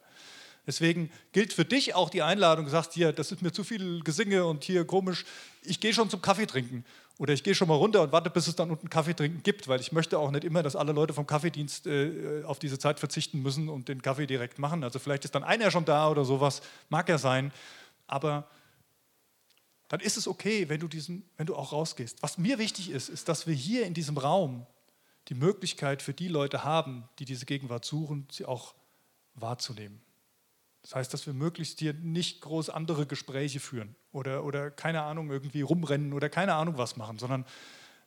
Deswegen 0.68 1.12
gilt 1.32 1.54
für 1.54 1.66
dich 1.66 1.94
auch 1.94 2.10
die 2.10 2.24
Einladung, 2.24 2.66
du 2.66 2.72
sagst, 2.72 2.94
hier, 2.94 3.14
das 3.14 3.32
ist 3.32 3.42
mir 3.42 3.52
zu 3.52 3.64
viel 3.64 4.02
Gesinge 4.04 4.46
und 4.46 4.64
hier 4.64 4.86
komisch, 4.86 5.26
ich 5.64 5.80
gehe 5.80 5.94
schon 5.94 6.10
zum 6.10 6.22
Kaffee 6.22 6.48
trinken. 6.48 6.84
Oder 7.18 7.34
ich 7.34 7.44
gehe 7.44 7.56
schon 7.56 7.68
mal 7.68 7.76
runter 7.76 8.02
und 8.02 8.12
warte, 8.12 8.30
bis 8.30 8.48
es 8.48 8.56
dann 8.56 8.72
unten 8.72 8.90
Kaffee 8.90 9.14
trinken 9.14 9.42
gibt, 9.42 9.68
weil 9.68 9.80
ich 9.80 9.92
möchte 9.92 10.20
auch 10.20 10.32
nicht 10.32 10.44
immer, 10.44 10.64
dass 10.64 10.76
alle 10.76 10.92
Leute 10.92 11.14
vom 11.14 11.26
Kaffeedienst 11.26 11.88
äh, 11.88 12.44
auf 12.44 12.60
diese 12.60 12.78
Zeit 12.78 13.00
verzichten 13.00 13.42
müssen 13.42 13.70
und 13.70 13.88
den 13.88 14.02
Kaffee 14.02 14.28
direkt 14.28 14.60
machen. 14.60 14.84
Also 14.84 15.00
vielleicht 15.00 15.24
ist 15.24 15.34
dann 15.34 15.44
einer 15.44 15.72
schon 15.72 15.86
da 15.86 16.10
oder 16.10 16.26
sowas, 16.26 16.62
mag 16.90 17.08
ja 17.08 17.18
sein. 17.18 17.54
Aber 18.08 18.50
dann 19.88 20.02
ist 20.02 20.18
es 20.18 20.28
okay, 20.28 20.68
wenn 20.68 20.82
du, 20.82 20.88
diesen, 20.88 21.24
wenn 21.38 21.46
du 21.46 21.56
auch 21.56 21.72
rausgehst. 21.72 22.22
Was 22.22 22.38
mir 22.38 22.58
wichtig 22.58 22.90
ist, 22.90 23.08
ist, 23.08 23.30
dass 23.30 23.48
wir 23.48 23.54
hier 23.54 23.86
in 23.86 23.94
diesem 23.94 24.18
Raum 24.18 24.66
die 25.30 25.36
Möglichkeit 25.36 26.02
für 26.02 26.14
die 26.14 26.28
Leute 26.28 26.64
haben, 26.64 27.08
die 27.20 27.26
diese 27.26 27.46
Gegenwart 27.46 27.86
suchen, 27.86 28.28
sie 28.30 28.46
auch 28.46 28.74
wahrzunehmen. 29.36 30.02
Das 30.86 30.94
heißt, 30.94 31.14
dass 31.16 31.26
wir 31.26 31.34
möglichst 31.34 31.80
hier 31.80 31.94
nicht 31.94 32.42
groß 32.42 32.70
andere 32.70 33.08
Gespräche 33.08 33.60
führen 33.60 33.96
oder, 34.12 34.44
oder 34.44 34.70
keine 34.70 35.02
Ahnung, 35.02 35.32
irgendwie 35.32 35.62
rumrennen 35.62 36.14
oder 36.14 36.30
keine 36.30 36.54
Ahnung 36.54 36.78
was 36.78 36.96
machen, 36.96 37.18
sondern 37.18 37.44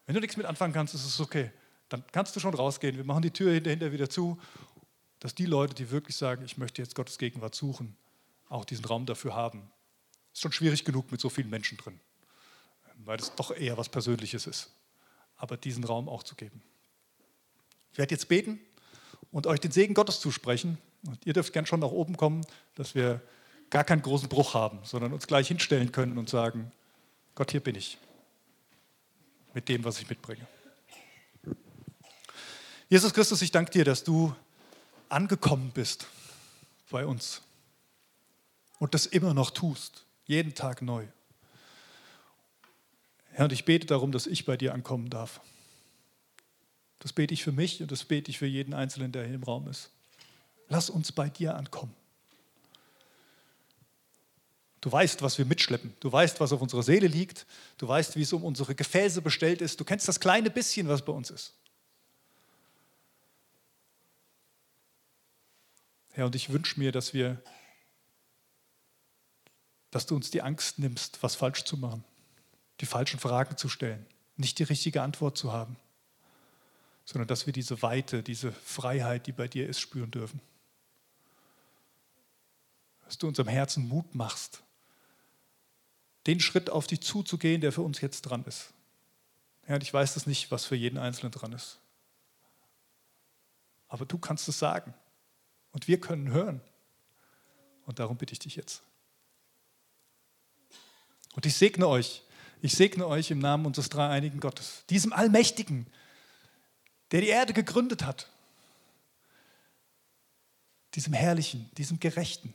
wenn 0.06 0.14
du 0.14 0.20
nichts 0.20 0.36
mit 0.36 0.46
anfangen 0.46 0.72
kannst, 0.72 0.94
ist 0.94 1.04
es 1.04 1.18
okay. 1.18 1.50
Dann 1.88 2.04
kannst 2.12 2.36
du 2.36 2.40
schon 2.40 2.54
rausgehen. 2.54 2.96
Wir 2.96 3.04
machen 3.04 3.22
die 3.22 3.32
Tür 3.32 3.52
hinterher 3.52 3.90
wieder 3.90 4.08
zu, 4.08 4.40
dass 5.18 5.34
die 5.34 5.46
Leute, 5.46 5.74
die 5.74 5.90
wirklich 5.90 6.14
sagen, 6.14 6.44
ich 6.44 6.56
möchte 6.56 6.80
jetzt 6.80 6.94
Gottes 6.94 7.18
Gegenwart 7.18 7.56
suchen, 7.56 7.96
auch 8.48 8.64
diesen 8.64 8.84
Raum 8.84 9.06
dafür 9.06 9.34
haben. 9.34 9.68
Ist 10.32 10.42
schon 10.42 10.52
schwierig 10.52 10.84
genug 10.84 11.10
mit 11.10 11.20
so 11.20 11.30
vielen 11.30 11.50
Menschen 11.50 11.78
drin, 11.78 11.98
weil 12.98 13.18
es 13.18 13.34
doch 13.34 13.50
eher 13.50 13.76
was 13.76 13.88
Persönliches 13.88 14.46
ist. 14.46 14.70
Aber 15.36 15.56
diesen 15.56 15.82
Raum 15.82 16.08
auch 16.08 16.22
zu 16.22 16.36
geben. 16.36 16.62
Ich 17.90 17.98
werde 17.98 18.14
jetzt 18.14 18.28
beten 18.28 18.60
und 19.32 19.48
euch 19.48 19.58
den 19.58 19.72
Segen 19.72 19.94
Gottes 19.94 20.20
zusprechen. 20.20 20.78
Und 21.06 21.24
ihr 21.26 21.32
dürft 21.32 21.52
gern 21.52 21.66
schon 21.66 21.80
nach 21.80 21.90
oben 21.90 22.16
kommen, 22.16 22.44
dass 22.74 22.94
wir 22.94 23.20
gar 23.70 23.84
keinen 23.84 24.02
großen 24.02 24.28
Bruch 24.28 24.54
haben, 24.54 24.80
sondern 24.82 25.12
uns 25.12 25.26
gleich 25.26 25.48
hinstellen 25.48 25.92
können 25.92 26.18
und 26.18 26.28
sagen, 26.28 26.72
Gott, 27.34 27.50
hier 27.50 27.60
bin 27.60 27.74
ich 27.74 27.98
mit 29.54 29.68
dem, 29.68 29.84
was 29.84 30.00
ich 30.00 30.08
mitbringe. 30.08 30.46
Jesus 32.88 33.12
Christus, 33.12 33.42
ich 33.42 33.50
danke 33.50 33.70
dir, 33.70 33.84
dass 33.84 34.02
du 34.02 34.34
angekommen 35.08 35.70
bist 35.74 36.06
bei 36.90 37.04
uns 37.04 37.42
und 38.78 38.94
das 38.94 39.06
immer 39.06 39.34
noch 39.34 39.50
tust, 39.50 40.04
jeden 40.24 40.54
Tag 40.54 40.82
neu. 40.82 41.06
Herr, 43.32 43.44
und 43.44 43.52
ich 43.52 43.64
bete 43.64 43.86
darum, 43.86 44.10
dass 44.10 44.26
ich 44.26 44.46
bei 44.46 44.56
dir 44.56 44.74
ankommen 44.74 45.10
darf. 45.10 45.40
Das 46.98 47.12
bete 47.12 47.34
ich 47.34 47.44
für 47.44 47.52
mich 47.52 47.80
und 47.80 47.92
das 47.92 48.04
bete 48.04 48.30
ich 48.30 48.38
für 48.38 48.46
jeden 48.46 48.74
Einzelnen, 48.74 49.12
der 49.12 49.24
hier 49.24 49.34
im 49.34 49.44
Raum 49.44 49.68
ist. 49.68 49.90
Lass 50.68 50.90
uns 50.90 51.12
bei 51.12 51.28
dir 51.28 51.56
ankommen. 51.56 51.94
Du 54.80 54.92
weißt, 54.92 55.22
was 55.22 55.38
wir 55.38 55.44
mitschleppen. 55.44 55.94
Du 56.00 56.12
weißt, 56.12 56.40
was 56.40 56.52
auf 56.52 56.60
unserer 56.60 56.82
Seele 56.82 57.08
liegt. 57.08 57.46
Du 57.78 57.88
weißt, 57.88 58.16
wie 58.16 58.22
es 58.22 58.32
um 58.32 58.44
unsere 58.44 58.74
Gefäße 58.74 59.22
bestellt 59.22 59.60
ist. 59.60 59.80
Du 59.80 59.84
kennst 59.84 60.06
das 60.06 60.20
kleine 60.20 60.50
bisschen, 60.50 60.88
was 60.88 61.04
bei 61.04 61.12
uns 61.12 61.30
ist. 61.30 61.54
Herr, 66.12 66.26
und 66.26 66.34
ich 66.34 66.52
wünsche 66.52 66.78
mir, 66.78 66.92
dass 66.92 67.12
wir, 67.12 67.40
dass 69.90 70.06
du 70.06 70.14
uns 70.14 70.30
die 70.30 70.42
Angst 70.42 70.78
nimmst, 70.78 71.22
was 71.22 71.34
falsch 71.34 71.64
zu 71.64 71.76
machen, 71.76 72.04
die 72.80 72.86
falschen 72.86 73.18
Fragen 73.18 73.56
zu 73.56 73.68
stellen, 73.68 74.04
nicht 74.36 74.58
die 74.58 74.64
richtige 74.64 75.02
Antwort 75.02 75.36
zu 75.36 75.52
haben, 75.52 75.76
sondern 77.04 77.28
dass 77.28 77.46
wir 77.46 77.52
diese 77.52 77.82
Weite, 77.82 78.22
diese 78.22 78.52
Freiheit, 78.52 79.26
die 79.26 79.32
bei 79.32 79.48
dir 79.48 79.68
ist, 79.68 79.80
spüren 79.80 80.10
dürfen 80.10 80.40
dass 83.08 83.16
du 83.16 83.26
unserem 83.26 83.48
Herzen 83.48 83.88
Mut 83.88 84.14
machst, 84.14 84.62
den 86.26 86.40
Schritt 86.40 86.68
auf 86.68 86.86
dich 86.86 87.00
zuzugehen, 87.00 87.62
der 87.62 87.72
für 87.72 87.80
uns 87.80 88.02
jetzt 88.02 88.20
dran 88.20 88.44
ist. 88.44 88.74
Ja, 89.66 89.76
und 89.76 89.82
ich 89.82 89.94
weiß 89.94 90.12
das 90.12 90.26
nicht, 90.26 90.50
was 90.50 90.66
für 90.66 90.76
jeden 90.76 90.98
Einzelnen 90.98 91.32
dran 91.32 91.54
ist. 91.54 91.78
Aber 93.88 94.04
du 94.04 94.18
kannst 94.18 94.46
es 94.46 94.58
sagen. 94.58 94.92
Und 95.72 95.88
wir 95.88 95.98
können 95.98 96.28
hören. 96.28 96.60
Und 97.86 97.98
darum 97.98 98.18
bitte 98.18 98.34
ich 98.34 98.40
dich 98.40 98.56
jetzt. 98.56 98.82
Und 101.34 101.46
ich 101.46 101.56
segne 101.56 101.88
euch. 101.88 102.22
Ich 102.60 102.74
segne 102.74 103.06
euch 103.06 103.30
im 103.30 103.38
Namen 103.38 103.64
unseres 103.64 103.88
dreieinigen 103.88 104.40
Gottes, 104.40 104.84
diesem 104.90 105.14
Allmächtigen, 105.14 105.86
der 107.10 107.22
die 107.22 107.28
Erde 107.28 107.54
gegründet 107.54 108.04
hat, 108.04 108.28
diesem 110.94 111.14
Herrlichen, 111.14 111.70
diesem 111.78 112.00
Gerechten, 112.00 112.52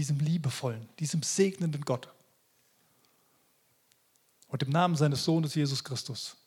diesem 0.00 0.18
liebevollen, 0.18 0.88
diesem 0.98 1.22
segnenden 1.22 1.82
Gott. 1.82 2.08
Und 4.48 4.62
im 4.62 4.70
Namen 4.70 4.96
seines 4.96 5.24
Sohnes 5.24 5.54
Jesus 5.54 5.84
Christus, 5.84 6.38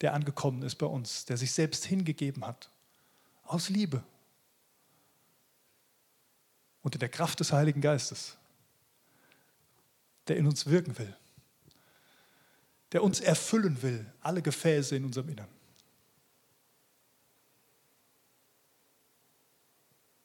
der 0.00 0.12
angekommen 0.12 0.60
ist 0.62 0.74
bei 0.74 0.86
uns, 0.86 1.24
der 1.24 1.36
sich 1.36 1.52
selbst 1.52 1.84
hingegeben 1.84 2.44
hat, 2.44 2.68
aus 3.44 3.68
Liebe 3.68 4.02
und 6.82 6.96
in 6.96 6.98
der 6.98 7.08
Kraft 7.08 7.38
des 7.38 7.52
Heiligen 7.52 7.80
Geistes, 7.80 8.36
der 10.26 10.36
in 10.36 10.48
uns 10.48 10.66
wirken 10.66 10.98
will, 10.98 11.16
der 12.90 13.04
uns 13.04 13.20
erfüllen 13.20 13.80
will, 13.82 14.04
alle 14.20 14.42
Gefäße 14.42 14.96
in 14.96 15.04
unserem 15.04 15.28
Innern. 15.28 15.48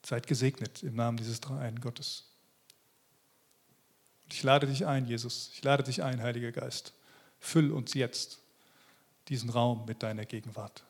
Seid 0.04 0.26
gesegnet 0.26 0.82
im 0.82 0.96
Namen 0.96 1.18
dieses 1.18 1.40
Dreieinen 1.40 1.80
Gottes. 1.80 2.29
Und 4.30 4.36
ich 4.36 4.44
lade 4.44 4.68
dich 4.68 4.86
ein, 4.86 5.08
Jesus. 5.08 5.50
Ich 5.56 5.64
lade 5.64 5.82
dich 5.82 6.04
ein, 6.04 6.22
Heiliger 6.22 6.52
Geist. 6.52 6.94
Füll 7.40 7.72
uns 7.72 7.96
jetzt 7.96 8.38
diesen 9.28 9.50
Raum 9.50 9.86
mit 9.88 10.04
deiner 10.04 10.24
Gegenwart. 10.24 10.84